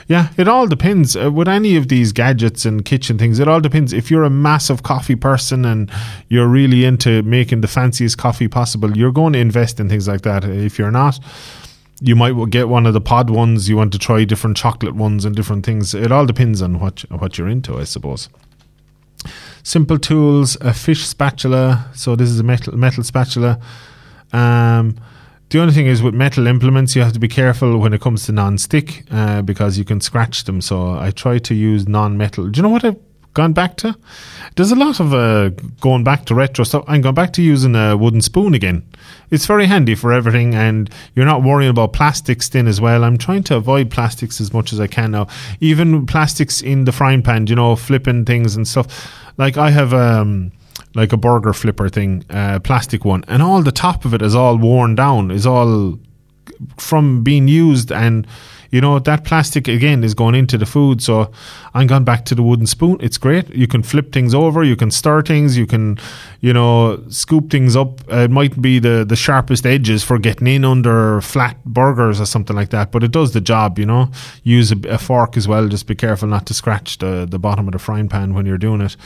yeah, 0.08 0.30
it 0.36 0.48
all 0.48 0.66
depends 0.66 1.16
uh, 1.16 1.30
with 1.30 1.48
any 1.48 1.76
of 1.76 1.88
these 1.88 2.12
gadgets 2.12 2.66
and 2.66 2.84
kitchen 2.84 3.16
things. 3.16 3.38
It 3.38 3.46
all 3.48 3.60
depends. 3.60 3.92
If 3.92 4.10
you're 4.10 4.24
a 4.24 4.30
massive 4.30 4.82
coffee 4.82 5.14
person 5.14 5.64
and 5.64 5.90
you're 6.28 6.48
really 6.48 6.84
into 6.84 7.22
making 7.22 7.62
the 7.62 7.68
fanciest 7.68 8.18
coffee 8.18 8.48
possible, 8.48 8.96
you're 8.96 9.12
going 9.12 9.32
to 9.34 9.38
invest 9.38 9.78
in 9.78 9.88
things 9.88 10.08
like 10.08 10.22
that. 10.22 10.44
If 10.44 10.76
you're 10.76 10.90
not, 10.90 11.20
you 12.00 12.16
might 12.16 12.50
get 12.50 12.68
one 12.68 12.86
of 12.86 12.92
the 12.92 13.00
pod 13.00 13.30
ones. 13.30 13.68
You 13.68 13.76
want 13.76 13.92
to 13.92 13.98
try 13.98 14.24
different 14.24 14.56
chocolate 14.56 14.96
ones 14.96 15.24
and 15.24 15.36
different 15.36 15.64
things. 15.64 15.94
It 15.94 16.10
all 16.10 16.26
depends 16.26 16.60
on 16.60 16.80
what 16.80 17.00
what 17.10 17.38
you're 17.38 17.48
into, 17.48 17.78
I 17.78 17.84
suppose. 17.84 18.28
Simple 19.62 19.98
tools, 19.98 20.56
a 20.60 20.72
fish 20.72 21.06
spatula. 21.06 21.90
So 21.94 22.16
this 22.16 22.28
is 22.28 22.40
a 22.40 22.44
metal 22.44 22.76
metal 22.76 23.04
spatula. 23.04 23.60
Um, 24.32 24.96
the 25.50 25.60
only 25.60 25.74
thing 25.74 25.86
is 25.86 26.00
with 26.00 26.14
metal 26.14 26.46
implements, 26.46 26.94
you 26.94 27.02
have 27.02 27.12
to 27.12 27.18
be 27.18 27.26
careful 27.26 27.78
when 27.78 27.92
it 27.92 28.00
comes 28.00 28.24
to 28.26 28.32
non-stick 28.32 29.04
uh, 29.10 29.42
because 29.42 29.78
you 29.78 29.84
can 29.84 30.00
scratch 30.00 30.44
them. 30.44 30.60
So 30.60 30.92
I 30.92 31.10
try 31.10 31.38
to 31.38 31.54
use 31.54 31.88
non-metal. 31.88 32.50
Do 32.50 32.58
you 32.58 32.62
know 32.62 32.68
what 32.68 32.84
I've 32.84 32.96
gone 33.34 33.52
back 33.52 33.76
to? 33.78 33.96
There's 34.54 34.70
a 34.70 34.76
lot 34.76 35.00
of 35.00 35.12
uh, 35.12 35.48
going 35.80 36.04
back 36.04 36.24
to 36.26 36.36
retro 36.36 36.64
stuff. 36.64 36.84
I'm 36.86 37.00
going 37.00 37.16
back 37.16 37.32
to 37.32 37.42
using 37.42 37.74
a 37.74 37.96
wooden 37.96 38.20
spoon 38.20 38.54
again. 38.54 38.84
It's 39.32 39.46
very 39.46 39.66
handy 39.66 39.96
for 39.96 40.12
everything, 40.12 40.54
and 40.54 40.88
you're 41.14 41.26
not 41.26 41.42
worrying 41.42 41.70
about 41.70 41.92
plastics 41.92 42.48
then 42.48 42.68
as 42.68 42.80
well. 42.80 43.02
I'm 43.02 43.18
trying 43.18 43.42
to 43.44 43.56
avoid 43.56 43.90
plastics 43.90 44.40
as 44.40 44.52
much 44.52 44.72
as 44.72 44.78
I 44.78 44.86
can 44.86 45.10
now. 45.10 45.26
Even 45.60 46.06
plastics 46.06 46.60
in 46.62 46.84
the 46.84 46.92
frying 46.92 47.22
pan, 47.22 47.48
you 47.48 47.56
know, 47.56 47.74
flipping 47.74 48.24
things 48.24 48.54
and 48.54 48.66
stuff. 48.66 49.19
Like 49.40 49.56
I 49.56 49.70
have 49.70 49.94
um, 49.94 50.52
like 50.94 51.14
a 51.14 51.16
burger 51.16 51.54
flipper 51.54 51.88
thing, 51.88 52.26
uh, 52.28 52.58
plastic 52.60 53.06
one, 53.06 53.24
and 53.26 53.42
all 53.42 53.62
the 53.62 53.72
top 53.72 54.04
of 54.04 54.12
it 54.12 54.20
is 54.20 54.34
all 54.34 54.58
worn 54.58 54.94
down, 54.94 55.30
is 55.30 55.46
all 55.46 55.98
from 56.76 57.22
being 57.22 57.48
used 57.48 57.90
and 57.90 58.26
you 58.70 58.80
know 58.80 58.98
that 58.98 59.24
plastic 59.24 59.68
again 59.68 60.04
is 60.04 60.14
going 60.14 60.34
into 60.34 60.56
the 60.56 60.66
food 60.66 61.02
so 61.02 61.30
i'm 61.74 61.86
going 61.86 62.04
back 62.04 62.24
to 62.24 62.34
the 62.34 62.42
wooden 62.42 62.66
spoon. 62.66 62.96
It's 63.00 63.18
great. 63.18 63.48
You 63.54 63.66
can 63.66 63.82
flip 63.82 64.12
things 64.12 64.34
over. 64.34 64.62
You 64.62 64.76
can 64.76 64.90
stir 64.90 65.22
things. 65.22 65.56
You 65.56 65.66
can 65.66 65.98
you 66.40 66.52
know 66.52 67.02
scoop 67.08 67.50
things 67.50 67.76
up. 67.76 68.00
Uh, 68.10 68.24
it 68.26 68.30
might 68.30 68.60
be 68.60 68.78
the 68.78 69.04
the 69.04 69.16
sharpest 69.16 69.66
edges 69.66 70.02
for 70.02 70.18
getting 70.18 70.46
in 70.46 70.64
under 70.64 71.20
flat 71.20 71.62
burgers 71.64 72.20
or 72.20 72.26
something 72.26 72.56
like 72.56 72.70
that 72.70 72.90
but 72.92 73.02
it 73.02 73.10
does 73.10 73.32
the 73.32 73.40
job 73.40 73.78
you 73.78 73.86
know. 73.86 74.10
Use 74.42 74.72
a, 74.72 74.78
a 74.88 74.98
fork 74.98 75.36
as 75.36 75.46
well. 75.46 75.68
Just 75.68 75.86
be 75.86 75.94
careful 75.94 76.28
not 76.28 76.46
to 76.46 76.54
scratch 76.54 76.98
the 76.98 77.26
the 77.28 77.38
bottom 77.38 77.66
of 77.68 77.72
the 77.72 77.78
frying 77.78 78.08
pan 78.08 78.34
when 78.34 78.46
you're 78.46 78.58
doing 78.58 78.80
it. 78.80 78.96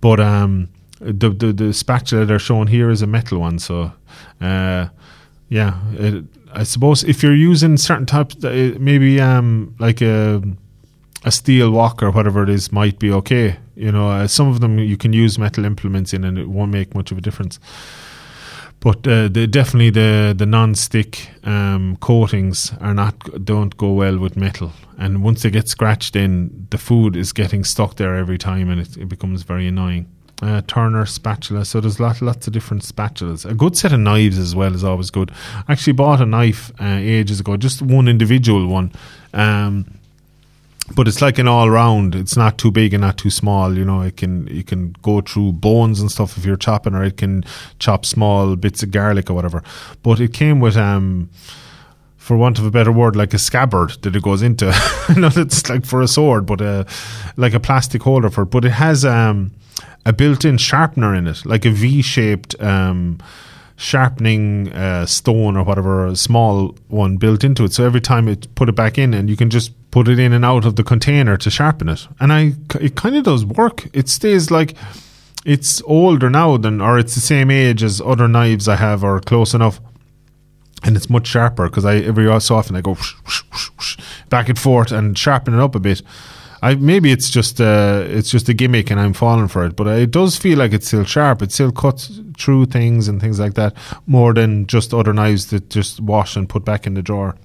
But 0.00 0.20
um 0.20 0.68
the, 1.00 1.30
the 1.30 1.52
the 1.52 1.72
spatula 1.72 2.24
they're 2.24 2.38
showing 2.38 2.68
here 2.68 2.90
is 2.90 3.02
a 3.02 3.06
metal 3.06 3.38
one 3.40 3.58
so 3.58 3.92
uh 4.40 4.86
yeah 5.50 5.78
it, 5.92 6.24
I 6.56 6.62
suppose 6.62 7.04
if 7.04 7.22
you're 7.22 7.34
using 7.34 7.76
certain 7.76 8.06
types, 8.06 8.42
uh, 8.42 8.74
maybe 8.80 9.20
um, 9.20 9.74
like 9.78 10.00
a 10.00 10.42
a 11.24 11.30
steel 11.30 11.70
wok 11.70 12.02
or 12.02 12.10
whatever 12.10 12.42
it 12.42 12.48
is 12.48 12.72
might 12.72 12.98
be 12.98 13.10
okay. 13.10 13.56
You 13.74 13.92
know, 13.92 14.08
uh, 14.10 14.26
some 14.26 14.48
of 14.48 14.60
them 14.60 14.78
you 14.78 14.96
can 14.96 15.12
use 15.12 15.38
metal 15.38 15.64
implements 15.64 16.14
in, 16.14 16.24
and 16.24 16.38
it 16.38 16.48
won't 16.48 16.72
make 16.72 16.94
much 16.94 17.12
of 17.12 17.18
a 17.18 17.20
difference. 17.20 17.60
But 18.80 19.06
uh, 19.06 19.28
the, 19.28 19.46
definitely 19.46 19.90
the 19.90 20.34
the 20.36 20.46
non-stick 20.46 21.28
um, 21.44 21.96
coatings 22.00 22.72
are 22.80 22.94
not 22.94 23.44
don't 23.44 23.76
go 23.76 23.92
well 23.92 24.18
with 24.18 24.36
metal, 24.36 24.72
and 24.98 25.22
once 25.22 25.42
they 25.42 25.50
get 25.50 25.68
scratched 25.68 26.16
in, 26.16 26.68
the 26.70 26.78
food 26.78 27.16
is 27.16 27.32
getting 27.32 27.64
stuck 27.64 27.96
there 27.96 28.16
every 28.16 28.38
time, 28.38 28.70
and 28.70 28.80
it, 28.80 28.96
it 28.96 29.08
becomes 29.08 29.42
very 29.42 29.66
annoying 29.66 30.06
uh, 30.42 30.62
Turner 30.66 31.06
spatula. 31.06 31.64
So 31.64 31.80
there's 31.80 31.98
lots 31.98 32.20
lots 32.22 32.46
of 32.46 32.52
different 32.52 32.82
spatulas. 32.82 33.48
A 33.48 33.54
good 33.54 33.76
set 33.76 33.92
of 33.92 34.00
knives 34.00 34.38
as 34.38 34.54
well 34.54 34.74
is 34.74 34.84
always 34.84 35.10
good. 35.10 35.30
I 35.68 35.72
actually 35.72 35.94
bought 35.94 36.20
a 36.20 36.26
knife 36.26 36.72
uh, 36.80 36.98
ages 37.00 37.40
ago, 37.40 37.56
just 37.56 37.82
one 37.82 38.08
individual 38.08 38.66
one. 38.66 38.92
Um, 39.32 39.86
but 40.94 41.08
it's 41.08 41.20
like 41.20 41.38
an 41.38 41.48
all 41.48 41.68
round. 41.68 42.14
It's 42.14 42.36
not 42.36 42.58
too 42.58 42.70
big 42.70 42.94
and 42.94 43.00
not 43.00 43.18
too 43.18 43.30
small. 43.30 43.76
You 43.76 43.84
know, 43.84 44.02
it 44.02 44.16
can 44.16 44.46
you 44.46 44.62
can 44.62 44.94
go 45.02 45.20
through 45.20 45.52
bones 45.52 46.00
and 46.00 46.10
stuff 46.10 46.36
if 46.36 46.44
you're 46.44 46.56
chopping, 46.56 46.94
or 46.94 47.02
it 47.02 47.16
can 47.16 47.44
chop 47.78 48.04
small 48.04 48.54
bits 48.56 48.82
of 48.82 48.90
garlic 48.90 49.30
or 49.30 49.34
whatever. 49.34 49.64
But 50.02 50.20
it 50.20 50.32
came 50.32 50.60
with 50.60 50.76
um, 50.76 51.28
for 52.18 52.36
want 52.36 52.58
of 52.58 52.66
a 52.66 52.70
better 52.70 52.92
word, 52.92 53.16
like 53.16 53.34
a 53.34 53.38
scabbard 53.38 54.02
that 54.02 54.14
it 54.14 54.22
goes 54.22 54.42
into. 54.42 54.66
Not 55.16 55.36
it's 55.36 55.68
like 55.68 55.84
for 55.84 56.02
a 56.02 56.08
sword, 56.08 56.46
but 56.46 56.60
uh, 56.60 56.84
like 57.36 57.54
a 57.54 57.60
plastic 57.60 58.02
holder 58.02 58.30
for 58.30 58.42
it. 58.42 58.50
But 58.50 58.64
it 58.64 58.72
has 58.72 59.04
um, 59.04 59.52
a 60.06 60.12
built-in 60.12 60.56
sharpener 60.56 61.14
in 61.14 61.26
it, 61.26 61.44
like 61.44 61.66
a 61.66 61.70
V-shaped 61.70 62.58
um, 62.62 63.18
sharpening 63.76 64.72
uh, 64.72 65.04
stone 65.04 65.56
or 65.56 65.64
whatever, 65.64 66.06
a 66.06 66.16
small 66.16 66.76
one 66.88 67.16
built 67.16 67.42
into 67.42 67.64
it. 67.64 67.72
So 67.72 67.84
every 67.84 68.00
time 68.00 68.28
it 68.28 68.54
put 68.54 68.68
it 68.68 68.76
back 68.76 68.98
in, 68.98 69.12
and 69.12 69.28
you 69.28 69.36
can 69.36 69.50
just 69.50 69.72
put 69.90 70.06
it 70.06 70.18
in 70.18 70.32
and 70.32 70.44
out 70.44 70.64
of 70.64 70.76
the 70.76 70.84
container 70.84 71.36
to 71.36 71.50
sharpen 71.50 71.88
it. 71.88 72.06
And 72.20 72.32
I, 72.32 72.52
it 72.80 72.94
kind 72.94 73.16
of 73.16 73.24
does 73.24 73.44
work. 73.44 73.88
It 73.92 74.08
stays 74.08 74.50
like 74.50 74.76
it's 75.44 75.82
older 75.82 76.30
now 76.30 76.56
than, 76.56 76.80
or 76.80 76.98
it's 76.98 77.16
the 77.16 77.20
same 77.20 77.50
age 77.50 77.82
as 77.82 78.00
other 78.00 78.28
knives 78.28 78.68
I 78.68 78.76
have, 78.76 79.02
or 79.02 79.20
close 79.20 79.54
enough. 79.54 79.80
And 80.84 80.96
it's 80.96 81.10
much 81.10 81.26
sharper 81.26 81.68
because 81.68 81.84
I 81.84 81.96
every 81.96 82.40
so 82.40 82.54
often 82.54 82.76
I 82.76 82.80
go 82.80 82.94
whoosh, 82.94 83.14
whoosh, 83.24 83.70
whoosh, 83.76 83.96
back 84.28 84.48
and 84.48 84.58
forth 84.58 84.92
and 84.92 85.18
sharpen 85.18 85.54
it 85.54 85.60
up 85.60 85.74
a 85.74 85.80
bit. 85.80 86.00
I 86.62 86.74
maybe 86.74 87.12
it's 87.12 87.30
just 87.30 87.60
uh, 87.60 88.04
it's 88.06 88.30
just 88.30 88.48
a 88.48 88.54
gimmick 88.54 88.90
and 88.90 89.00
I'm 89.00 89.12
falling 89.12 89.48
for 89.48 89.64
it, 89.64 89.76
but 89.76 89.86
it 89.86 90.10
does 90.10 90.36
feel 90.36 90.58
like 90.58 90.72
it's 90.72 90.86
still 90.86 91.04
sharp. 91.04 91.42
It 91.42 91.52
still 91.52 91.72
cuts 91.72 92.20
through 92.38 92.66
things 92.66 93.08
and 93.08 93.20
things 93.20 93.38
like 93.38 93.54
that 93.54 93.74
more 94.06 94.32
than 94.34 94.66
just 94.66 94.94
other 94.94 95.12
knives 95.12 95.46
that 95.46 95.70
just 95.70 96.00
wash 96.00 96.36
and 96.36 96.48
put 96.48 96.64
back 96.64 96.86
in 96.86 96.94
the 96.94 97.02
drawer. 97.02 97.36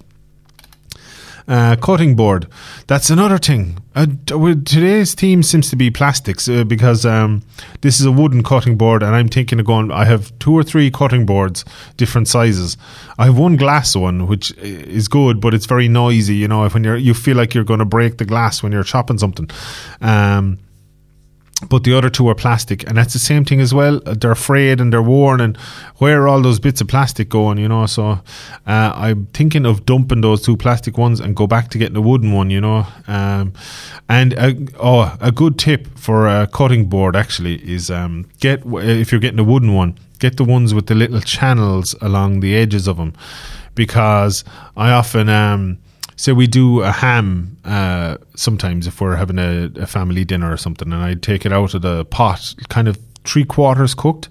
Uh, 1.48 1.76
cutting 1.76 2.14
board. 2.14 2.46
That's 2.86 3.10
another 3.10 3.38
thing. 3.38 3.78
Uh, 3.94 4.06
today's 4.26 5.14
theme 5.14 5.42
seems 5.42 5.68
to 5.70 5.76
be 5.76 5.90
plastics 5.90 6.48
uh, 6.48 6.64
because 6.64 7.04
um, 7.04 7.42
this 7.80 7.98
is 7.98 8.06
a 8.06 8.12
wooden 8.12 8.42
cutting 8.42 8.76
board, 8.76 9.02
and 9.02 9.14
I'm 9.14 9.28
thinking 9.28 9.58
of 9.58 9.66
going. 9.66 9.90
I 9.90 10.04
have 10.04 10.36
two 10.38 10.52
or 10.52 10.62
three 10.62 10.90
cutting 10.90 11.26
boards, 11.26 11.64
different 11.96 12.28
sizes. 12.28 12.76
I 13.18 13.26
have 13.26 13.36
one 13.36 13.56
glass 13.56 13.96
one, 13.96 14.28
which 14.28 14.52
is 14.58 15.08
good, 15.08 15.40
but 15.40 15.52
it's 15.52 15.66
very 15.66 15.88
noisy. 15.88 16.36
You 16.36 16.48
know, 16.48 16.68
when 16.68 16.84
you're 16.84 16.96
you 16.96 17.12
feel 17.12 17.36
like 17.36 17.54
you're 17.54 17.64
going 17.64 17.80
to 17.80 17.84
break 17.84 18.18
the 18.18 18.24
glass 18.24 18.62
when 18.62 18.72
you're 18.72 18.84
chopping 18.84 19.18
something. 19.18 19.50
Um, 20.00 20.58
but 21.68 21.84
the 21.84 21.96
other 21.96 22.10
two 22.10 22.28
are 22.28 22.34
plastic, 22.34 22.86
and 22.88 22.96
that's 22.96 23.12
the 23.12 23.18
same 23.18 23.44
thing 23.44 23.60
as 23.60 23.72
well. 23.72 24.00
They're 24.00 24.34
frayed 24.34 24.80
and 24.80 24.92
they're 24.92 25.02
worn, 25.02 25.40
and 25.40 25.56
where 25.96 26.22
are 26.22 26.28
all 26.28 26.42
those 26.42 26.58
bits 26.58 26.80
of 26.80 26.88
plastic 26.88 27.28
going? 27.28 27.58
You 27.58 27.68
know, 27.68 27.86
so 27.86 28.20
uh, 28.66 28.92
I'm 28.94 29.26
thinking 29.26 29.66
of 29.66 29.86
dumping 29.86 30.22
those 30.22 30.42
two 30.42 30.56
plastic 30.56 30.98
ones 30.98 31.20
and 31.20 31.36
go 31.36 31.46
back 31.46 31.70
to 31.70 31.78
getting 31.78 31.96
a 31.96 32.00
wooden 32.00 32.32
one. 32.32 32.50
You 32.50 32.60
know, 32.60 32.86
um, 33.06 33.52
and 34.08 34.32
a, 34.34 34.56
oh, 34.80 35.16
a 35.20 35.30
good 35.30 35.58
tip 35.58 35.86
for 35.98 36.26
a 36.26 36.46
cutting 36.46 36.88
board 36.88 37.16
actually 37.16 37.56
is 37.68 37.90
um, 37.90 38.28
get 38.40 38.62
if 38.64 39.12
you're 39.12 39.20
getting 39.20 39.40
a 39.40 39.44
wooden 39.44 39.74
one, 39.74 39.98
get 40.18 40.36
the 40.36 40.44
ones 40.44 40.74
with 40.74 40.86
the 40.86 40.94
little 40.94 41.20
channels 41.20 41.94
along 42.00 42.40
the 42.40 42.56
edges 42.56 42.88
of 42.88 42.96
them, 42.96 43.12
because 43.74 44.44
I 44.76 44.90
often 44.90 45.28
um, 45.28 45.78
so 46.22 46.34
we 46.34 46.46
do 46.46 46.82
a 46.82 46.92
ham 46.92 47.56
uh, 47.64 48.16
sometimes 48.36 48.86
if 48.86 49.00
we're 49.00 49.16
having 49.16 49.40
a, 49.40 49.72
a, 49.74 49.88
family 49.88 50.24
dinner 50.24 50.52
or 50.52 50.56
something, 50.56 50.92
and 50.92 51.02
I'd 51.02 51.20
take 51.20 51.44
it 51.44 51.52
out 51.52 51.74
of 51.74 51.82
the 51.82 52.04
pot, 52.04 52.54
kind 52.68 52.86
of 52.86 52.96
three 53.24 53.44
quarters 53.44 53.92
cooked, 53.92 54.28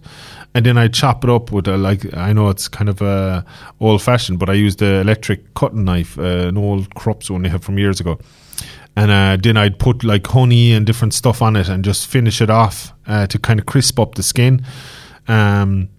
and 0.56 0.66
then 0.66 0.78
I 0.78 0.88
chop 0.88 1.26
it 1.26 1.30
up 1.30 1.52
with 1.52 1.68
a 1.68 1.76
like 1.76 2.16
I 2.16 2.32
know 2.32 2.48
it's 2.48 2.70
kind 2.70 2.88
of 2.88 3.02
uh, 3.02 3.42
old 3.82 4.02
fashioned, 4.02 4.40
but 4.40 4.50
I 4.50 4.54
use 4.54 4.78
the 4.78 5.02
electric 5.02 5.54
cutting 5.54 5.84
knife, 5.84 6.18
uh, 6.18 6.48
an 6.48 6.58
old 6.58 6.96
Krups 6.96 7.30
one 7.30 7.42
they 7.42 7.50
have 7.50 7.62
from 7.62 7.78
years 7.78 8.00
ago. 8.00 8.20
And 8.96 9.12
uh, 9.12 9.36
then 9.44 9.58
I'd 9.58 9.78
put 9.78 10.06
like 10.06 10.26
honey 10.28 10.72
and 10.72 10.86
different 10.86 11.14
stuff 11.14 11.42
on 11.42 11.58
it 11.58 11.68
and 11.68 11.84
just 11.84 12.08
finish 12.08 12.40
it 12.40 12.50
off 12.50 12.94
uh, 13.06 13.28
to 13.28 13.38
kind 13.38 13.60
of 13.60 13.66
crisp 13.66 14.00
up 14.00 14.16
the 14.16 14.24
skin. 14.24 14.66
Um, 15.28 15.90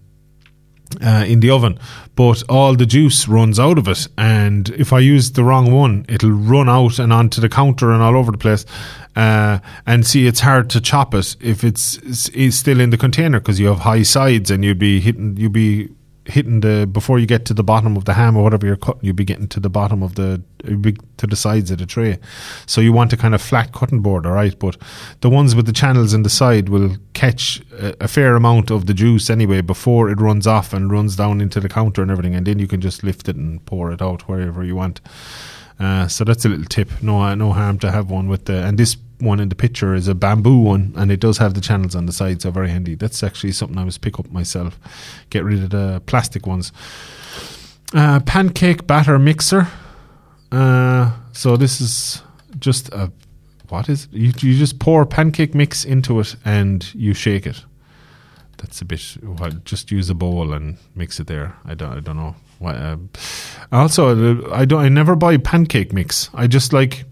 uh, 1.00 1.24
in 1.26 1.40
the 1.40 1.50
oven, 1.50 1.78
but 2.14 2.42
all 2.48 2.74
the 2.74 2.86
juice 2.86 3.28
runs 3.28 3.58
out 3.58 3.78
of 3.78 3.88
it. 3.88 4.08
And 4.18 4.68
if 4.70 4.92
I 4.92 4.98
use 4.98 5.32
the 5.32 5.44
wrong 5.44 5.72
one, 5.72 6.04
it'll 6.08 6.32
run 6.32 6.68
out 6.68 6.98
and 6.98 7.12
onto 7.12 7.40
the 7.40 7.48
counter 7.48 7.92
and 7.92 8.02
all 8.02 8.16
over 8.16 8.32
the 8.32 8.38
place. 8.38 8.64
Uh, 9.14 9.58
and 9.86 10.06
see, 10.06 10.26
it's 10.26 10.40
hard 10.40 10.70
to 10.70 10.80
chop 10.80 11.14
it 11.14 11.36
if 11.40 11.64
it's, 11.64 11.98
it's 12.34 12.56
still 12.56 12.80
in 12.80 12.90
the 12.90 12.98
container 12.98 13.40
because 13.40 13.60
you 13.60 13.66
have 13.66 13.80
high 13.80 14.02
sides 14.02 14.50
and 14.50 14.64
you'd 14.64 14.78
be 14.78 15.00
hitting, 15.00 15.36
you'd 15.36 15.52
be 15.52 15.90
hitting 16.26 16.60
the 16.60 16.88
before 16.90 17.18
you 17.18 17.26
get 17.26 17.44
to 17.46 17.54
the 17.54 17.64
bottom 17.64 17.96
of 17.96 18.04
the 18.04 18.14
ham 18.14 18.36
or 18.36 18.42
whatever 18.42 18.66
you're 18.66 18.76
cutting, 18.76 19.00
you'll 19.02 19.14
be 19.14 19.24
getting 19.24 19.48
to 19.48 19.60
the 19.60 19.70
bottom 19.70 20.02
of 20.02 20.14
the 20.14 20.42
to 21.16 21.26
the 21.26 21.36
sides 21.36 21.70
of 21.70 21.78
the 21.78 21.86
tray. 21.86 22.18
So 22.66 22.80
you 22.80 22.92
want 22.92 23.12
a 23.12 23.16
kind 23.16 23.34
of 23.34 23.42
flat 23.42 23.72
cutting 23.72 24.00
board, 24.00 24.26
all 24.26 24.32
right. 24.32 24.56
But 24.56 24.76
the 25.20 25.30
ones 25.30 25.54
with 25.54 25.66
the 25.66 25.72
channels 25.72 26.14
in 26.14 26.22
the 26.22 26.30
side 26.30 26.68
will 26.68 26.96
catch 27.14 27.62
a, 27.72 28.04
a, 28.04 28.08
fair 28.08 28.36
amount 28.36 28.70
of 28.70 28.86
the 28.86 28.94
juice 28.94 29.28
anyway 29.28 29.60
before 29.60 30.08
it 30.08 30.20
runs 30.20 30.46
off 30.46 30.72
and 30.72 30.92
runs 30.92 31.16
down 31.16 31.40
into 31.40 31.60
the 31.60 31.68
counter 31.68 32.02
and 32.02 32.10
everything, 32.10 32.34
and 32.34 32.46
then 32.46 32.58
you 32.58 32.68
can 32.68 32.80
just 32.80 33.02
lift 33.02 33.28
it 33.28 33.36
and 33.36 33.64
pour 33.66 33.92
it 33.92 34.00
out 34.00 34.28
wherever 34.28 34.62
you 34.62 34.76
want. 34.76 35.00
Uh, 35.82 36.06
so 36.06 36.22
that's 36.22 36.44
a 36.44 36.48
little 36.48 36.64
tip. 36.64 36.88
No, 37.02 37.34
no 37.34 37.52
harm 37.52 37.78
to 37.80 37.90
have 37.90 38.08
one 38.08 38.28
with 38.28 38.44
the 38.44 38.62
and 38.62 38.78
this 38.78 38.96
one 39.18 39.40
in 39.40 39.48
the 39.48 39.54
picture 39.54 39.94
is 39.94 40.06
a 40.06 40.14
bamboo 40.14 40.58
one, 40.58 40.92
and 40.96 41.10
it 41.10 41.18
does 41.18 41.38
have 41.38 41.54
the 41.54 41.60
channels 41.60 41.96
on 41.96 42.06
the 42.06 42.12
side, 42.12 42.42
so 42.42 42.50
very 42.50 42.70
handy. 42.70 42.94
That's 42.94 43.22
actually 43.22 43.52
something 43.52 43.78
I 43.78 43.84
must 43.84 44.00
pick 44.00 44.18
up 44.18 44.30
myself. 44.30 44.78
Get 45.30 45.44
rid 45.44 45.62
of 45.62 45.70
the 45.70 46.02
plastic 46.06 46.46
ones. 46.46 46.72
Uh, 47.94 48.20
pancake 48.20 48.86
batter 48.86 49.18
mixer. 49.18 49.68
Uh, 50.52 51.12
so 51.32 51.56
this 51.56 51.80
is 51.80 52.22
just 52.58 52.88
a 52.90 53.10
what 53.68 53.88
is 53.88 54.04
it? 54.04 54.12
You, 54.12 54.32
you 54.40 54.58
just 54.58 54.78
pour 54.78 55.06
pancake 55.06 55.54
mix 55.54 55.84
into 55.84 56.20
it 56.20 56.36
and 56.44 56.94
you 56.94 57.14
shake 57.14 57.46
it. 57.46 57.64
That's 58.58 58.80
a 58.82 58.84
bit. 58.84 59.16
Well, 59.22 59.50
just 59.64 59.90
use 59.90 60.10
a 60.10 60.14
bowl 60.14 60.52
and 60.52 60.76
mix 60.94 61.18
it 61.18 61.26
there. 61.26 61.56
I 61.64 61.74
don't. 61.74 61.92
I 61.96 62.00
don't 62.00 62.16
know. 62.16 62.36
Uh, 62.64 62.96
also, 63.70 64.50
I 64.52 64.64
don't. 64.64 64.80
I 64.80 64.88
never 64.88 65.16
buy 65.16 65.36
pancake 65.36 65.92
mix. 65.92 66.30
I 66.34 66.46
just 66.46 66.72
like 66.72 67.04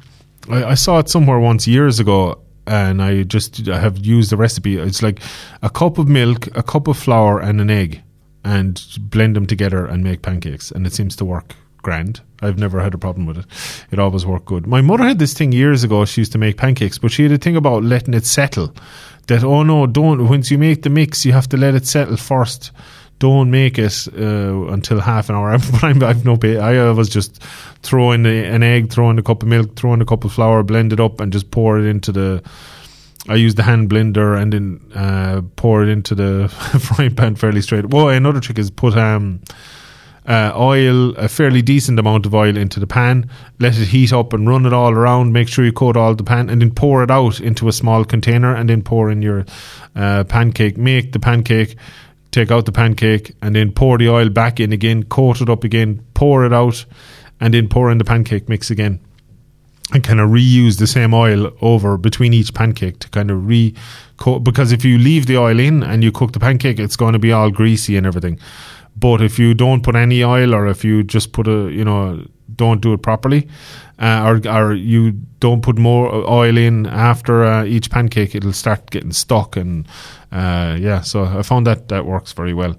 I, 0.49 0.65
I 0.65 0.75
saw 0.75 0.99
it 0.99 1.09
somewhere 1.09 1.39
once 1.39 1.67
years 1.67 2.01
ago 2.01 2.41
and 2.67 3.03
I 3.03 3.25
just 3.25 3.69
I 3.69 3.79
have 3.79 3.99
used 3.99 4.31
the 4.31 4.37
recipe. 4.37 4.77
It's 4.79 5.03
like 5.03 5.21
a 5.63 5.71
cup 5.71 5.99
of 5.99 6.09
milk, 6.09 6.47
a 6.57 6.63
cup 6.63 6.87
of 6.89 6.97
flour, 6.97 7.41
and 7.41 7.61
an 7.61 7.71
egg, 7.71 8.03
and 8.45 8.83
blend 9.01 9.37
them 9.37 9.47
together 9.47 9.87
and 9.87 10.05
make 10.05 10.23
pancakes. 10.23 10.71
And 10.71 10.87
it 10.87 10.93
seems 10.93 11.17
to 11.17 11.25
work 11.25 11.55
grand. 11.79 12.21
I've 12.43 12.59
never 12.59 12.81
had 12.81 12.95
a 12.95 12.99
problem 12.99 13.27
with 13.27 13.39
it. 13.39 13.47
It 13.91 13.99
always 13.99 14.25
worked 14.25 14.47
good. 14.47 14.67
My 14.67 14.81
mother 14.81 15.05
had 15.05 15.19
this 15.19 15.35
thing 15.35 15.53
years 15.53 15.83
ago. 15.83 16.05
She 16.05 16.21
used 16.21 16.33
to 16.33 16.39
make 16.39 16.57
pancakes, 16.57 16.99
but 16.99 17.11
she 17.11 17.25
had 17.25 17.33
a 17.33 17.39
thing 17.39 17.57
about 17.57 17.83
letting 17.83 18.15
it 18.15 18.27
settle. 18.27 18.75
That 19.27 19.45
oh 19.45 19.63
no, 19.63 19.87
don't. 19.87 20.29
Once 20.29 20.51
you 20.51 20.59
make 20.59 20.83
the 20.83 20.91
mix, 20.91 21.25
you 21.25 21.33
have 21.33 21.49
to 21.49 21.57
let 21.57 21.75
it 21.75 21.87
settle 21.87 22.17
first 22.17 22.73
don't 23.21 23.51
make 23.51 23.79
it 23.79 24.09
uh, 24.19 24.67
until 24.73 24.99
half 24.99 25.29
an 25.29 25.37
hour. 25.37 25.51
I'm, 25.83 26.03
I've 26.03 26.25
no. 26.25 26.37
I 26.43 26.91
was 26.91 27.09
just 27.09 27.41
throw 27.83 28.11
in 28.13 28.27
an 28.27 28.63
egg, 28.63 28.91
throwing 28.91 29.19
a 29.19 29.23
cup 29.23 29.43
of 29.43 29.49
milk, 29.49 29.77
throwing 29.77 30.01
a 30.01 30.07
cup 30.07 30.25
of 30.25 30.33
flour, 30.33 30.63
blend 30.65 30.93
it 30.93 30.99
up, 30.99 31.21
and 31.21 31.33
just 31.33 31.51
pour 31.53 31.79
it 31.79 31.87
into 31.87 32.11
the. 32.11 32.43
I 33.29 33.35
use 33.35 33.55
the 33.55 33.63
hand 33.63 33.91
blender 33.91 34.41
and 34.41 34.53
then 34.53 34.81
uh, 34.95 35.43
pour 35.57 35.83
it 35.83 35.91
into 35.91 36.15
the 36.15 36.49
frying 36.81 37.15
pan 37.15 37.37
fairly 37.37 37.61
straight. 37.61 37.91
Well, 37.91 38.09
another 38.09 38.41
trick 38.41 38.59
is 38.59 38.71
put 38.71 38.97
um, 38.97 39.43
uh, 40.27 40.53
oil, 40.57 41.15
a 41.17 41.29
fairly 41.29 41.61
decent 41.61 41.99
amount 41.99 42.25
of 42.25 42.35
oil 42.35 42.57
into 42.57 42.81
the 42.81 42.87
pan, 42.87 43.29
let 43.59 43.77
it 43.77 43.89
heat 43.89 44.15
up 44.15 44.33
and 44.33 44.49
run 44.49 44.65
it 44.65 44.73
all 44.73 44.93
around. 44.93 45.35
Make 45.35 45.49
sure 45.49 45.67
you 45.67 45.73
coat 45.73 45.99
all 45.99 46.15
the 46.15 46.25
pan 46.25 46.49
and 46.49 46.63
then 46.63 46.71
pour 46.71 47.05
it 47.05 47.11
out 47.11 47.41
into 47.41 47.69
a 47.69 47.73
small 47.73 48.07
container 48.07 48.55
and 48.55 48.71
then 48.71 48.81
pour 48.81 49.11
in 49.11 49.21
your 49.21 49.45
uh, 49.95 50.25
pancake. 50.25 50.79
Make 50.79 51.13
the 51.13 51.21
pancake 51.21 51.77
take 52.31 52.51
out 52.51 52.67
the 52.67 52.73
pancake, 52.73 53.35
and 53.43 53.55
then 53.55 53.73
pour 53.73 53.99
the 53.99 54.09
oil 54.09 54.29
back 54.29 54.61
in 54.61 54.73
again, 54.73 55.05
coat 55.05 55.41
it 55.41 55.49
up 55.49 55.65
again, 55.65 56.05
pour 56.15 56.45
it 56.45 56.53
out, 56.53 56.85
and 57.41 57.55
then 57.55 57.69
pour 57.69 57.91
in 57.91 57.99
the 57.99 58.05
pancake 58.05 58.49
mix 58.49 58.71
again. 58.71 59.01
And 59.93 60.05
kind 60.05 60.21
of 60.21 60.31
reuse 60.31 60.79
the 60.79 60.87
same 60.87 61.13
oil 61.13 61.51
over 61.61 61.97
between 61.97 62.33
each 62.33 62.55
pancake 62.55 63.01
to 63.01 63.09
kind 63.09 63.29
of 63.29 63.49
re 63.49 63.75
coat. 64.19 64.41
Because 64.41 64.71
if 64.71 64.85
you 64.85 64.99
leave 64.99 65.27
the 65.27 65.37
oil 65.37 65.59
in 65.59 65.83
and 65.83 66.05
you 66.05 66.13
cook 66.13 66.33
the 66.33 66.39
pancake, 66.39 66.79
it's 66.79 66.95
going 66.95 67.13
to 67.15 67.19
be 67.19 67.33
all 67.33 67.51
greasy 67.51 67.97
and 67.97 68.07
everything. 68.07 68.39
But 68.97 69.21
if 69.21 69.37
you 69.37 69.53
don't 69.53 69.83
put 69.83 69.97
any 69.97 70.23
oil, 70.23 70.55
or 70.55 70.69
if 70.69 70.85
you 70.85 71.03
just 71.03 71.33
put 71.33 71.49
a, 71.49 71.73
you 71.73 71.85
know, 71.85 72.25
don't 72.61 72.83
do 72.83 72.93
it 72.93 73.03
properly, 73.03 73.49
uh, 73.99 74.23
or 74.27 74.35
or 74.49 74.75
you 74.75 75.13
don't 75.41 75.63
put 75.63 75.79
more 75.79 76.13
oil 76.29 76.57
in 76.59 76.87
after 76.87 77.45
uh, 77.45 77.65
each 77.65 77.91
pancake, 77.91 78.35
it'll 78.35 78.53
start 78.53 78.91
getting 78.91 79.13
stuck 79.13 79.57
and 79.57 79.87
uh, 80.33 80.77
yeah. 80.79 81.03
So 81.03 81.25
I 81.25 81.43
found 81.43 81.67
that 81.67 81.89
that 81.89 82.05
works 82.05 82.33
very 82.33 82.55
well. 82.55 82.77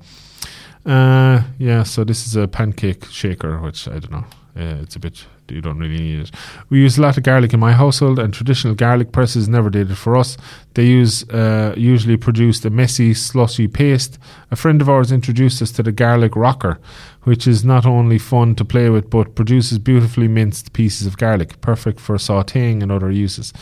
Uh, 0.85 1.41
yeah, 1.59 1.83
so 1.83 2.03
this 2.03 2.27
is 2.27 2.35
a 2.35 2.47
pancake 2.47 3.05
shaker, 3.05 3.59
which 3.59 3.87
I 3.87 3.99
don't 3.99 4.11
know. 4.11 4.25
Uh, 4.55 4.81
it's 4.83 4.95
a 4.95 4.99
bit 4.99 5.25
you 5.49 5.61
don't 5.61 5.77
really 5.77 5.97
need 5.97 6.19
it. 6.21 6.31
We 6.69 6.79
use 6.79 6.97
a 6.97 7.01
lot 7.01 7.17
of 7.17 7.23
garlic 7.23 7.53
in 7.53 7.59
my 7.59 7.73
household, 7.73 8.19
and 8.19 8.33
traditional 8.33 8.75
garlic 8.75 9.11
presses 9.11 9.47
never 9.47 9.69
did 9.69 9.91
it 9.91 9.95
for 9.95 10.15
us. 10.15 10.37
They 10.73 10.85
use 10.85 11.27
uh, 11.29 11.73
usually 11.77 12.17
produced 12.17 12.65
a 12.65 12.69
messy, 12.69 13.13
slushy 13.13 13.67
paste. 13.67 14.17
A 14.51 14.55
friend 14.55 14.81
of 14.81 14.89
ours 14.89 15.11
introduced 15.11 15.61
us 15.61 15.71
to 15.73 15.83
the 15.83 15.91
garlic 15.91 16.35
rocker, 16.35 16.79
which 17.23 17.47
is 17.47 17.63
not 17.63 17.85
only 17.85 18.17
fun 18.17 18.55
to 18.55 18.65
play 18.65 18.89
with, 18.89 19.09
but 19.09 19.35
produces 19.35 19.79
beautifully 19.79 20.27
minced 20.27 20.73
pieces 20.73 21.07
of 21.07 21.17
garlic, 21.17 21.59
perfect 21.61 21.99
for 21.99 22.17
sautéing 22.17 22.81
and 22.81 22.91
other 22.91 23.11
uses. 23.11 23.53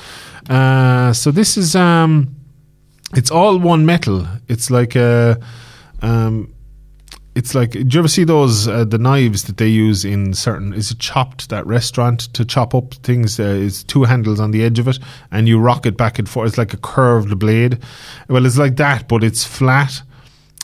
Uh, 0.50 1.14
so 1.14 1.32
this 1.32 1.58
is 1.58 1.76
um, 1.76 2.36
it's 3.16 3.32
all 3.32 3.58
one 3.58 3.86
metal. 3.86 4.28
It's 4.48 4.70
like 4.70 4.96
a 4.96 5.40
um, 6.02 6.54
it's 7.40 7.56
like 7.56 7.72
do 7.72 7.88
you 7.90 8.00
ever 8.00 8.10
see 8.10 8.26
those 8.26 8.68
uh, 8.68 8.84
the 8.84 8.98
knives 8.98 9.44
that 9.46 9.56
they 9.56 9.68
use 9.68 10.04
in 10.04 10.34
certain 10.34 10.74
is 10.74 10.92
it 10.92 11.00
chopped 11.00 11.48
that 11.48 11.66
restaurant 11.66 12.20
to 12.34 12.44
chop 12.44 12.76
up 12.76 12.94
things 12.96 13.40
uh, 13.40 13.44
is 13.44 13.86
two 13.86 14.04
handles 14.04 14.42
on 14.42 14.52
the 14.52 14.62
edge 14.62 14.78
of 14.78 14.90
it 14.90 15.00
and 15.32 15.48
you 15.48 15.58
rock 15.58 15.86
it 15.86 15.96
back 15.96 16.20
and 16.20 16.28
forth. 16.28 16.50
It's 16.50 16.58
like 16.58 16.74
a 16.74 16.78
curved 16.78 17.40
blade. 17.40 17.80
Well 18.28 18.46
it's 18.46 18.58
like 18.58 18.76
that 18.76 19.08
but 19.08 19.24
it's 19.24 19.46
flat 19.46 20.02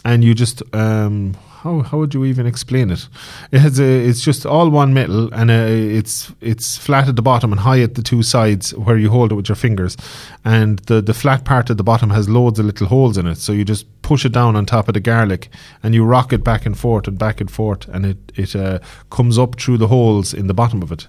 and 0.04 0.22
you 0.22 0.36
just 0.36 0.62
um, 0.76 1.38
how 1.66 1.82
how 1.82 1.98
would 1.98 2.14
you 2.14 2.24
even 2.26 2.46
explain 2.46 2.92
it? 2.92 3.10
It 3.52 3.60
has 3.60 3.80
a 3.80 4.08
it's 4.08 4.22
just 4.22 4.46
all 4.46 4.70
one 4.70 4.94
metal 4.94 5.34
and 5.34 5.50
uh, 5.50 5.98
it's 6.00 6.32
it's 6.40 6.78
flat 6.78 7.08
at 7.08 7.16
the 7.16 7.24
bottom 7.24 7.52
and 7.52 7.62
high 7.62 7.82
at 7.82 7.96
the 7.96 8.04
two 8.04 8.22
sides 8.22 8.74
where 8.76 8.98
you 8.98 9.10
hold 9.10 9.32
it 9.32 9.36
with 9.36 9.50
your 9.50 9.56
fingers, 9.56 9.98
and 10.44 10.80
the 10.86 11.02
the 11.02 11.14
flat 11.14 11.44
part 11.44 11.70
at 11.70 11.78
the 11.78 11.84
bottom 11.84 12.12
has 12.12 12.30
loads 12.30 12.60
of 12.60 12.66
little 12.66 12.88
holes 12.88 13.18
in 13.18 13.26
it. 13.28 13.38
So 13.38 13.52
you 13.52 13.66
just 13.66 13.86
push 14.04 14.26
it 14.26 14.32
down 14.32 14.56
on 14.56 14.66
top 14.66 14.88
of 14.88 14.94
the 14.94 15.00
garlic 15.00 15.50
and 15.82 15.96
you 15.96 16.06
rock 16.06 16.32
it 16.32 16.44
back 16.44 16.68
and 16.68 16.78
forth 16.78 17.08
and 17.08 17.18
back 17.18 17.42
and 17.42 17.50
forth, 17.50 17.88
and 17.88 18.06
it 18.06 18.18
it 18.36 18.56
uh, 18.56 18.80
comes 19.10 19.38
up 19.38 19.60
through 19.60 19.80
the 19.80 19.88
holes 19.88 20.34
in 20.34 20.48
the 20.48 20.54
bottom 20.54 20.84
of 20.84 20.92
it. 20.92 21.08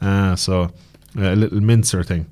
Uh, 0.00 0.34
so 0.36 0.70
a 1.16 1.36
little 1.36 1.60
mincer 1.60 2.02
thing. 2.02 2.26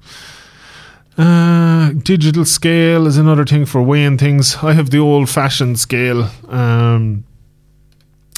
Uh, 1.19 1.91
digital 2.03 2.47
scale 2.47 3.07
is 3.07 3.19
another 3.19 3.45
thing 3.45 3.67
for 3.67 3.83
weighing 3.83 4.17
things. 4.17 4.57
I 4.63 4.73
have 4.73 4.89
the 4.89 4.99
old 4.99 5.29
fashioned 5.29 5.79
scale. 5.79 6.31
Um, 6.49 7.25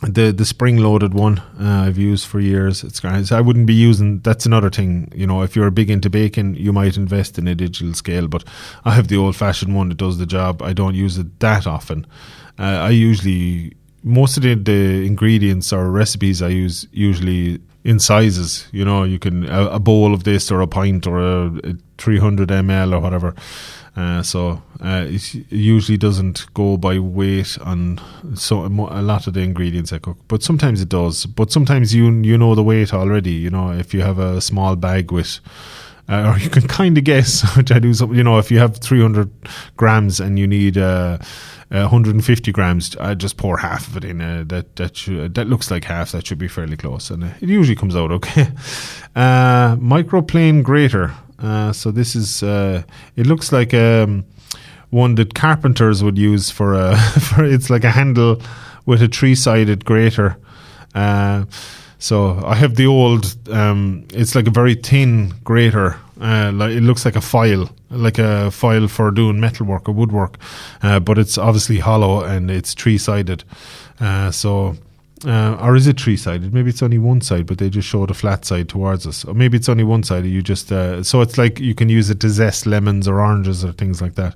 the 0.03 0.33
the 0.33 0.45
spring 0.45 0.79
loaded 0.79 1.15
one 1.15 1.39
uh, 1.61 1.85
I've 1.87 1.99
used 1.99 2.27
for 2.27 2.41
years. 2.41 2.83
It's 2.85 3.01
great. 3.01 3.31
I 3.31 3.41
wouldn't 3.41 3.67
be 3.67 3.75
using. 3.75 4.21
That's 4.21 4.47
another 4.47 4.71
thing. 4.71 5.13
You 5.15 5.27
know, 5.27 5.43
if 5.43 5.55
you're 5.55 5.71
big 5.71 5.91
into 5.91 6.11
baking, 6.11 6.57
you 6.57 6.73
might 6.73 6.97
invest 6.97 7.39
in 7.39 7.47
a 7.49 7.55
digital 7.55 7.95
scale. 7.95 8.29
But 8.29 8.45
I 8.85 8.93
have 8.95 9.09
the 9.09 9.17
old 9.17 9.37
fashioned 9.37 9.75
one 9.75 9.89
that 9.91 9.99
does 9.99 10.19
the 10.19 10.27
job. 10.27 10.63
I 10.63 10.73
don't 10.73 10.95
use 10.95 11.19
it 11.19 11.41
that 11.41 11.67
often. 11.67 12.07
Uh, 12.59 12.63
I 12.63 12.91
usually 12.91 13.75
most 14.03 14.37
of 14.37 14.43
the, 14.43 14.55
the 14.55 15.07
ingredients 15.07 15.73
or 15.73 15.91
recipes 15.91 16.43
I 16.43 16.49
use 16.49 16.87
usually 16.93 17.61
in 17.85 17.99
sizes. 17.99 18.67
You 18.73 18.85
know, 18.85 19.05
you 19.05 19.19
can 19.19 19.49
a, 19.49 19.67
a 19.67 19.79
bowl 19.79 20.15
of 20.15 20.25
this 20.25 20.51
or 20.51 20.61
a 20.61 20.67
pint 20.67 21.07
or 21.07 21.21
a, 21.21 21.47
a 21.65 21.75
300 21.99 22.49
ml 22.49 22.95
or 22.95 23.01
whatever. 23.01 23.35
Uh, 23.95 24.23
so 24.23 24.63
uh, 24.83 25.05
it 25.07 25.35
usually 25.53 25.99
doesn't 25.99 26.47
go 26.55 26.79
by 26.79 26.99
weight 26.99 27.59
on 27.61 28.01
so 28.35 28.65
a 28.65 29.03
lot 29.03 29.27
of 29.27 29.35
the 29.35 29.41
ingredients 29.41 29.93
I 29.93 29.99
cook, 29.99 30.17
but 30.29 30.43
sometimes 30.43 30.81
it 30.81 30.89
does. 30.89 31.27
But 31.27 31.53
sometimes 31.53 31.95
you 31.95 32.11
you 32.11 32.39
know 32.39 32.55
the 32.55 32.63
weight 32.63 32.95
already. 32.95 33.33
You 33.33 33.51
know 33.51 33.73
if 33.73 33.93
you 33.93 34.01
have 34.01 34.19
a 34.19 34.41
small 34.41 34.77
bag 34.77 35.13
with. 35.13 35.41
Uh, 36.09 36.33
or 36.35 36.39
you 36.39 36.51
can 36.51 36.67
kind 36.67 36.99
of 36.99 37.05
guess, 37.05 37.45
which 37.57 37.71
I 37.71 37.79
do. 37.79 37.95
Some, 37.95 38.13
you 38.13 38.25
know, 38.25 38.37
if 38.39 38.51
you 38.51 38.59
have 38.59 38.77
300 38.77 39.31
grams 39.77 40.19
and 40.19 40.37
you 40.37 40.49
need 40.49 40.77
uh, 40.77 41.19
150 41.69 42.53
grams, 42.53 42.97
I 42.97 43.15
just 43.15 43.37
pour 43.37 43.57
half 43.57 43.87
of 43.87 43.97
it 43.97 44.05
in. 44.05 44.21
Uh, 44.21 44.43
that 44.49 44.75
that 44.77 44.97
should, 44.97 45.35
that 45.37 45.47
looks 45.47 45.71
like 45.71 45.85
half. 45.85 46.11
That 46.11 46.27
should 46.27 46.39
be 46.39 46.49
fairly 46.49 46.77
close, 46.77 47.09
and 47.09 47.23
uh, 47.23 47.29
it 47.41 47.49
usually 47.49 47.77
comes 47.77 47.95
out 47.95 48.11
okay. 48.11 48.49
Uh, 49.15 49.77
microplane 49.77 50.63
grater. 50.63 51.13
Uh, 51.43 51.73
so 51.73 51.91
this 51.91 52.15
is 52.15 52.43
uh, 52.43 52.83
it 53.17 53.27
looks 53.27 53.53
like 53.53 53.75
um, 53.75 54.25
one 54.91 55.17
that 55.17 55.35
carpenters 55.35 56.03
would 56.03 56.17
use 56.17 56.51
for 56.51 56.75
a 56.75 56.97
for 57.21 57.45
it's 57.45 57.69
like 57.69 57.85
a 57.85 57.91
handle 57.91 58.41
with 58.87 59.03
a 59.03 59.09
three 59.09 59.35
sided 59.35 59.85
grater. 59.85 60.37
Uh, 60.95 61.45
so 61.99 62.43
I 62.45 62.55
have 62.55 62.77
the 62.77 62.87
old. 62.87 63.37
Um, 63.51 64.07
it's 64.13 64.35
like 64.35 64.47
a 64.47 64.51
very 64.51 64.75
thin 64.75 65.35
grater. 65.45 65.99
Uh, 66.21 66.53
like 66.53 66.73
it 66.73 66.83
looks 66.83 67.05
like 67.05 67.17
a 67.17 67.21
file, 67.21 67.69
like 67.91 68.19
a 68.19 68.51
file 68.51 68.87
for 68.87 69.11
doing 69.11 69.41
metalwork 69.41 69.89
or 69.89 69.93
woodwork, 69.93 70.39
uh, 70.83 71.01
but 71.01 71.19
it's 71.19 71.37
obviously 71.37 71.79
hollow 71.79 72.23
and 72.23 72.49
it's 72.49 72.75
three 72.75 72.97
sided. 72.99 73.43
So, 74.31 74.77
uh, 75.25 75.57
or 75.61 75.77
is 75.77 75.87
it 75.87 76.01
three 76.01 76.17
sided? 76.17 76.53
Maybe 76.53 76.71
it's 76.71 76.83
only 76.83 76.99
one 76.99 77.21
side, 77.21 77.47
but 77.47 77.59
they 77.59 77.71
just 77.71 77.89
show 77.89 78.07
the 78.07 78.15
flat 78.15 78.45
side 78.45 78.69
towards 78.69 79.07
us. 79.07 79.25
Or 79.25 79.35
maybe 79.35 79.57
it's 79.57 79.69
only 79.69 79.85
one 79.85 80.03
side. 80.03 80.25
You 80.25 80.43
just 80.43 80.73
uh, 80.73 81.03
so 81.03 81.21
it's 81.21 81.39
like 81.39 81.61
you 81.61 81.75
can 81.75 81.89
use 81.89 82.11
it 82.11 82.21
to 82.21 82.29
zest 82.29 82.67
lemons 82.67 83.07
or 83.07 83.21
oranges 83.21 83.65
or 83.65 83.73
things 83.73 84.03
like 84.03 84.15
that. 84.15 84.35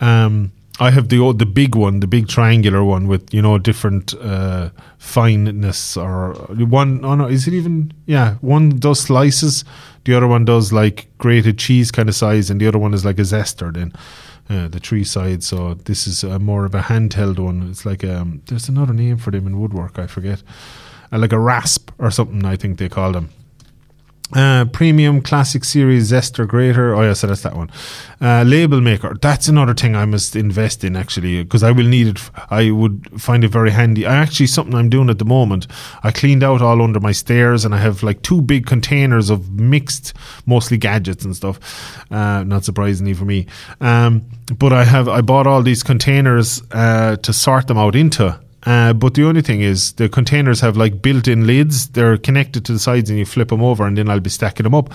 Um, 0.00 0.52
I 0.78 0.90
have 0.90 1.08
the 1.08 1.18
old, 1.18 1.38
the 1.38 1.46
big 1.46 1.74
one, 1.74 2.00
the 2.00 2.06
big 2.06 2.28
triangular 2.28 2.84
one 2.84 3.08
with 3.08 3.32
you 3.32 3.40
know 3.40 3.56
different 3.58 4.14
uh, 4.20 4.70
fineness 4.98 5.96
or 5.96 6.34
one. 6.50 7.04
Oh 7.04 7.14
no, 7.14 7.26
is 7.26 7.46
it 7.48 7.54
even? 7.54 7.92
Yeah, 8.06 8.34
one 8.40 8.70
does 8.70 9.00
slices, 9.00 9.64
the 10.04 10.14
other 10.14 10.26
one 10.26 10.44
does 10.44 10.72
like 10.72 11.08
grated 11.18 11.58
cheese 11.58 11.90
kind 11.90 12.08
of 12.08 12.14
size, 12.14 12.50
and 12.50 12.60
the 12.60 12.68
other 12.68 12.78
one 12.78 12.92
is 12.92 13.04
like 13.04 13.18
a 13.18 13.22
zester. 13.22 13.72
Then 13.72 13.92
uh, 14.48 14.68
the 14.68 14.80
tree 14.80 15.04
sides. 15.04 15.46
So 15.46 15.74
this 15.74 16.06
is 16.06 16.22
a, 16.24 16.38
more 16.38 16.64
of 16.64 16.74
a 16.74 16.82
handheld 16.82 17.38
one. 17.38 17.68
It's 17.70 17.84
like 17.84 18.04
um, 18.04 18.42
there's 18.46 18.68
another 18.68 18.92
name 18.92 19.16
for 19.16 19.30
them 19.30 19.46
in 19.46 19.58
woodwork. 19.58 19.98
I 19.98 20.06
forget, 20.06 20.42
uh, 21.12 21.18
like 21.18 21.32
a 21.32 21.38
rasp 21.38 21.90
or 21.98 22.10
something. 22.10 22.44
I 22.44 22.56
think 22.56 22.78
they 22.78 22.88
call 22.88 23.12
them. 23.12 23.30
Uh, 24.34 24.64
premium 24.64 25.22
classic 25.22 25.62
series 25.62 26.10
zester 26.10 26.48
grater. 26.48 26.96
Oh 26.96 27.02
yeah, 27.02 27.12
so 27.12 27.28
that's 27.28 27.42
that 27.42 27.54
one. 27.54 27.70
Uh, 28.20 28.42
label 28.42 28.80
maker. 28.80 29.16
That's 29.22 29.46
another 29.46 29.72
thing 29.72 29.94
I 29.94 30.04
must 30.04 30.34
invest 30.34 30.82
in 30.82 30.96
actually 30.96 31.44
because 31.44 31.62
I 31.62 31.70
will 31.70 31.86
need 31.86 32.08
it. 32.08 32.30
I 32.50 32.72
would 32.72 33.20
find 33.20 33.44
it 33.44 33.52
very 33.52 33.70
handy. 33.70 34.04
I 34.04 34.16
actually 34.16 34.48
something 34.48 34.74
I'm 34.74 34.90
doing 34.90 35.10
at 35.10 35.20
the 35.20 35.24
moment. 35.24 35.68
I 36.02 36.10
cleaned 36.10 36.42
out 36.42 36.60
all 36.60 36.82
under 36.82 36.98
my 36.98 37.12
stairs 37.12 37.64
and 37.64 37.72
I 37.72 37.78
have 37.78 38.02
like 38.02 38.22
two 38.22 38.42
big 38.42 38.66
containers 38.66 39.30
of 39.30 39.52
mixed, 39.52 40.12
mostly 40.44 40.76
gadgets 40.76 41.24
and 41.24 41.36
stuff. 41.36 41.60
Uh, 42.10 42.42
not 42.42 42.64
surprisingly 42.64 43.14
for 43.14 43.26
me. 43.26 43.46
Um, 43.80 44.24
but 44.58 44.72
I 44.72 44.82
have 44.82 45.08
I 45.08 45.20
bought 45.20 45.46
all 45.46 45.62
these 45.62 45.84
containers 45.84 46.62
uh, 46.72 47.14
to 47.18 47.32
sort 47.32 47.68
them 47.68 47.78
out 47.78 47.94
into 47.94 48.40
uh, 48.66 48.92
but 48.92 49.14
the 49.14 49.24
only 49.24 49.42
thing 49.42 49.62
is, 49.62 49.92
the 49.92 50.08
containers 50.08 50.60
have 50.60 50.76
like 50.76 51.00
built-in 51.00 51.46
lids. 51.46 51.88
They're 51.88 52.18
connected 52.18 52.64
to 52.66 52.72
the 52.72 52.78
sides, 52.78 53.08
and 53.08 53.18
you 53.18 53.24
flip 53.24 53.48
them 53.48 53.62
over, 53.62 53.86
and 53.86 53.96
then 53.96 54.10
I'll 54.10 54.20
be 54.20 54.30
stacking 54.30 54.64
them 54.64 54.74
up. 54.74 54.92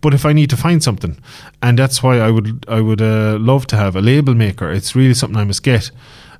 But 0.00 0.12
if 0.12 0.26
I 0.26 0.34
need 0.34 0.50
to 0.50 0.56
find 0.56 0.82
something, 0.82 1.16
and 1.62 1.78
that's 1.78 2.02
why 2.02 2.18
I 2.18 2.30
would 2.30 2.66
I 2.68 2.80
would 2.80 3.00
uh, 3.00 3.38
love 3.40 3.66
to 3.68 3.76
have 3.76 3.96
a 3.96 4.02
label 4.02 4.34
maker. 4.34 4.70
It's 4.70 4.94
really 4.94 5.14
something 5.14 5.40
I 5.40 5.44
must 5.44 5.62
get. 5.62 5.90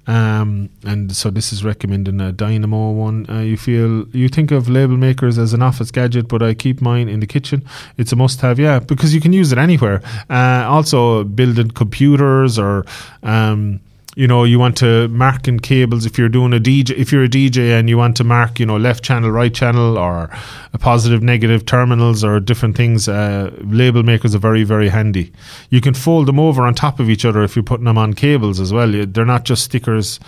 Um, 0.07 0.69
and 0.85 1.17
so 1.17 1.31
this 1.31 1.51
is 1.51 1.65
recommending 1.65 2.21
a 2.21 2.31
Dymo 2.31 2.95
one. 2.95 3.25
Uh, 3.31 3.41
you 3.41 3.57
feel 3.57 4.07
you 4.09 4.29
think 4.29 4.51
of 4.51 4.69
label 4.69 4.99
makers 4.99 5.39
as 5.39 5.55
an 5.55 5.63
office 5.63 5.91
gadget, 5.91 6.29
but 6.29 6.43
I 6.43 6.53
keep 6.53 6.83
mine 6.83 7.09
in 7.09 7.21
the 7.21 7.27
kitchen. 7.27 7.65
It's 7.97 8.13
a 8.13 8.17
must-have, 8.17 8.59
yeah, 8.59 8.81
because 8.81 9.15
you 9.15 9.23
can 9.23 9.33
use 9.33 9.51
it 9.51 9.57
anywhere. 9.57 10.03
Uh, 10.29 10.67
also, 10.69 11.25
building 11.25 11.71
computers 11.71 12.59
or. 12.59 12.85
Um, 13.23 13.81
you 14.17 14.27
know 14.27 14.45
you 14.45 14.59
want 14.59 14.77
to 14.77 15.09
mark 15.09 15.49
in 15.49 15.59
cables 15.61 16.07
if 16.07 16.19
you're 16.19 16.29
doing 16.29 16.53
a 16.53 16.59
DJ 16.59 16.91
if 16.91 17.13
you're 17.13 17.25
a 17.25 17.29
DJ 17.29 17.79
and 17.79 17.89
you 17.89 17.99
want 17.99 18.17
to 18.17 18.25
mark 18.25 18.61
you 18.61 18.67
know 18.67 18.77
left 18.77 19.03
channel 19.03 19.31
right 19.31 19.55
channel 19.55 19.99
or 19.99 20.31
a 20.73 20.79
positive 20.79 21.23
negative 21.23 21.67
terminals 21.67 22.23
or 22.25 22.41
different 22.41 22.77
things 22.77 23.09
uh, 23.09 23.51
label 23.63 24.03
makers 24.03 24.35
are 24.35 24.39
very 24.39 24.65
very 24.65 24.89
handy. 24.89 25.33
You 25.71 25.81
can 25.81 25.95
fold 25.95 26.27
them 26.27 26.39
over 26.39 26.65
on 26.65 26.75
top 26.75 27.01
of 27.01 27.11
each 27.11 27.25
other 27.25 27.43
if 27.43 27.57
you're 27.57 27.63
putting 27.63 27.85
them 27.85 27.99
on 27.99 28.15
cables 28.15 28.61
as 28.61 28.73
well. 28.73 28.91
They're 29.07 29.25
not 29.25 29.45
just 29.45 29.65
stickers 29.65 30.21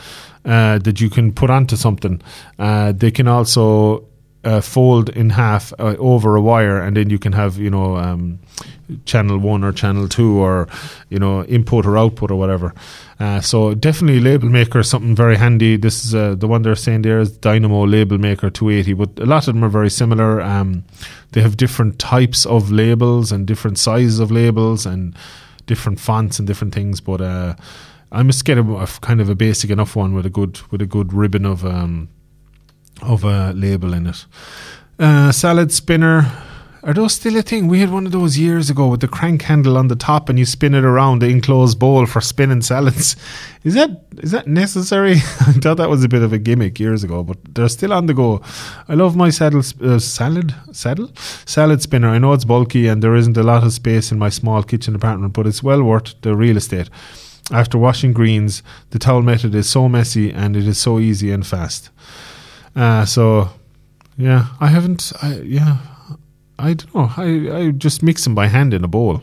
uh, 0.45 0.79
that 0.79 1.01
you 1.01 1.11
can 1.11 1.33
put 1.33 1.51
onto 1.51 1.77
something. 1.77 2.21
Uh, 2.59 2.93
they 2.93 3.11
can 3.11 3.29
also 3.29 4.05
uh, 4.47 4.61
fold 4.61 5.09
in 5.11 5.31
half 5.31 5.73
uh, 5.79 5.97
over 5.99 6.37
a 6.37 6.41
wire, 6.41 6.81
and 6.81 6.97
then 6.97 7.11
you 7.11 7.19
can 7.19 7.33
have 7.33 7.59
you 7.59 7.69
know 7.69 7.97
um, 7.97 8.39
channel 9.05 9.39
one 9.39 9.65
or 9.65 9.73
channel 9.73 10.09
two, 10.09 10.39
or 10.39 10.69
you 11.11 11.19
know 11.19 11.45
input 11.45 11.85
or 11.85 11.99
output 11.99 12.31
or 12.31 12.37
whatever. 12.37 12.73
Uh, 13.19 13.41
so 13.41 13.75
definitely 13.75 14.21
label 14.21 14.49
maker 14.49 14.79
is 14.79 14.89
something 14.89 15.17
very 15.17 15.37
handy. 15.37 15.77
This 15.77 16.05
is 16.05 16.15
uh, 16.15 16.37
the 16.37 16.47
one 16.47 16.63
they're 16.63 16.77
saying 16.77 17.03
there 17.03 17.19
is 17.19 17.37
Dymo 17.39 17.91
Label 17.91 18.19
Maker 18.19 18.51
280, 18.51 18.93
but 18.93 19.19
a 19.19 19.27
lot 19.27 19.49
of 19.49 19.55
them 19.55 19.65
are 19.65 19.69
very 19.69 19.91
similar. 19.91 20.41
Um, 20.41 20.85
they 21.33 21.41
have 21.41 21.57
different 21.57 21.99
types 21.99 22.47
of 22.47 22.71
labels 22.71 23.33
and 23.33 23.47
different 23.47 23.79
sizes 23.79 24.21
of 24.21 24.31
labels 24.31 24.87
and 24.87 25.17
different 25.67 25.99
fonts 25.99 26.39
and 26.39 26.47
different 26.47 26.73
things, 26.73 27.01
but. 27.01 27.21
I 28.13 28.23
must 28.23 28.45
get 28.45 28.57
a, 28.57 28.63
a, 28.63 28.87
kind 29.01 29.21
of 29.21 29.29
a 29.29 29.35
basic 29.35 29.69
enough 29.69 29.97
one 29.97 30.15
with 30.15 30.25
a 30.25 30.31
good 30.31 30.61
with 30.71 30.81
a 30.81 30.87
good 30.87 31.13
ribbon 31.13 31.45
of 31.45 31.67
um, 31.67 32.09
of 33.03 33.25
a 33.25 33.53
label 33.53 33.93
in 33.95 34.07
it. 34.07 34.27
Uh, 34.99 35.33
salad 35.33 35.73
spinner. 35.73 36.31
Are 36.83 36.95
those 36.95 37.15
still 37.15 37.37
a 37.37 37.43
thing? 37.43 37.67
We 37.67 37.81
had 37.81 37.91
one 37.91 38.07
of 38.07 38.13
those 38.13 38.39
years 38.39 38.71
ago 38.71 38.87
with 38.87 39.01
the 39.01 39.09
crank 39.09 39.43
handle 39.43 39.77
on 39.77 39.89
the 39.89 39.97
top, 39.97 40.29
and 40.29 40.39
you 40.39 40.45
spin 40.47 40.73
it 40.73 40.85
around 40.85 41.19
the 41.19 41.27
enclosed 41.27 41.81
bowl 41.81 42.07
for 42.07 42.21
spinning 42.21 42.63
salads. 42.63 43.17
Is 43.65 43.75
that 43.75 44.03
is 44.19 44.31
that 44.31 44.47
necessary? 44.47 45.15
I 45.41 45.53
thought 45.61 45.79
that 45.79 45.91
was 45.91 46.05
a 46.05 46.09
bit 46.09 46.23
of 46.23 46.33
a 46.33 46.39
gimmick 46.39 46.79
years 46.79 47.03
ago, 47.03 47.25
but 47.25 47.39
they're 47.53 47.69
still 47.69 47.93
on 47.93 48.07
the 48.07 48.15
go. 48.15 48.41
I 48.89 48.95
love 48.95 49.17
my 49.17 49.31
saddle 49.31 49.65
uh, 49.83 49.99
salad 49.99 50.55
saddle 50.71 51.11
salad 51.45 51.83
spinner. 51.83 52.09
I 52.09 52.19
know 52.19 52.33
it's 52.33 52.45
bulky 52.45 52.87
and 52.87 53.03
there 53.03 53.17
isn't 53.17 53.37
a 53.37 53.43
lot 53.43 53.65
of 53.65 53.73
space 53.73 54.13
in 54.13 54.21
my 54.21 54.29
small 54.29 54.63
kitchen 54.63 54.95
apartment, 54.95 55.33
but 55.33 55.49
it's 55.49 55.65
well 55.65 55.83
worth 55.83 56.15
the 56.21 56.37
real 56.37 56.57
estate. 56.57 56.89
After 57.51 57.77
washing 57.77 58.13
greens, 58.13 58.63
the 58.91 59.01
towel 59.01 59.23
method 59.23 59.53
is 59.57 59.69
so 59.69 59.89
messy 59.89 60.33
and 60.33 60.57
it 60.57 60.69
is 60.69 60.79
so 60.79 61.01
easy 61.01 61.33
and 61.33 61.45
fast. 61.45 61.91
Uh, 62.77 63.05
so, 63.07 63.49
yeah, 64.17 64.49
I 64.61 64.69
haven't. 64.69 65.13
I, 65.23 65.41
yeah, 65.41 65.79
I 66.59 66.75
don't 66.75 66.95
know. 66.95 67.11
I, 67.17 67.59
I 67.59 67.71
just 67.71 68.03
mix 68.03 68.25
them 68.25 68.35
by 68.35 68.47
hand 68.47 68.73
in 68.73 68.85
a 68.85 68.89
bowl. 68.89 69.23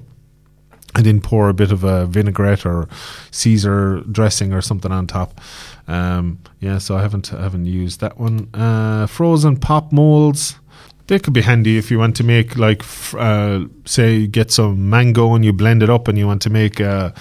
I 0.96 1.02
then 1.02 1.22
pour 1.22 1.50
a 1.50 1.54
bit 1.54 1.72
of 1.72 1.84
a 1.84 2.06
vinaigrette 2.06 2.66
or 2.66 2.88
Caesar 3.32 4.02
dressing 4.12 4.54
or 4.54 4.62
something 4.62 4.92
on 4.92 5.08
top. 5.08 5.42
Um, 5.88 6.40
yeah, 6.60 6.78
so 6.78 6.96
I 6.96 7.02
haven't 7.02 7.34
I 7.34 7.42
haven't 7.42 7.66
used 7.66 8.00
that 8.02 8.20
one. 8.20 8.50
Uh, 8.54 9.08
frozen 9.08 9.58
pop 9.58 9.92
molds. 9.92 10.60
They 11.08 11.20
could 11.20 11.34
be 11.34 11.42
handy 11.42 11.78
if 11.78 11.92
you 11.92 12.00
want 12.00 12.16
to 12.18 12.24
make 12.24 12.58
like 12.58 12.84
uh, 13.16 13.66
say 13.86 14.28
get 14.28 14.52
some 14.52 14.90
mango 14.90 15.34
and 15.34 15.44
you 15.44 15.52
blend 15.52 15.84
it 15.84 15.90
up 15.90 16.08
and 16.08 16.18
you 16.18 16.28
want 16.28 16.44
to 16.44 16.50
make 16.50 16.80
uh, 16.80 17.12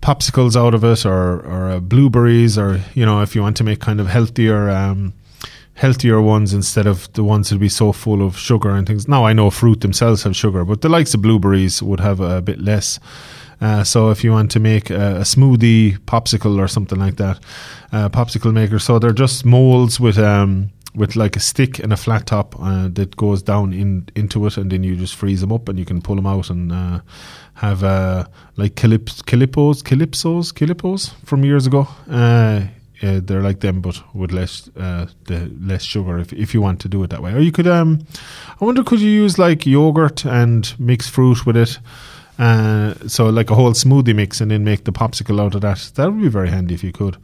popsicles 0.00 0.56
out 0.56 0.74
of 0.74 0.82
it 0.82 1.04
or 1.04 1.40
or 1.40 1.70
uh, 1.70 1.80
blueberries 1.80 2.56
or 2.56 2.80
you 2.94 3.04
know 3.04 3.20
if 3.20 3.34
you 3.34 3.42
want 3.42 3.56
to 3.58 3.64
make 3.64 3.80
kind 3.80 4.00
of 4.00 4.08
healthier 4.08 4.70
um, 4.70 5.12
healthier 5.80 6.20
ones 6.20 6.52
instead 6.52 6.86
of 6.86 7.10
the 7.14 7.24
ones 7.24 7.48
that 7.48 7.54
would 7.54 7.60
be 7.60 7.68
so 7.68 7.90
full 7.90 8.20
of 8.22 8.36
sugar 8.36 8.68
and 8.68 8.86
things. 8.86 9.08
Now 9.08 9.24
I 9.24 9.32
know 9.32 9.48
fruit 9.48 9.80
themselves 9.80 10.22
have 10.24 10.36
sugar, 10.36 10.62
but 10.62 10.82
the 10.82 10.90
likes 10.90 11.14
of 11.14 11.22
blueberries 11.22 11.82
would 11.82 12.00
have 12.00 12.20
a, 12.20 12.42
bit 12.42 12.60
less. 12.60 13.00
Uh, 13.62 13.82
so 13.82 14.10
if 14.10 14.22
you 14.22 14.30
want 14.30 14.50
to 14.50 14.60
make 14.60 14.90
a, 14.90 15.16
a, 15.16 15.24
smoothie 15.24 15.98
popsicle 16.00 16.58
or 16.58 16.68
something 16.68 16.98
like 16.98 17.16
that, 17.16 17.38
uh, 17.92 18.10
popsicle 18.10 18.52
maker. 18.52 18.78
So 18.78 18.98
they're 18.98 19.12
just 19.12 19.46
molds 19.46 19.98
with 19.98 20.18
um, 20.18 20.70
with 20.94 21.16
like 21.16 21.36
a 21.36 21.40
stick 21.40 21.78
and 21.78 21.92
a 21.92 21.96
flat 21.96 22.26
top 22.26 22.56
uh, 22.60 22.88
that 22.92 23.16
goes 23.16 23.42
down 23.42 23.72
in 23.72 24.06
into 24.14 24.46
it, 24.46 24.58
and 24.58 24.70
then 24.70 24.82
you 24.82 24.96
just 24.96 25.14
freeze 25.14 25.40
them 25.40 25.52
up 25.52 25.68
and 25.68 25.78
you 25.78 25.86
can 25.86 26.02
pull 26.02 26.16
them 26.16 26.26
out 26.26 26.50
and 26.50 26.72
uh, 26.72 27.00
have 27.54 27.84
uh, 27.84 28.24
like 28.56 28.74
calyp- 28.74 29.24
calypsos, 29.24 29.82
calypsos, 29.82 31.14
from 31.24 31.44
years 31.44 31.66
ago. 31.66 31.88
Uh, 33.02 33.20
they're 33.22 33.42
like 33.42 33.60
them, 33.60 33.80
but 33.80 34.02
with 34.14 34.30
less 34.30 34.68
uh, 34.76 35.06
the 35.24 35.50
less 35.60 35.82
sugar. 35.82 36.18
If 36.18 36.32
if 36.32 36.52
you 36.52 36.60
want 36.60 36.80
to 36.80 36.88
do 36.88 37.02
it 37.02 37.10
that 37.10 37.22
way, 37.22 37.32
or 37.32 37.40
you 37.40 37.52
could. 37.52 37.66
Um, 37.66 38.00
I 38.60 38.64
wonder, 38.64 38.84
could 38.84 39.00
you 39.00 39.10
use 39.10 39.38
like 39.38 39.64
yogurt 39.64 40.26
and 40.26 40.74
mix 40.78 41.08
fruit 41.08 41.46
with 41.46 41.56
it? 41.56 41.78
Uh, 42.38 42.94
so 43.06 43.28
like 43.30 43.50
a 43.50 43.54
whole 43.54 43.72
smoothie 43.72 44.14
mix, 44.14 44.40
and 44.40 44.50
then 44.50 44.64
make 44.64 44.84
the 44.84 44.92
popsicle 44.92 45.40
out 45.40 45.54
of 45.54 45.62
that. 45.62 45.92
That 45.94 46.12
would 46.12 46.22
be 46.22 46.28
very 46.28 46.50
handy 46.50 46.74
if 46.74 46.84
you 46.84 46.92
could. 46.92 47.16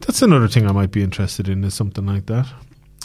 That's 0.00 0.22
another 0.22 0.48
thing 0.48 0.66
I 0.66 0.72
might 0.72 0.90
be 0.90 1.02
interested 1.02 1.48
in, 1.48 1.64
is 1.64 1.74
something 1.74 2.06
like 2.06 2.26
that. 2.26 2.46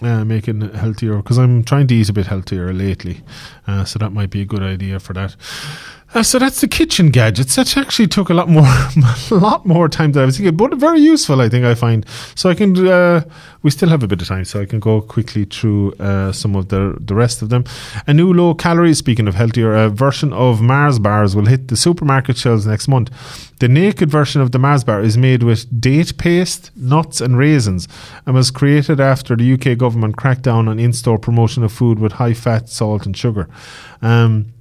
Uh, 0.02 0.26
making 0.26 0.62
healthier 0.74 1.18
because 1.18 1.38
I'm 1.38 1.64
trying 1.64 1.88
to 1.88 1.96
eat 1.96 2.10
a 2.10 2.14
bit 2.14 2.26
healthier 2.26 2.74
lately, 2.74 3.22
uh, 3.68 3.86
so 3.86 4.00
that 4.00 4.12
might 4.12 4.32
be 4.32 4.42
a 4.42 4.46
good 4.46 4.64
idea 4.64 5.00
for 5.00 5.14
that. 5.14 5.36
Uh, 6.14 6.22
so 6.22 6.38
that's 6.38 6.62
the 6.62 6.68
kitchen 6.68 7.10
gadgets. 7.10 7.56
That 7.56 7.76
actually 7.76 8.08
took 8.08 8.30
a 8.30 8.34
lot 8.34 8.48
more, 8.48 8.66
a 9.32 9.36
lot 9.36 9.66
more 9.66 9.90
time 9.90 10.12
than 10.12 10.24
I 10.24 10.26
was 10.26 10.38
thinking, 10.38 10.56
but 10.56 10.76
very 10.76 11.00
useful. 11.00 11.42
I 11.42 11.50
think 11.50 11.66
I 11.66 11.76
find. 11.76 12.06
So 12.36 12.50
I 12.50 12.54
can. 12.56 12.88
Uh, 12.88 13.24
we 13.64 13.72
still 13.72 13.90
have 13.90 14.04
a 14.04 14.08
bit 14.08 14.22
of 14.22 14.28
time, 14.28 14.46
so 14.46 14.62
I 14.62 14.66
can 14.66 14.80
go 14.80 15.02
quickly 15.02 15.46
through 15.46 15.94
uh, 15.94 16.32
some 16.32 16.56
of 16.56 16.70
the 16.70 16.98
the 17.00 17.16
rest 17.16 17.42
of 17.42 17.50
them. 17.50 17.64
A 18.06 18.14
new 18.14 18.32
low 18.32 18.54
calorie, 18.54 18.94
speaking 18.94 19.28
of 19.28 19.36
healthier, 19.36 19.74
a 19.74 19.90
version 19.90 20.34
of 20.34 20.62
Mars 20.62 21.00
bars 21.00 21.36
will 21.36 21.46
hit 21.46 21.70
the 21.70 21.78
supermarket 21.78 22.38
shelves 22.38 22.68
next 22.68 22.88
month. 22.88 23.10
The 23.60 23.68
naked 23.68 24.10
version 24.10 24.42
of 24.42 24.52
the 24.52 24.60
Mars 24.60 24.84
bar 24.84 25.02
is 25.02 25.18
made 25.18 25.42
with 25.42 25.82
date 25.82 26.18
paste, 26.18 26.72
nuts, 26.76 27.22
and 27.22 27.38
raisins, 27.38 27.88
and 28.26 28.36
was 28.36 28.52
created 28.52 29.00
after 29.00 29.36
the 29.36 29.54
UK 29.54 29.78
government 29.78 30.18
cracked 30.18 30.42
down 30.44 30.68
on 30.68 30.80
in-store 30.80 31.18
promotion 31.18 31.64
of 31.64 31.72
food 31.72 31.98
with 31.98 32.14
high 32.14 32.34
fat, 32.34 32.70
salt, 32.70 33.06
and 33.06 33.16
sugar. 33.16 33.48
Um, 34.02 34.53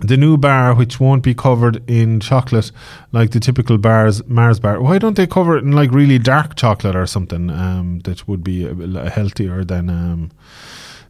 the 0.00 0.16
new 0.16 0.36
bar, 0.36 0.74
which 0.74 1.00
won't 1.00 1.22
be 1.22 1.34
covered 1.34 1.82
in 1.88 2.20
chocolate 2.20 2.70
like 3.12 3.30
the 3.30 3.40
typical 3.40 3.78
bars 3.78 4.24
Mars 4.26 4.60
bar, 4.60 4.80
why 4.80 4.98
don't 4.98 5.16
they 5.16 5.26
cover 5.26 5.56
it 5.56 5.64
in 5.64 5.72
like 5.72 5.90
really 5.90 6.18
dark 6.18 6.54
chocolate 6.54 6.94
or 6.94 7.06
something 7.06 7.50
um, 7.50 8.00
that 8.00 8.28
would 8.28 8.44
be 8.44 8.64
healthier 9.08 9.64
than 9.64 9.88
um, 9.88 10.30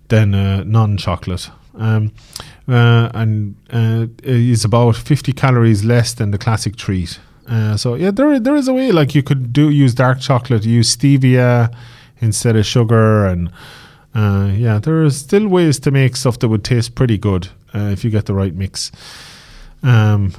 than 0.09 0.35
uh, 0.35 0.63
non 0.65 0.97
chocolate? 0.97 1.51
Um, 1.75 2.13
uh, 2.69 3.11
and 3.13 3.55
uh, 3.71 4.07
is 4.23 4.65
about 4.65 4.97
50 4.97 5.33
calories 5.33 5.85
less 5.85 6.15
than 6.15 6.31
the 6.31 6.39
classic 6.39 6.77
treat. 6.77 7.19
Uh, 7.49 7.77
so 7.77 7.95
yeah, 7.95 8.11
there 8.11 8.39
there 8.41 8.57
is 8.57 8.69
a 8.69 8.73
way 8.73 8.93
like 8.93 9.15
you 9.15 9.23
could 9.23 9.53
do 9.53 9.69
use 9.71 9.95
dark 9.95 10.21
chocolate, 10.21 10.65
use 10.65 10.97
stevia 10.97 11.75
instead 12.21 12.57
of 12.57 12.65
sugar, 12.65 13.27
and 13.27 13.51
uh, 14.15 14.51
yeah, 14.55 14.79
there 14.79 15.05
are 15.05 15.11
still 15.11 15.49
ways 15.49 15.79
to 15.81 15.91
make 15.91 16.17
stuff 16.17 16.39
that 16.39 16.49
would 16.49 16.65
taste 16.65 16.95
pretty 16.95 17.19
good 17.19 17.49
uh, 17.77 17.91
if 17.91 18.05
you 18.05 18.11
get 18.11 18.27
the 18.27 18.35
right 18.35 18.55
mix. 18.55 18.91
Um, 19.83 20.33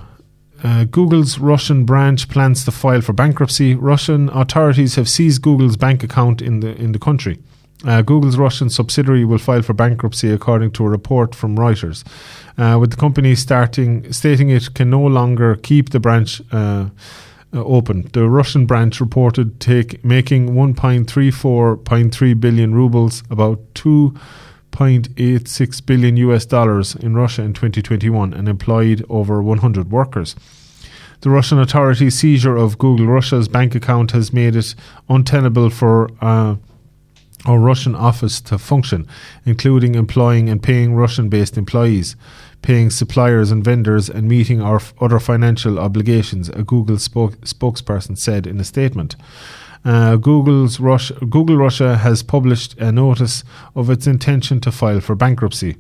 uh, 0.64 0.86
Google's 0.86 1.38
Russian 1.38 1.86
branch 1.86 2.30
plans 2.30 2.66
to 2.66 2.72
file 2.72 3.02
for 3.02 3.14
bankruptcy. 3.14 3.76
Russian 3.76 4.30
authorities 4.30 4.96
have 4.96 5.08
seized 5.08 5.42
Google's 5.42 5.78
bank 5.78 6.04
account 6.04 6.42
in 6.42 6.62
the 6.62 6.76
in 6.76 6.94
the 6.94 7.00
country. 7.00 7.38
Uh, 7.86 8.02
Google's 8.02 8.38
Russian 8.38 8.72
subsidiary 8.72 9.24
will 9.24 9.38
file 9.38 9.62
for 9.62 9.74
bankruptcy, 9.74 10.32
according 10.32 10.72
to 10.72 10.84
a 10.86 10.90
report 10.90 11.36
from 11.36 11.56
Reuters, 11.56 12.04
uh, 12.58 12.80
with 12.80 12.90
the 12.90 12.98
company 12.98 13.36
starting 13.36 14.12
stating 14.12 14.50
it 14.50 14.74
can 14.74 14.90
no 14.90 15.02
longer 15.02 15.56
keep 15.56 15.92
the 15.92 16.00
branch 16.00 16.42
uh, 16.52 16.90
uh 17.54 17.64
open. 17.64 18.10
The 18.14 18.28
Russian 18.28 18.66
branch 18.66 19.00
reported 19.00 19.60
take 19.60 20.04
making 20.04 20.50
1.34.3 20.50 22.40
billion 22.40 22.74
rubles, 22.74 23.24
about 23.30 23.60
2.86 24.78 25.86
billion 25.88 26.18
US 26.18 26.46
dollars 26.46 26.96
in 26.96 27.16
Russia 27.16 27.42
in 27.42 27.54
2021, 27.54 28.32
and 28.32 28.48
employed 28.48 29.04
over 29.10 29.42
100 29.42 29.90
workers. 29.90 30.36
The 31.22 31.32
Russian 31.32 31.58
authorities' 31.58 32.20
seizure 32.20 32.56
of 32.56 32.78
Google 32.78 33.08
Russia's 33.08 33.48
bank 33.48 33.74
account 33.74 34.12
has 34.12 34.32
made 34.32 34.56
it 34.56 34.76
untenable 35.10 35.72
for 35.72 36.12
uh, 36.22 36.58
or 37.48 37.60
Russian 37.60 37.96
office 37.96 38.40
to 38.42 38.60
function, 38.60 39.08
including 39.46 39.96
employing 39.96 40.48
and 40.48 40.62
paying 40.62 40.94
Russian 40.94 41.28
based 41.28 41.58
employees, 41.58 42.16
paying 42.62 42.92
suppliers 42.92 43.50
and 43.50 43.64
vendors, 43.64 44.10
and 44.10 44.28
meeting 44.28 44.62
our 44.62 44.76
f- 44.76 44.94
other 45.02 45.20
financial 45.20 45.80
obligations, 45.80 46.50
a 46.50 46.64
Google 46.64 47.00
spoke- 47.00 47.38
spokesperson 47.42 48.16
said 48.18 48.46
in 48.46 48.60
a 48.60 48.64
statement. 48.64 49.16
Uh, 49.88 50.18
Google's 50.18 50.80
Google 51.30 51.56
Russia 51.56 51.96
has 51.96 52.22
published 52.22 52.78
a 52.78 52.92
notice 52.92 53.46
of 53.74 53.90
its 53.90 54.06
intention 54.06 54.60
to 54.60 54.70
file 54.70 55.00
for 55.00 55.16
bankruptcy. 55.16 55.78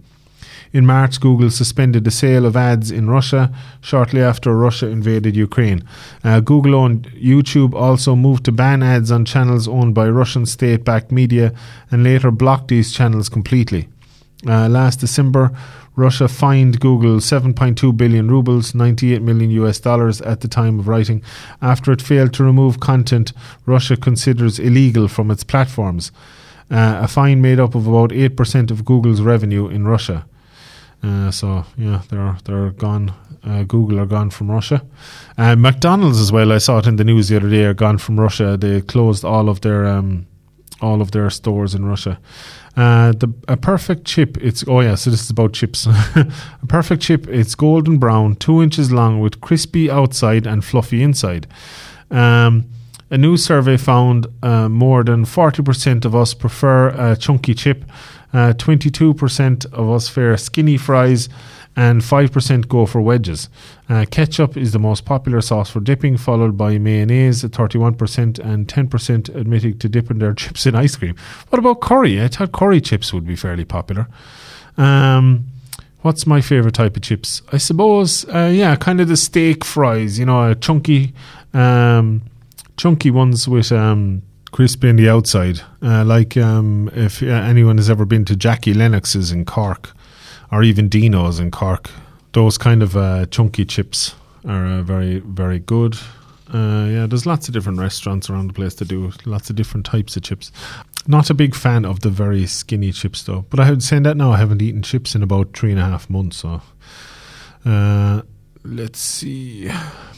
In 0.72 0.86
March, 0.86 1.20
Google 1.20 1.52
suspended 1.52 2.06
the 2.06 2.12
sale 2.12 2.46
of 2.46 2.56
ads 2.56 2.90
in 2.90 3.10
Russia 3.10 3.54
shortly 3.82 4.22
after 4.22 4.56
Russia 4.56 4.88
invaded 4.88 5.36
Ukraine. 5.36 5.84
Uh, 6.24 6.40
Google 6.40 6.76
owned 6.76 7.10
YouTube 7.16 7.74
also 7.74 8.16
moved 8.16 8.46
to 8.46 8.54
ban 8.54 8.82
ads 8.82 9.12
on 9.12 9.26
channels 9.26 9.68
owned 9.68 9.94
by 9.94 10.08
Russian 10.08 10.46
state 10.46 10.86
backed 10.86 11.12
media 11.12 11.54
and 11.92 12.06
later 12.06 12.32
blocked 12.32 12.70
these 12.70 12.94
channels 12.94 13.28
completely. 13.28 13.90
Uh, 14.48 14.70
last 14.70 15.02
December, 15.02 15.52
Russia 15.98 16.28
fined 16.28 16.80
Google 16.80 17.18
7.2 17.18 17.98
billion 17.98 18.30
rubles, 18.30 18.76
98 18.76 19.22
million 19.22 19.50
US 19.50 19.80
dollars 19.80 20.22
at 20.22 20.42
the 20.42 20.48
time 20.48 20.80
of 20.80 20.88
writing, 20.88 21.24
after 21.62 21.92
it 21.92 22.04
failed 22.04 22.34
to 22.36 22.44
remove 22.44 22.80
content 22.80 23.34
Russia 23.66 23.98
considers 23.98 24.60
illegal 24.60 25.08
from 25.08 25.32
its 25.32 25.44
platforms. 25.44 26.12
Uh, 26.70 27.00
a 27.02 27.08
fine 27.08 27.42
made 27.42 27.60
up 27.60 27.74
of 27.74 27.88
about 27.88 28.12
8% 28.12 28.72
of 28.72 28.86
Google's 28.86 29.22
revenue 29.22 29.68
in 29.68 29.88
Russia. 29.88 30.26
Uh, 31.02 31.32
so 31.32 31.66
yeah, 31.78 32.02
they're 32.10 32.38
they're 32.44 32.72
gone. 32.72 33.14
Uh, 33.44 33.64
Google 33.64 34.00
are 34.00 34.06
gone 34.06 34.30
from 34.30 34.52
Russia. 34.52 34.84
Uh, 35.38 35.56
McDonald's 35.56 36.20
as 36.20 36.32
well. 36.32 36.52
I 36.52 36.58
saw 36.60 36.80
it 36.80 36.88
in 36.88 36.98
the 36.98 37.04
news 37.04 37.30
the 37.30 37.38
other 37.38 37.50
day. 37.50 37.66
Are 37.66 37.74
gone 37.74 37.98
from 37.98 38.20
Russia. 38.20 38.58
They 38.58 38.82
closed 38.82 39.24
all 39.24 39.48
of 39.50 39.62
their 39.62 39.86
um, 39.86 40.28
all 40.82 41.02
of 41.02 41.12
their 41.12 41.30
stores 41.30 41.76
in 41.76 41.86
Russia. 41.86 42.20
Uh, 42.78 43.12
the 43.12 43.34
a 43.48 43.58
perfect 43.58 44.06
chip. 44.06 44.38
It's 44.38 44.64
oh 44.68 44.82
yeah. 44.82 44.94
So 44.96 45.10
this 45.10 45.24
is 45.24 45.32
about 45.32 45.54
chips. 45.54 45.88
a 46.16 46.32
perfect 46.68 47.02
chip. 47.02 47.28
It's 47.28 47.56
golden 47.56 47.98
brown, 47.98 48.36
two 48.36 48.62
inches 48.62 48.92
long, 48.92 49.20
with 49.20 49.42
crispy 49.42 49.90
outside 49.90 50.46
and 50.46 50.64
fluffy 50.64 51.02
inside. 51.02 51.48
Um, 52.12 52.66
a 53.10 53.18
new 53.18 53.36
survey 53.38 53.78
found 53.78 54.28
uh, 54.44 54.68
more 54.70 55.04
than 55.04 55.26
40% 55.26 56.06
of 56.06 56.14
us 56.14 56.34
prefer 56.34 56.90
a 56.90 57.16
chunky 57.16 57.54
chip, 57.54 57.86
uh, 58.34 58.54
22% 58.54 59.66
of 59.74 59.90
us 59.90 60.10
fare 60.10 60.36
skinny 60.36 60.78
fries, 60.78 61.30
and 61.78 62.02
5% 62.02 62.68
go 62.68 62.88
for 62.88 63.00
wedges. 63.00 63.50
Uh, 63.88 64.04
ketchup 64.10 64.58
is 64.58 64.74
the 64.74 64.80
most 64.80 65.06
popular 65.06 65.42
sauce 65.42 65.70
for 65.70 65.80
dipping, 65.80 66.18
followed 66.18 66.58
by 66.58 66.80
mayonnaise 66.80 67.44
at 67.44 67.52
31% 67.52 68.40
and 68.40 68.68
10% 68.68 69.36
admitting 69.36 69.78
to 69.78 69.88
dipping 69.88 70.18
their 70.18 70.34
chips 70.42 70.66
in 70.66 70.76
ice 70.76 70.96
cream. 70.96 71.16
What 71.50 71.60
about 71.60 71.80
curry? 71.82 72.22
I 72.22 72.30
thought 72.30 72.52
curry 72.52 72.82
chips 72.82 73.14
would 73.14 73.28
be 73.28 73.36
fairly 73.36 73.64
popular. 73.64 74.08
Um, 74.76 75.46
what's 76.02 76.26
my 76.26 76.42
favourite 76.42 76.74
type 76.74 76.98
of 76.98 77.04
chips? 77.04 77.44
I 77.54 77.58
suppose, 77.58 78.26
uh, 78.30 78.52
yeah, 78.52 78.76
kind 78.76 79.00
of 79.00 79.08
the 79.08 79.18
steak 79.18 79.64
fries, 79.64 80.18
you 80.18 80.26
know, 80.26 80.56
chunky. 80.56 81.14
Um, 81.54 82.24
chunky 82.78 83.12
ones 83.12 83.48
with 83.48 83.72
um, 83.72 84.24
crispy 84.52 84.90
on 84.90 84.96
the 84.96 85.10
outside. 85.10 85.62
Uh, 85.84 86.04
like 86.04 86.38
um, 86.38 86.90
if 86.96 87.22
uh, 87.22 87.28
anyone 87.28 87.78
has 87.78 87.90
ever 87.90 88.06
been 88.06 88.26
to 88.26 88.36
Jackie 88.36 88.74
Lennox's 88.74 89.32
in 89.32 89.46
Cork, 89.46 89.92
or 90.52 90.64
even 90.64 90.90
Dino's 90.90 91.40
in 91.40 91.52
Cork, 91.52 91.90
those 92.34 92.58
kind 92.58 92.84
of 92.84 92.96
uh, 92.96 93.26
chunky 93.28 93.66
chips 93.66 94.16
are 94.46 94.66
uh, 94.66 94.82
very, 94.82 95.20
very 95.20 95.60
good. 95.60 95.98
Uh, 96.54 96.88
yeah, 96.90 97.06
there's 97.08 97.26
lots 97.26 97.48
of 97.48 97.54
different 97.54 97.80
restaurants 97.80 98.30
around 98.30 98.48
the 98.48 98.54
place 98.54 98.74
to 98.76 98.86
do 98.86 99.12
lots 99.26 99.50
of 99.50 99.56
different 99.56 99.86
types 99.86 100.16
of 100.16 100.24
chips. 100.24 100.52
Not 101.06 101.30
a 101.30 101.34
big 101.34 101.56
fan 101.56 101.84
of 101.84 102.02
the 102.02 102.10
very 102.10 102.46
skinny 102.46 102.92
chips 102.92 103.24
though, 103.24 103.46
but 103.50 103.60
I 103.60 103.70
would 103.70 103.84
say 103.84 104.00
that 104.00 104.18
now 104.18 104.32
I 104.32 104.38
haven't 104.38 104.62
eaten 104.62 104.82
chips 104.82 105.16
in 105.16 105.24
about 105.24 105.56
three 105.56 105.72
and 105.72 105.80
a 105.80 105.86
half 105.86 106.10
months. 106.10 106.38
So, 106.38 106.62
uh, 107.66 108.22
let's 108.64 109.00
see. 109.00 109.70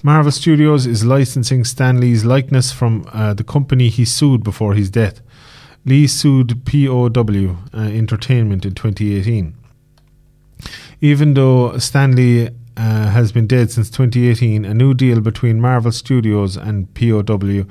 Marvel 0.03 0.31
Studios 0.31 0.85
is 0.85 1.03
licensing 1.03 1.63
Stan 1.63 1.99
Lee's 1.99 2.25
likeness 2.25 2.71
from 2.71 3.07
uh, 3.11 3.33
the 3.33 3.43
company 3.43 3.89
he 3.89 4.05
sued 4.05 4.43
before 4.43 4.73
his 4.73 4.89
death. 4.89 5.21
Lee 5.85 6.07
sued 6.07 6.65
POW 6.65 7.57
uh, 7.73 7.81
Entertainment 7.81 8.65
in 8.65 8.75
2018. 8.75 9.55
Even 11.01 11.33
though 11.33 11.77
Stan 11.77 12.15
Lee 12.15 12.49
uh, 12.75 13.09
has 13.09 13.31
been 13.31 13.47
dead 13.47 13.71
since 13.71 13.89
2018, 13.89 14.65
a 14.65 14.73
new 14.73 14.93
deal 14.93 15.21
between 15.21 15.61
Marvel 15.61 15.91
Studios 15.91 16.57
and 16.57 16.93
POW, 16.93 17.65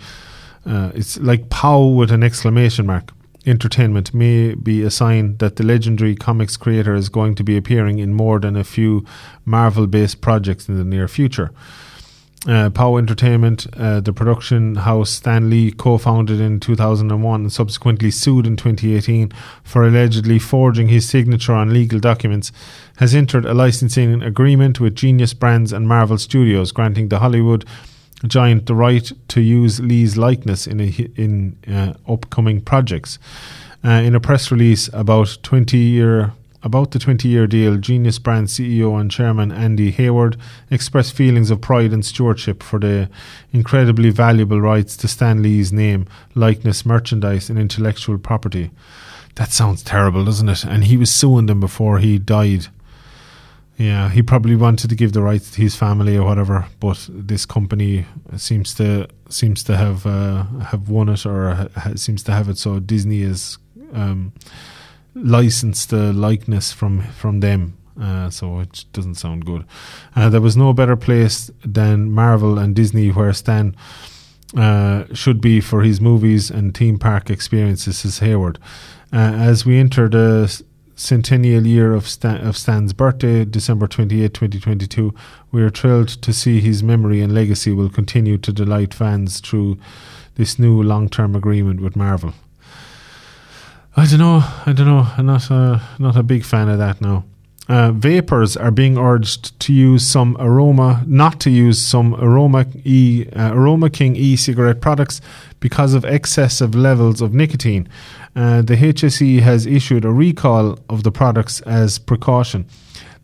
uh, 0.66 0.92
it's 0.94 1.18
like 1.18 1.50
POW 1.50 1.86
with 1.88 2.10
an 2.10 2.22
exclamation 2.22 2.86
mark, 2.86 3.12
entertainment 3.46 4.12
may 4.12 4.54
be 4.54 4.82
a 4.82 4.90
sign 4.90 5.36
that 5.38 5.56
the 5.56 5.64
legendary 5.64 6.14
comics 6.14 6.56
creator 6.56 6.94
is 6.94 7.08
going 7.08 7.34
to 7.34 7.44
be 7.44 7.56
appearing 7.56 7.98
in 7.98 8.12
more 8.12 8.38
than 8.38 8.56
a 8.56 8.64
few 8.64 9.04
Marvel 9.44 9.86
based 9.86 10.20
projects 10.20 10.68
in 10.68 10.76
the 10.76 10.84
near 10.84 11.08
future. 11.08 11.50
Uh, 12.46 12.70
POW 12.70 12.98
Entertainment, 12.98 13.66
uh, 13.76 13.98
the 13.98 14.12
production 14.12 14.76
house 14.76 15.10
Stan 15.10 15.50
Lee 15.50 15.72
co 15.72 15.98
founded 15.98 16.40
in 16.40 16.60
2001 16.60 17.40
and 17.40 17.52
subsequently 17.52 18.12
sued 18.12 18.46
in 18.46 18.56
2018 18.56 19.32
for 19.64 19.84
allegedly 19.84 20.38
forging 20.38 20.86
his 20.86 21.08
signature 21.08 21.52
on 21.52 21.72
legal 21.72 21.98
documents, 21.98 22.52
has 22.98 23.12
entered 23.12 23.44
a 23.44 23.54
licensing 23.54 24.22
agreement 24.22 24.78
with 24.78 24.94
Genius 24.94 25.34
Brands 25.34 25.72
and 25.72 25.88
Marvel 25.88 26.16
Studios, 26.16 26.70
granting 26.70 27.08
the 27.08 27.18
Hollywood 27.18 27.64
giant 28.24 28.66
the 28.66 28.74
right 28.74 29.10
to 29.28 29.40
use 29.40 29.80
Lee's 29.80 30.16
likeness 30.16 30.66
in, 30.66 30.80
a, 30.80 30.88
in 31.16 31.56
uh, 31.66 31.94
upcoming 32.10 32.60
projects. 32.60 33.18
Uh, 33.84 33.90
in 33.90 34.14
a 34.14 34.20
press 34.20 34.50
release 34.50 34.88
about 34.92 35.38
20 35.42 35.76
year 35.76 36.32
about 36.62 36.90
the 36.90 36.98
20 36.98 37.28
year 37.28 37.46
deal, 37.46 37.76
Genius 37.76 38.18
Brand 38.18 38.48
CEO 38.48 39.00
and 39.00 39.10
Chairman 39.10 39.52
Andy 39.52 39.90
Hayward 39.92 40.36
expressed 40.70 41.14
feelings 41.14 41.50
of 41.50 41.60
pride 41.60 41.92
and 41.92 42.04
stewardship 42.04 42.62
for 42.62 42.78
the 42.78 43.08
incredibly 43.52 44.10
valuable 44.10 44.60
rights 44.60 44.96
to 44.98 45.08
Stan 45.08 45.42
Lee's 45.42 45.72
name, 45.72 46.06
likeness, 46.34 46.84
merchandise, 46.84 47.48
and 47.48 47.58
intellectual 47.58 48.18
property. 48.18 48.70
That 49.36 49.52
sounds 49.52 49.82
terrible, 49.84 50.24
doesn't 50.24 50.48
it? 50.48 50.64
And 50.64 50.84
he 50.84 50.96
was 50.96 51.14
suing 51.14 51.46
them 51.46 51.60
before 51.60 52.00
he 52.00 52.18
died. 52.18 52.66
Yeah, 53.76 54.08
he 54.08 54.22
probably 54.22 54.56
wanted 54.56 54.90
to 54.90 54.96
give 54.96 55.12
the 55.12 55.22
rights 55.22 55.52
to 55.52 55.62
his 55.62 55.76
family 55.76 56.16
or 56.16 56.24
whatever, 56.24 56.66
but 56.80 57.08
this 57.08 57.46
company 57.46 58.06
seems 58.36 58.74
to 58.74 59.06
seems 59.28 59.62
to 59.64 59.76
have 59.76 60.04
uh, 60.04 60.42
have 60.64 60.88
won 60.88 61.08
it 61.08 61.24
or 61.24 61.70
ha- 61.76 61.94
seems 61.94 62.24
to 62.24 62.32
have 62.32 62.48
it. 62.48 62.58
So 62.58 62.80
Disney 62.80 63.22
is 63.22 63.58
um, 63.92 64.32
licensed 65.24 65.90
the 65.90 66.12
likeness 66.12 66.72
from 66.72 67.02
from 67.12 67.40
them. 67.40 67.76
Uh, 68.00 68.30
so 68.30 68.60
it 68.60 68.84
doesn't 68.92 69.16
sound 69.16 69.44
good. 69.44 69.64
Uh, 70.14 70.28
there 70.28 70.40
was 70.40 70.56
no 70.56 70.72
better 70.72 70.96
place 70.96 71.50
than 71.64 72.12
Marvel 72.12 72.56
and 72.56 72.76
Disney 72.76 73.08
where 73.10 73.32
Stan 73.32 73.74
uh, 74.56 75.04
should 75.12 75.40
be 75.40 75.60
for 75.60 75.82
his 75.82 76.00
movies 76.00 76.50
and 76.50 76.76
theme 76.76 76.98
park 76.98 77.28
experiences, 77.28 77.98
says 77.98 78.20
Hayward. 78.20 78.58
Uh, 79.12 79.16
as 79.16 79.66
we 79.66 79.78
enter 79.78 80.08
the 80.08 80.62
centennial 80.94 81.66
year 81.66 81.94
of, 81.94 82.08
Stan, 82.08 82.46
of 82.46 82.56
Stan's 82.56 82.92
birthday, 82.92 83.44
December 83.44 83.86
28, 83.86 84.32
2022, 84.32 85.14
we 85.50 85.62
are 85.62 85.70
thrilled 85.70 86.08
to 86.08 86.32
see 86.32 86.60
his 86.60 86.82
memory 86.82 87.20
and 87.20 87.34
legacy 87.34 87.72
will 87.72 87.88
continue 87.88 88.38
to 88.38 88.52
delight 88.52 88.94
fans 88.94 89.40
through 89.40 89.78
this 90.36 90.58
new 90.58 90.82
long 90.82 91.08
term 91.08 91.34
agreement 91.34 91.80
with 91.80 91.96
Marvel. 91.96 92.32
I 93.98 94.06
don't 94.06 94.20
know. 94.20 94.42
I 94.64 94.72
don't 94.72 94.86
know. 94.86 95.06
I'm 95.16 95.26
not 95.26 95.50
a, 95.50 95.82
not 95.98 96.16
a 96.16 96.22
big 96.22 96.44
fan 96.44 96.68
of 96.68 96.78
that 96.78 97.00
now. 97.00 97.24
uh, 97.68 97.92
vapers 97.92 98.56
are 98.56 98.70
being 98.70 98.96
urged 98.96 99.58
to 99.60 99.72
use 99.72 100.06
some 100.06 100.36
aroma, 100.40 101.04
not 101.06 101.38
to 101.40 101.50
use 101.50 101.78
some 101.78 102.14
aroma 102.14 102.64
e 102.84 103.26
uh, 103.36 103.52
aroma 103.52 103.90
king 103.90 104.16
e-cigarette 104.16 104.80
products 104.80 105.20
because 105.60 105.92
of 105.94 106.04
excessive 106.04 106.74
levels 106.74 107.20
of 107.20 107.34
nicotine. 107.34 107.86
Uh, 108.34 108.62
the 108.62 108.76
HSE 108.76 109.40
has 109.40 109.66
issued 109.66 110.04
a 110.04 110.12
recall 110.12 110.78
of 110.88 111.02
the 111.02 111.12
products 111.12 111.60
as 111.62 111.98
precaution. 111.98 112.66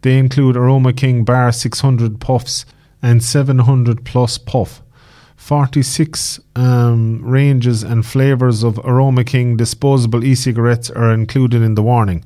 They 0.03 0.19
include 0.19 0.57
Aroma 0.57 0.93
King 0.93 1.25
Bar 1.25 1.53
600 1.53 2.21
puffs 2.21 2.67
and 3.01 3.23
700 3.23 4.05
plus 4.05 4.37
puff. 4.37 4.83
46 5.45 6.41
um, 6.57 7.21
ranges 7.23 7.83
and 7.83 8.07
flavours 8.07 8.63
of 8.63 8.79
Aroma 8.79 9.25
King 9.25 9.59
disposable 9.59 10.25
e 10.25 10.35
cigarettes 10.35 10.91
are 10.91 11.13
included 11.13 11.61
in 11.61 11.75
the 11.75 11.83
warning. 11.83 12.25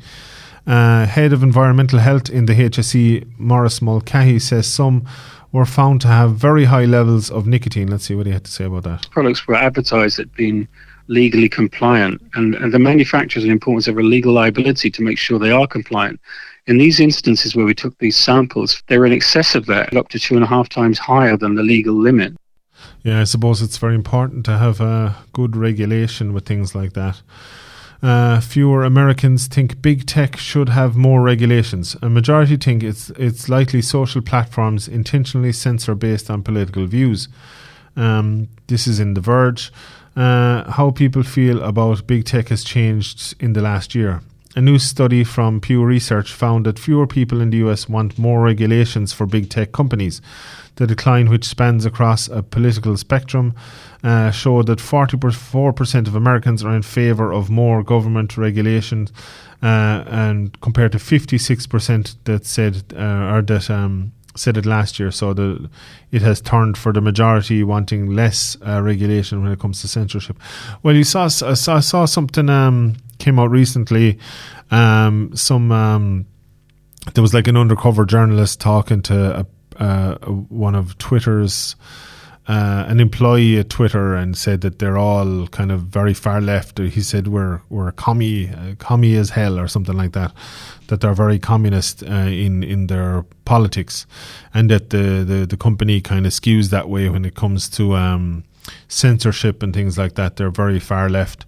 Uh, 0.64 1.04
head 1.04 1.32
of 1.32 1.42
Environmental 1.42 1.98
Health 1.98 2.30
in 2.30 2.46
the 2.46 2.52
HSE, 2.52 3.26
Maurice 3.36 3.82
Mulcahy, 3.82 4.38
says 4.38 4.68
some 4.68 5.04
were 5.50 5.66
found 5.66 6.00
to 6.02 6.06
have 6.06 6.36
very 6.36 6.66
high 6.66 6.84
levels 6.84 7.28
of 7.28 7.44
nicotine. 7.44 7.88
Let's 7.88 8.04
see 8.04 8.14
what 8.14 8.26
he 8.26 8.32
had 8.32 8.44
to 8.44 8.52
say 8.52 8.66
about 8.66 8.84
that. 8.84 9.10
Products 9.10 9.48
were 9.48 9.56
advertised 9.56 10.20
as 10.20 10.26
being 10.36 10.68
legally 11.08 11.48
compliant, 11.48 12.22
and, 12.34 12.54
and 12.54 12.72
the 12.72 12.78
manufacturers 12.78 13.42
and 13.42 13.50
importers 13.50 13.86
have 13.86 13.98
a 13.98 14.00
legal 14.00 14.32
liability 14.32 14.92
to 14.92 15.02
make 15.02 15.18
sure 15.18 15.40
they 15.40 15.50
are 15.50 15.66
compliant. 15.66 16.20
In 16.68 16.78
these 16.78 17.00
instances 17.00 17.56
where 17.56 17.66
we 17.66 17.74
took 17.74 17.98
these 17.98 18.16
samples, 18.16 18.80
they 18.86 18.96
were 18.96 19.06
in 19.06 19.12
excess 19.12 19.56
of 19.56 19.66
that, 19.66 19.96
up 19.96 20.06
to 20.10 20.20
two 20.20 20.36
and 20.36 20.44
a 20.44 20.46
half 20.46 20.68
times 20.68 21.00
higher 21.00 21.36
than 21.36 21.56
the 21.56 21.64
legal 21.64 21.96
limit. 21.96 22.32
Yeah, 23.02 23.20
I 23.20 23.24
suppose 23.24 23.62
it's 23.62 23.78
very 23.78 23.94
important 23.94 24.44
to 24.46 24.58
have 24.58 24.80
a 24.80 25.16
good 25.32 25.56
regulation 25.56 26.32
with 26.32 26.46
things 26.46 26.74
like 26.74 26.92
that. 26.94 27.22
Uh, 28.00 28.40
fewer 28.40 28.84
Americans 28.84 29.48
think 29.48 29.82
big 29.82 30.06
tech 30.06 30.36
should 30.36 30.68
have 30.68 30.96
more 30.96 31.20
regulations. 31.20 31.96
A 32.00 32.08
majority 32.08 32.56
think 32.56 32.84
it's 32.84 33.10
it's 33.10 33.48
likely 33.48 33.82
social 33.82 34.22
platforms 34.22 34.86
intentionally 34.86 35.52
censor 35.52 35.96
based 35.96 36.30
on 36.30 36.42
political 36.44 36.86
views. 36.86 37.28
Um, 37.96 38.48
this 38.68 38.86
is 38.86 39.00
in 39.00 39.14
The 39.14 39.20
Verge. 39.20 39.72
Uh, 40.14 40.70
how 40.70 40.90
people 40.90 41.22
feel 41.22 41.62
about 41.62 42.06
big 42.06 42.24
tech 42.24 42.48
has 42.48 42.62
changed 42.62 43.34
in 43.40 43.52
the 43.52 43.62
last 43.62 43.94
year. 43.94 44.20
A 44.56 44.60
new 44.60 44.78
study 44.78 45.24
from 45.24 45.60
Pew 45.60 45.84
Research 45.84 46.32
found 46.32 46.66
that 46.66 46.78
fewer 46.78 47.06
people 47.06 47.40
in 47.40 47.50
the 47.50 47.58
US 47.58 47.88
want 47.88 48.18
more 48.18 48.42
regulations 48.42 49.12
for 49.12 49.26
big 49.26 49.50
tech 49.50 49.72
companies. 49.72 50.20
The 50.78 50.86
decline, 50.86 51.28
which 51.28 51.44
spans 51.44 51.84
across 51.84 52.28
a 52.28 52.40
political 52.40 52.96
spectrum, 52.96 53.52
uh, 54.04 54.30
showed 54.30 54.66
that 54.66 54.78
44% 54.78 56.06
of 56.06 56.14
Americans 56.14 56.62
are 56.62 56.74
in 56.74 56.82
favour 56.82 57.32
of 57.32 57.50
more 57.50 57.82
government 57.82 58.36
regulation, 58.36 59.08
uh, 59.60 60.04
and 60.06 60.60
compared 60.60 60.92
to 60.92 60.98
56% 60.98 62.14
that 62.24 62.46
said 62.46 62.84
uh, 62.96 63.34
or 63.34 63.42
that 63.42 63.68
um, 63.68 64.12
said 64.36 64.56
it 64.56 64.66
last 64.66 65.00
year. 65.00 65.10
So 65.10 65.34
the 65.34 65.68
it 66.12 66.22
has 66.22 66.40
turned 66.40 66.78
for 66.78 66.92
the 66.92 67.00
majority 67.00 67.64
wanting 67.64 68.14
less 68.14 68.56
uh, 68.64 68.80
regulation 68.80 69.42
when 69.42 69.50
it 69.50 69.58
comes 69.58 69.80
to 69.80 69.88
censorship. 69.88 70.38
Well, 70.84 70.94
you 70.94 71.02
saw 71.02 71.26
saw, 71.26 71.80
saw 71.80 72.04
something 72.04 72.48
um, 72.48 72.96
came 73.18 73.40
out 73.40 73.50
recently. 73.50 74.18
Um, 74.70 75.32
some 75.34 75.72
um, 75.72 76.26
there 77.14 77.22
was 77.22 77.34
like 77.34 77.48
an 77.48 77.56
undercover 77.56 78.04
journalist 78.04 78.60
talking 78.60 79.02
to 79.02 79.40
a, 79.40 79.46
uh, 79.78 80.16
one 80.48 80.74
of 80.74 80.96
Twitter's 80.98 81.76
uh, 82.48 82.86
an 82.88 82.98
employee 82.98 83.58
at 83.58 83.68
Twitter 83.68 84.14
and 84.14 84.36
said 84.36 84.62
that 84.62 84.78
they're 84.78 84.96
all 84.96 85.46
kind 85.48 85.70
of 85.70 85.82
very 85.82 86.14
far 86.14 86.40
left. 86.40 86.78
He 86.78 87.02
said 87.02 87.28
we're 87.28 87.60
we're 87.68 87.92
commie 87.92 88.48
uh, 88.48 88.74
commie 88.78 89.16
as 89.16 89.30
hell 89.30 89.58
or 89.58 89.68
something 89.68 89.96
like 89.96 90.12
that. 90.12 90.32
That 90.86 91.02
they're 91.02 91.12
very 91.12 91.38
communist 91.38 92.02
uh, 92.02 92.30
in 92.46 92.62
in 92.62 92.86
their 92.86 93.26
politics, 93.44 94.06
and 94.54 94.70
that 94.70 94.88
the, 94.90 95.24
the, 95.24 95.46
the 95.46 95.56
company 95.58 96.00
kind 96.00 96.24
of 96.24 96.32
skews 96.32 96.70
that 96.70 96.88
way 96.88 97.10
when 97.10 97.26
it 97.26 97.34
comes 97.34 97.68
to 97.70 97.94
um, 97.94 98.44
censorship 98.88 99.62
and 99.62 99.74
things 99.74 99.98
like 99.98 100.14
that. 100.14 100.36
They're 100.36 100.50
very 100.50 100.80
far 100.80 101.10
left. 101.10 101.44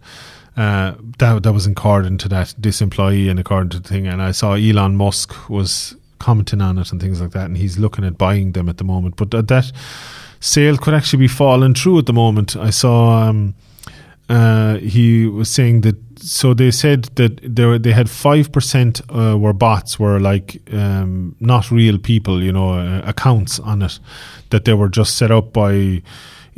Uh, 0.55 0.97
that 1.19 1.43
that 1.45 1.53
was 1.55 1.67
according 1.67 2.19
to 2.19 2.29
that 2.29 2.55
this 2.59 2.83
employee 2.83 3.31
and 3.31 3.41
according 3.41 3.71
to 3.71 3.81
the 3.81 3.89
thing. 3.89 4.07
And 4.07 4.21
I 4.21 4.33
saw 4.33 4.53
Elon 4.53 4.97
Musk 4.97 5.49
was 5.49 5.97
commenting 6.21 6.61
on 6.61 6.79
it 6.79 6.93
and 6.93 7.01
things 7.01 7.21
like 7.21 7.33
that, 7.33 7.47
and 7.47 7.57
he's 7.57 7.79
looking 7.79 8.05
at 8.05 8.17
buying 8.17 8.53
them 8.53 8.69
at 8.69 8.77
the 8.77 8.85
moment. 8.85 9.17
But 9.17 9.31
that 9.33 9.73
sale 10.39 10.77
could 10.77 10.95
actually 10.95 11.19
be 11.19 11.29
falling 11.29 11.75
through 11.75 11.99
at 11.99 12.07
the 12.07 12.13
moment. 12.13 12.55
I 12.55 12.71
saw 12.71 13.29
um, 13.29 13.55
uh, 14.29 14.77
he 14.77 15.27
was 15.27 15.51
saying 15.51 15.81
that. 15.81 15.97
So 16.23 16.53
they 16.53 16.71
said 16.71 17.05
that 17.17 17.41
they 17.43 17.79
they 17.79 17.93
had 17.93 18.11
five 18.11 18.53
percent 18.53 19.01
uh, 19.09 19.37
were 19.39 19.55
bots, 19.55 19.99
were 19.99 20.21
like 20.21 20.61
um, 20.73 21.35
not 21.41 21.71
real 21.71 21.99
people, 21.99 22.43
you 22.43 22.53
know, 22.53 22.75
uh, 22.75 23.03
accounts 23.07 23.59
on 23.59 23.83
it 23.83 23.99
that 24.51 24.65
they 24.67 24.75
were 24.75 24.91
just 24.91 25.17
set 25.17 25.31
up 25.31 25.53
by 25.53 26.03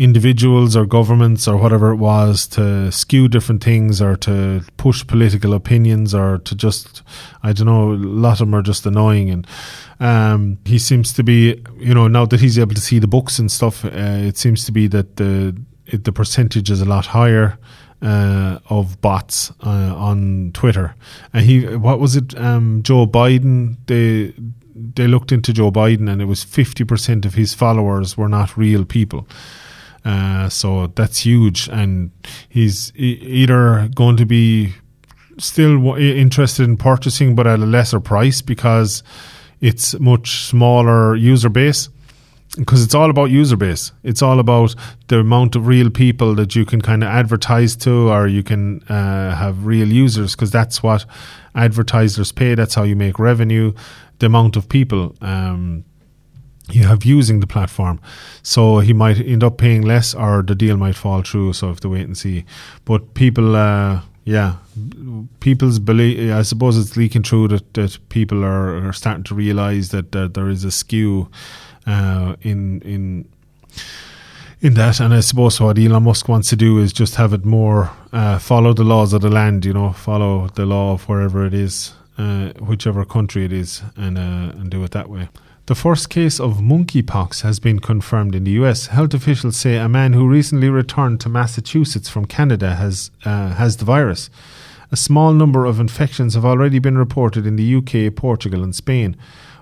individuals 0.03 0.75
or 0.75 0.85
governments 0.85 1.47
or 1.47 1.57
whatever 1.57 1.93
it 1.93 1.97
was 1.97 2.49
to 2.49 2.91
skew 2.91 3.29
different 3.29 3.63
things 3.63 4.03
or 4.03 4.17
to 4.17 4.61
push 4.77 5.07
political 5.07 5.55
opinions 5.55 6.13
or 6.13 6.39
to 6.39 6.57
just 6.57 7.03
I 7.45 7.53
don't 7.53 7.67
know 7.67 7.93
a 7.93 7.95
lot 7.95 8.33
of 8.33 8.39
them 8.39 8.55
are 8.55 8.63
just 8.63 8.85
annoying. 8.85 9.31
And 9.31 9.47
um, 10.01 10.59
he 10.65 10.79
seems 10.79 11.13
to 11.13 11.23
be 11.23 11.63
you 11.79 11.95
know 11.95 12.09
now 12.09 12.27
that 12.27 12.41
he's 12.41 12.59
able 12.59 12.75
to 12.75 12.81
see 12.81 12.99
the 12.99 13.07
books 13.07 13.39
and 13.39 13.51
stuff 13.51 13.85
uh, 13.85 13.91
it 13.93 14.37
seems 14.37 14.65
to 14.65 14.73
be 14.73 14.89
that 14.89 15.17
the 15.17 15.57
it, 15.87 16.03
the 16.05 16.13
percentage 16.13 16.69
is 16.69 16.81
a 16.81 16.85
lot 16.85 17.07
higher 17.07 17.59
uh, 18.03 18.59
of 18.69 19.01
bots 19.01 19.53
uh, 19.65 19.95
on 19.95 20.51
Twitter. 20.53 20.97
And 21.33 21.47
he 21.47 21.77
what 21.77 22.01
was 22.01 22.17
it 22.17 22.37
um, 22.37 22.83
Joe 22.83 23.07
Biden 23.07 23.77
they 23.87 24.35
they 24.75 25.07
looked 25.07 25.31
into 25.31 25.53
Joe 25.53 25.71
Biden 25.71 26.11
and 26.11 26.21
it 26.21 26.25
was 26.25 26.45
50% 26.45 27.25
of 27.25 27.35
his 27.35 27.55
followers 27.55 28.17
were 28.17 28.29
not 28.29 28.57
real 28.57 28.85
people 28.85 29.29
uh, 30.05 30.49
so 30.49 30.89
that's 30.89 31.21
huge, 31.21 31.69
and 31.69 32.11
he's 32.49 32.93
e- 32.97 33.19
either 33.23 33.89
going 33.95 34.17
to 34.17 34.27
be 34.27 34.75
still 35.39 35.77
w- 35.79 36.15
interested 36.15 36.65
in 36.65 36.77
purchasing, 36.77 37.35
but 37.35 37.47
at 37.47 37.59
a 37.59 37.67
lesser 37.67 38.01
price 38.01 38.43
because 38.43 39.03
it's 39.61 39.99
much 40.01 40.45
smaller 40.45 41.15
user 41.15 41.49
base. 41.49 41.89
Because 42.59 42.85
it's 42.85 42.95
all 42.95 43.09
about 43.09 43.31
user 43.31 43.57
base. 43.57 43.93
It's 44.03 44.21
all 44.21 44.39
about 44.39 44.75
the 45.09 45.21
amount 45.21 45.57
of 45.57 45.67
real 45.67 45.89
people 45.89 46.35
that 46.35 46.55
you 46.55 46.67
can 46.67 46.83
kind 46.83 47.03
of 47.03 47.09
advertise 47.09 47.75
to, 47.77 48.11
or 48.11 48.27
you 48.27 48.43
can 48.43 48.83
uh, 48.91 49.35
have 49.35 49.65
real 49.65 49.89
users. 49.89 50.37
Because 50.37 50.51
that's 50.51 50.83
what 50.83 51.07
advertisers 51.55 52.31
pay. 52.31 52.55
That's 52.55 52.75
how 52.75 52.83
you 52.83 52.95
make 52.95 53.19
revenue. 53.19 53.73
The 54.19 54.27
amount 54.27 54.57
of 54.57 54.69
people. 54.69 55.17
Um, 55.23 55.85
you 56.73 56.87
have 56.87 57.05
using 57.05 57.41
the 57.41 57.47
platform. 57.47 58.01
So 58.43 58.79
he 58.81 58.93
might 58.93 59.19
end 59.19 59.45
up 59.45 59.59
paying 59.59 59.83
less 59.83 60.15
or 60.15 60.43
the 60.43 60.55
deal 60.55 60.77
might 60.77 60.97
fall 60.97 61.23
through. 61.23 61.53
So 61.53 61.69
have 61.69 61.81
to 61.81 61.89
wait 61.89 62.07
and 62.07 62.17
see. 62.17 62.45
But 62.85 63.15
people, 63.15 63.55
uh, 63.57 64.01
yeah, 64.25 64.57
people's 65.41 65.79
belief, 65.79 66.33
I 66.33 66.43
suppose 66.43 66.79
it's 66.79 66.97
leaking 66.97 67.25
through 67.25 67.49
that, 67.49 67.75
that 67.75 67.99
people 68.09 68.45
are, 68.45 68.89
are 68.89 68.93
starting 68.93 69.25
to 69.25 69.35
realize 69.35 69.91
that, 69.91 70.13
that 70.13 70.35
there 70.35 70.49
is 70.49 70.65
a 70.65 70.71
skew 70.71 71.29
uh, 71.87 72.37
in, 72.43 72.81
in, 72.83 73.29
in 74.61 74.75
that, 74.75 75.01
and 75.01 75.13
I 75.13 75.21
suppose 75.21 75.61
what 75.61 75.77
Elon 75.77 76.05
Musk 76.05 76.29
wants 76.29 76.49
to 76.51 76.57
do 76.57 76.79
is 76.79 76.93
just 76.93 77.17
have 77.17 77.33
it 77.33 77.45
more 77.45 77.91
uh, 78.13 78.39
follow 78.39 78.73
the 78.73 78.85
laws 78.85 79.13
of 79.13 79.21
the 79.21 79.29
land, 79.29 79.65
you 79.65 79.73
know, 79.73 79.93
follow 79.93 80.47
the 80.55 80.65
law 80.65 80.93
of 80.93 81.09
wherever 81.09 81.45
it 81.45 81.53
is, 81.53 81.95
uh, 82.17 82.53
whichever 82.61 83.05
country 83.05 83.45
it 83.45 83.53
is, 83.53 83.83
and 83.97 84.17
uh, 84.17 84.53
and 84.57 84.71
do 84.71 84.85
it 84.85 84.93
that 84.93 85.11
way. 85.11 85.29
The 85.67 85.77
first 85.77 86.11
case 86.11 86.41
of 86.41 86.59
monkeypox 86.59 87.43
has 87.43 87.61
been 87.61 87.79
confirmed 87.79 88.35
in 88.35 88.43
the 88.43 88.51
US. 88.63 88.87
Health 88.89 89.15
officials 89.15 89.57
say 89.57 89.77
a 89.77 89.89
man 89.89 90.13
who 90.13 90.27
recently 90.27 90.69
returned 90.69 91.21
to 91.21 91.29
Massachusetts 91.29 92.09
from 92.09 92.25
Canada 92.25 92.75
has 92.75 93.13
uh, 93.25 93.51
has 93.51 93.77
the 93.77 93.85
virus. 93.85 94.29
A 94.91 94.97
small 94.97 95.33
number 95.33 95.65
of 95.65 95.79
infections 95.79 96.35
have 96.35 96.45
already 96.45 96.81
been 96.81 96.99
reported 96.99 97.47
in 97.47 97.55
the 97.55 97.77
UK, 97.77 98.13
Portugal, 98.13 98.65
and 98.65 98.75
Spain. 98.75 99.17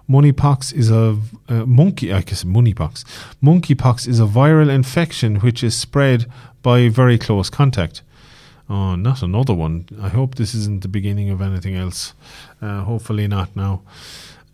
Monkeypox 0.08 0.72
is 0.72 0.90
a 0.90 1.18
uh, 1.50 1.66
monkey. 1.66 2.14
I 2.14 2.22
guess 2.22 2.44
monkeypox. 2.44 3.04
Monkeypox 3.42 4.08
is 4.08 4.20
a 4.20 4.24
viral 4.24 4.70
infection 4.70 5.36
which 5.36 5.62
is 5.62 5.76
spread 5.76 6.24
by 6.62 6.88
very 6.88 7.18
close 7.18 7.50
contact. 7.50 8.00
Oh, 8.70 8.94
not 8.94 9.22
another 9.22 9.52
one. 9.52 9.86
I 10.00 10.08
hope 10.08 10.36
this 10.36 10.54
isn't 10.54 10.80
the 10.80 10.88
beginning 10.88 11.28
of 11.28 11.42
anything 11.42 11.76
else. 11.76 12.14
Uh, 12.62 12.84
hopefully 12.84 13.28
not 13.28 13.54
now. 13.54 13.82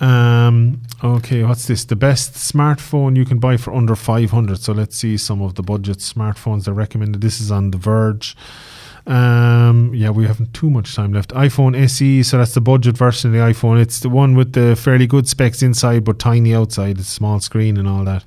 Um, 0.00 0.82
okay, 1.02 1.42
what's 1.42 1.66
this? 1.66 1.84
The 1.84 1.96
best 1.96 2.34
smartphone 2.34 3.16
you 3.16 3.24
can 3.24 3.38
buy 3.38 3.56
for 3.56 3.74
under 3.74 3.96
500. 3.96 4.58
So 4.60 4.72
let's 4.72 4.96
see 4.96 5.16
some 5.16 5.42
of 5.42 5.54
the 5.54 5.62
budget 5.62 5.98
smartphones 5.98 6.64
they're 6.64 6.74
recommended. 6.74 7.20
This 7.20 7.40
is 7.40 7.50
on 7.50 7.70
The 7.70 7.78
Verge. 7.78 8.36
Um, 9.06 9.92
yeah, 9.94 10.10
we 10.10 10.26
haven't 10.26 10.52
too 10.52 10.68
much 10.68 10.94
time 10.94 11.12
left. 11.12 11.30
iPhone 11.30 11.80
SE, 11.84 12.22
so 12.24 12.38
that's 12.38 12.54
the 12.54 12.60
budget 12.60 12.96
version 12.96 13.30
of 13.30 13.34
the 13.34 13.38
iPhone. 13.38 13.80
It's 13.80 14.00
the 14.00 14.08
one 14.08 14.34
with 14.34 14.52
the 14.52 14.74
fairly 14.74 15.06
good 15.06 15.28
specs 15.28 15.62
inside 15.62 16.04
but 16.04 16.18
tiny 16.18 16.54
outside. 16.54 16.98
It's 16.98 17.08
small 17.08 17.38
screen 17.40 17.76
and 17.76 17.86
all 17.86 18.04
that. 18.04 18.24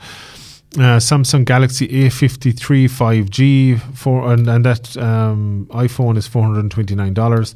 Uh, 0.76 1.00
Samsung 1.00 1.46
Galaxy 1.46 1.88
A53 1.88 2.86
5G 2.86 3.98
for 3.98 4.32
and, 4.32 4.48
and 4.48 4.64
that 4.64 4.96
um, 4.98 5.68
iPhone 5.72 6.16
is 6.16 6.28
four 6.28 6.44
hundred 6.44 6.60
and 6.60 6.70
twenty 6.70 6.94
nine 6.94 7.16
dollars. 7.16 7.56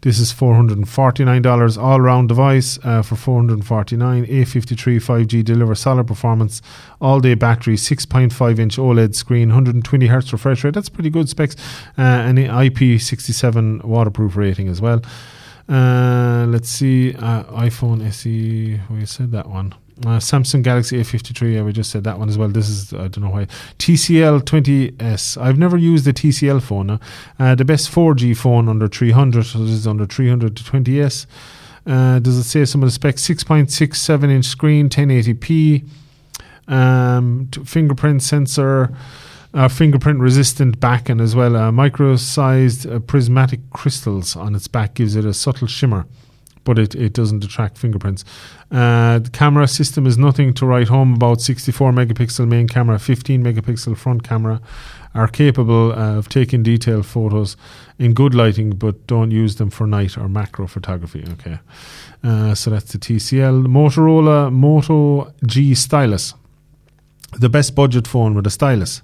This 0.00 0.18
is 0.18 0.32
four 0.32 0.54
hundred 0.54 0.78
and 0.78 0.88
forty 0.88 1.26
nine 1.26 1.42
dollars 1.42 1.76
all 1.76 2.00
round 2.00 2.28
device 2.28 2.78
uh, 2.82 3.02
for 3.02 3.16
four 3.16 3.36
hundred 3.36 3.54
and 3.54 3.66
forty 3.66 3.96
nine. 3.96 4.24
A53 4.24 4.96
5G 4.96 5.44
delivers 5.44 5.80
solid 5.80 6.06
performance, 6.06 6.62
all 7.02 7.20
day 7.20 7.34
battery, 7.34 7.76
six 7.76 8.06
point 8.06 8.32
five 8.32 8.58
inch 8.58 8.78
OLED 8.78 9.14
screen, 9.14 9.50
hundred 9.50 9.74
and 9.74 9.84
twenty 9.84 10.06
hertz 10.06 10.32
refresh 10.32 10.64
rate. 10.64 10.72
That's 10.72 10.88
pretty 10.88 11.10
good 11.10 11.28
specs, 11.28 11.56
uh, 11.98 12.00
and 12.00 12.38
IP67 12.38 13.84
waterproof 13.84 14.36
rating 14.36 14.68
as 14.68 14.80
well. 14.80 15.02
Uh, 15.68 16.46
let's 16.48 16.70
see, 16.70 17.14
uh, 17.14 17.44
iPhone 17.44 18.02
SE. 18.06 18.80
We 18.88 19.04
said 19.04 19.32
that 19.32 19.50
one. 19.50 19.74
Uh, 20.00 20.18
Samsung 20.18 20.62
Galaxy 20.62 20.98
A53, 20.98 21.54
yeah, 21.54 21.62
we 21.62 21.72
just 21.72 21.90
said 21.90 22.02
that 22.02 22.18
one 22.18 22.28
as 22.28 22.36
well. 22.36 22.48
This 22.48 22.68
is, 22.68 22.92
I 22.92 23.06
don't 23.08 23.20
know 23.20 23.30
why. 23.30 23.46
TCL 23.78 24.40
20S. 24.42 25.40
I've 25.40 25.56
never 25.56 25.76
used 25.76 26.04
the 26.04 26.12
TCL 26.12 26.62
phone. 26.62 26.90
Uh, 26.90 26.98
uh, 27.38 27.54
the 27.54 27.64
best 27.64 27.90
4G 27.92 28.36
phone 28.36 28.68
under 28.68 28.88
300, 28.88 29.44
so 29.44 29.60
this 29.60 29.70
is 29.70 29.86
under 29.86 30.04
300 30.04 30.56
to 30.56 30.64
20S. 30.64 31.26
Uh, 31.86 32.18
does 32.18 32.36
it 32.36 32.44
say 32.44 32.64
some 32.64 32.82
of 32.82 32.88
the 32.88 32.92
specs? 32.92 33.22
6.67 33.22 34.30
inch 34.30 34.46
screen, 34.46 34.88
1080p, 34.88 35.86
um, 36.66 37.48
fingerprint 37.64 38.20
sensor, 38.20 38.96
uh, 39.52 39.68
fingerprint 39.68 40.18
resistant 40.18 40.80
back 40.80 41.08
and 41.08 41.20
as 41.20 41.36
well. 41.36 41.54
Uh, 41.54 41.70
micro 41.70 42.16
sized 42.16 42.84
uh, 42.86 42.98
prismatic 42.98 43.60
crystals 43.70 44.34
on 44.34 44.56
its 44.56 44.66
back 44.66 44.94
gives 44.94 45.14
it 45.14 45.24
a 45.24 45.32
subtle 45.32 45.68
shimmer 45.68 46.06
but 46.64 46.78
it, 46.78 46.94
it 46.94 47.12
doesn't 47.12 47.44
attract 47.44 47.78
fingerprints. 47.78 48.24
Uh, 48.70 49.18
the 49.18 49.30
camera 49.30 49.68
system 49.68 50.06
is 50.06 50.18
nothing 50.18 50.52
to 50.54 50.66
write 50.66 50.88
home 50.88 51.14
about. 51.14 51.40
64 51.40 51.92
megapixel 51.92 52.48
main 52.48 52.66
camera, 52.68 52.98
15 52.98 53.42
megapixel 53.42 53.96
front 53.96 54.24
camera 54.24 54.60
are 55.14 55.28
capable 55.28 55.92
uh, 55.92 56.16
of 56.16 56.28
taking 56.28 56.62
detailed 56.62 57.06
photos 57.06 57.56
in 57.98 58.14
good 58.14 58.34
lighting, 58.34 58.70
but 58.70 59.06
don't 59.06 59.30
use 59.30 59.56
them 59.56 59.70
for 59.70 59.86
night 59.86 60.18
or 60.18 60.28
macro 60.28 60.66
photography. 60.66 61.24
Okay, 61.32 61.58
uh, 62.24 62.54
so 62.54 62.70
that's 62.70 62.92
the 62.92 62.98
TCL 62.98 63.66
Motorola 63.66 64.52
Moto 64.52 65.32
G 65.46 65.74
stylus 65.74 66.34
the 67.38 67.48
best 67.48 67.74
budget 67.74 68.06
phone 68.06 68.34
with 68.34 68.46
a 68.46 68.50
stylus. 68.50 69.02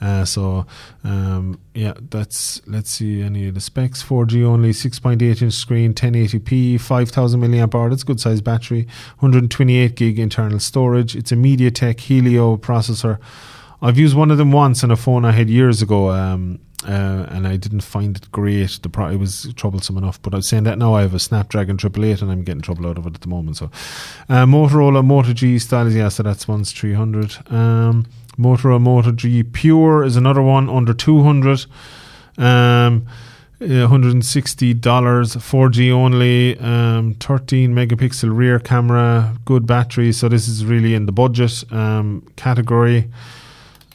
Uh, 0.00 0.24
so 0.24 0.66
um, 1.04 1.58
yeah, 1.74 1.94
that's 2.10 2.66
let's 2.66 2.90
see 2.90 3.22
any 3.22 3.48
of 3.48 3.54
the 3.54 3.60
specs. 3.60 4.02
4G 4.02 4.44
only, 4.44 4.70
6.8 4.70 5.42
inch 5.42 5.52
screen, 5.52 5.94
1080p, 5.94 6.80
5000 6.80 7.40
milliamp 7.40 7.74
hour. 7.74 7.90
That's 7.90 8.02
a 8.02 8.06
good 8.06 8.20
size 8.20 8.40
battery. 8.40 8.86
128 9.18 9.94
gig 9.94 10.18
internal 10.18 10.60
storage. 10.60 11.16
It's 11.16 11.32
a 11.32 11.36
MediaTek 11.36 12.00
Helio 12.00 12.56
processor. 12.56 13.18
I've 13.80 13.98
used 13.98 14.16
one 14.16 14.30
of 14.30 14.38
them 14.38 14.52
once 14.52 14.84
on 14.84 14.90
a 14.90 14.96
phone 14.96 15.24
I 15.24 15.32
had 15.32 15.50
years 15.50 15.82
ago. 15.82 16.10
Um, 16.10 16.60
uh, 16.84 17.26
and 17.30 17.46
I 17.46 17.56
didn't 17.56 17.80
find 17.80 18.16
it 18.16 18.30
great. 18.32 18.78
The 18.82 18.88
pro- 18.88 19.10
it 19.10 19.16
was 19.16 19.52
troublesome 19.56 19.96
enough. 19.96 20.20
But 20.22 20.34
I'm 20.34 20.42
saying 20.42 20.64
that 20.64 20.78
now 20.78 20.94
I 20.94 21.02
have 21.02 21.14
a 21.14 21.18
Snapdragon 21.18 21.76
888 21.76 22.22
and 22.22 22.30
I'm 22.30 22.42
getting 22.42 22.62
trouble 22.62 22.86
out 22.86 22.98
of 22.98 23.06
it 23.06 23.14
at 23.14 23.20
the 23.20 23.28
moment. 23.28 23.56
So 23.56 23.66
uh, 24.28 24.46
Motorola 24.46 25.04
Moto 25.04 25.32
G 25.32 25.58
style, 25.58 25.90
yeah, 25.90 26.08
so 26.08 26.22
that's 26.22 26.48
one's 26.48 26.72
300. 26.72 27.50
Um, 27.52 28.06
Motorola 28.38 28.80
Moto 28.80 29.12
G 29.12 29.42
Pure 29.42 30.04
is 30.04 30.16
another 30.16 30.42
one 30.42 30.68
under 30.68 30.94
200. 30.94 31.66
Um, 32.38 33.06
$160 33.60 34.80
4G 34.80 35.90
only 35.92 36.58
um, 36.58 37.14
13 37.14 37.72
megapixel 37.72 38.36
rear 38.36 38.58
camera 38.58 39.36
good 39.44 39.66
battery 39.66 40.12
so 40.12 40.28
this 40.28 40.48
is 40.48 40.64
really 40.64 40.94
in 40.94 41.06
the 41.06 41.12
budget 41.12 41.62
um, 41.70 42.26
category 42.34 43.08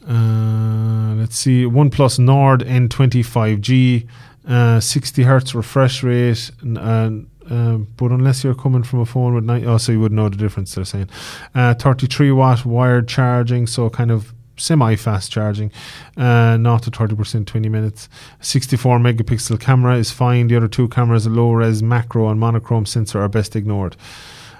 uh, 0.07 1.15
let's 1.15 1.37
see, 1.37 1.65
OnePlus 1.65 2.19
Nord 2.19 2.61
N25G, 2.61 4.07
uh, 4.47 4.79
60 4.79 5.23
hertz 5.23 5.53
refresh 5.53 6.03
rate, 6.03 6.51
uh, 6.77 7.11
uh, 7.49 7.77
but 7.77 8.11
unless 8.11 8.43
you're 8.43 8.55
coming 8.55 8.83
from 8.83 8.99
a 8.99 9.05
phone 9.05 9.35
with 9.35 9.43
nine, 9.43 9.65
oh, 9.65 9.77
so 9.77 9.91
you 9.91 9.99
would 9.99 10.11
know 10.11 10.29
the 10.29 10.37
difference. 10.37 10.75
They're 10.75 10.85
saying, 10.85 11.09
uh, 11.55 11.73
33 11.73 12.31
watt 12.31 12.65
wired 12.65 13.07
charging, 13.07 13.67
so 13.67 13.89
kind 13.89 14.11
of 14.11 14.33
semi-fast 14.57 15.31
charging, 15.31 15.71
uh, 16.17 16.57
not 16.57 16.83
to 16.83 16.91
30%, 16.91 17.45
20 17.45 17.69
minutes. 17.69 18.09
64 18.41 18.99
megapixel 18.99 19.59
camera 19.59 19.97
is 19.97 20.11
fine. 20.11 20.47
The 20.47 20.55
other 20.55 20.67
two 20.67 20.87
cameras, 20.87 21.25
a 21.25 21.29
low 21.29 21.51
res 21.51 21.83
macro 21.83 22.29
and 22.29 22.39
monochrome 22.39 22.85
sensor, 22.85 23.21
are 23.21 23.29
best 23.29 23.55
ignored. 23.55 23.95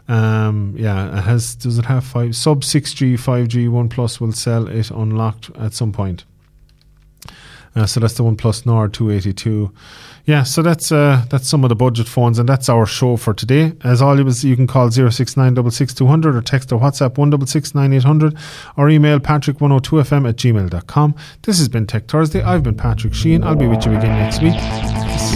Um, 0.08 0.74
yeah, 0.78 1.18
it 1.18 1.22
has. 1.22 1.56
Does 1.56 1.78
it 1.78 1.86
have 1.86 2.04
five 2.06 2.36
sub 2.36 2.64
six 2.64 2.94
G, 2.94 3.18
five 3.18 3.48
G? 3.50 3.68
One 3.68 3.90
Plus 3.90 4.22
will 4.22 4.32
sell 4.32 4.68
it 4.68 4.90
unlocked 4.90 5.52
at 5.58 5.74
some 5.74 5.92
point. 5.92 6.24
Uh, 7.78 7.86
so 7.86 8.00
that's 8.00 8.16
the 8.16 8.24
One 8.24 8.36
Plus 8.36 8.66
Nord 8.66 8.94
282. 8.94 9.72
Yeah, 10.26 10.44
so 10.44 10.62
that's 10.62 10.92
uh, 10.92 11.24
that's 11.30 11.48
some 11.48 11.64
of 11.64 11.70
the 11.70 11.76
budget 11.76 12.08
phones, 12.08 12.38
and 12.40 12.50
that's 12.50 12.68
our 12.68 12.86
show 12.86 13.16
for 13.16 13.34
today. 13.34 13.74
As 13.84 14.02
always, 14.02 14.44
you 14.44 14.56
can 14.56 14.68
call 14.68 14.92
069 14.92 15.58
or 15.58 15.72
text 15.72 16.02
or 16.02 16.80
WhatsApp 16.82 17.18
166 17.18 17.74
or 18.76 18.90
email 18.90 19.20
patrick102fm 19.20 20.28
at 20.28 20.36
gmail.com. 20.36 21.16
This 21.44 21.60
has 21.60 21.70
been 21.70 21.88
Tech 21.88 22.08
Thursday. 22.08 22.42
I've 22.42 22.64
been 22.64 22.76
Patrick 22.76 23.14
Sheehan. 23.14 23.44
I'll 23.44 23.56
be 23.56 23.68
with 23.68 23.86
you 23.86 23.96
again 23.96 24.18
next 24.20 24.42
week. 24.42 24.56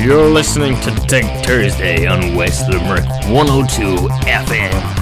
You're 0.04 0.28
listening 0.28 0.76
to 0.82 0.92
Tech 1.08 1.46
Thursday 1.46 2.08
on 2.08 2.36
West 2.36 2.68
Limerick 2.70 3.06
102 3.30 4.10
FM. 4.26 5.01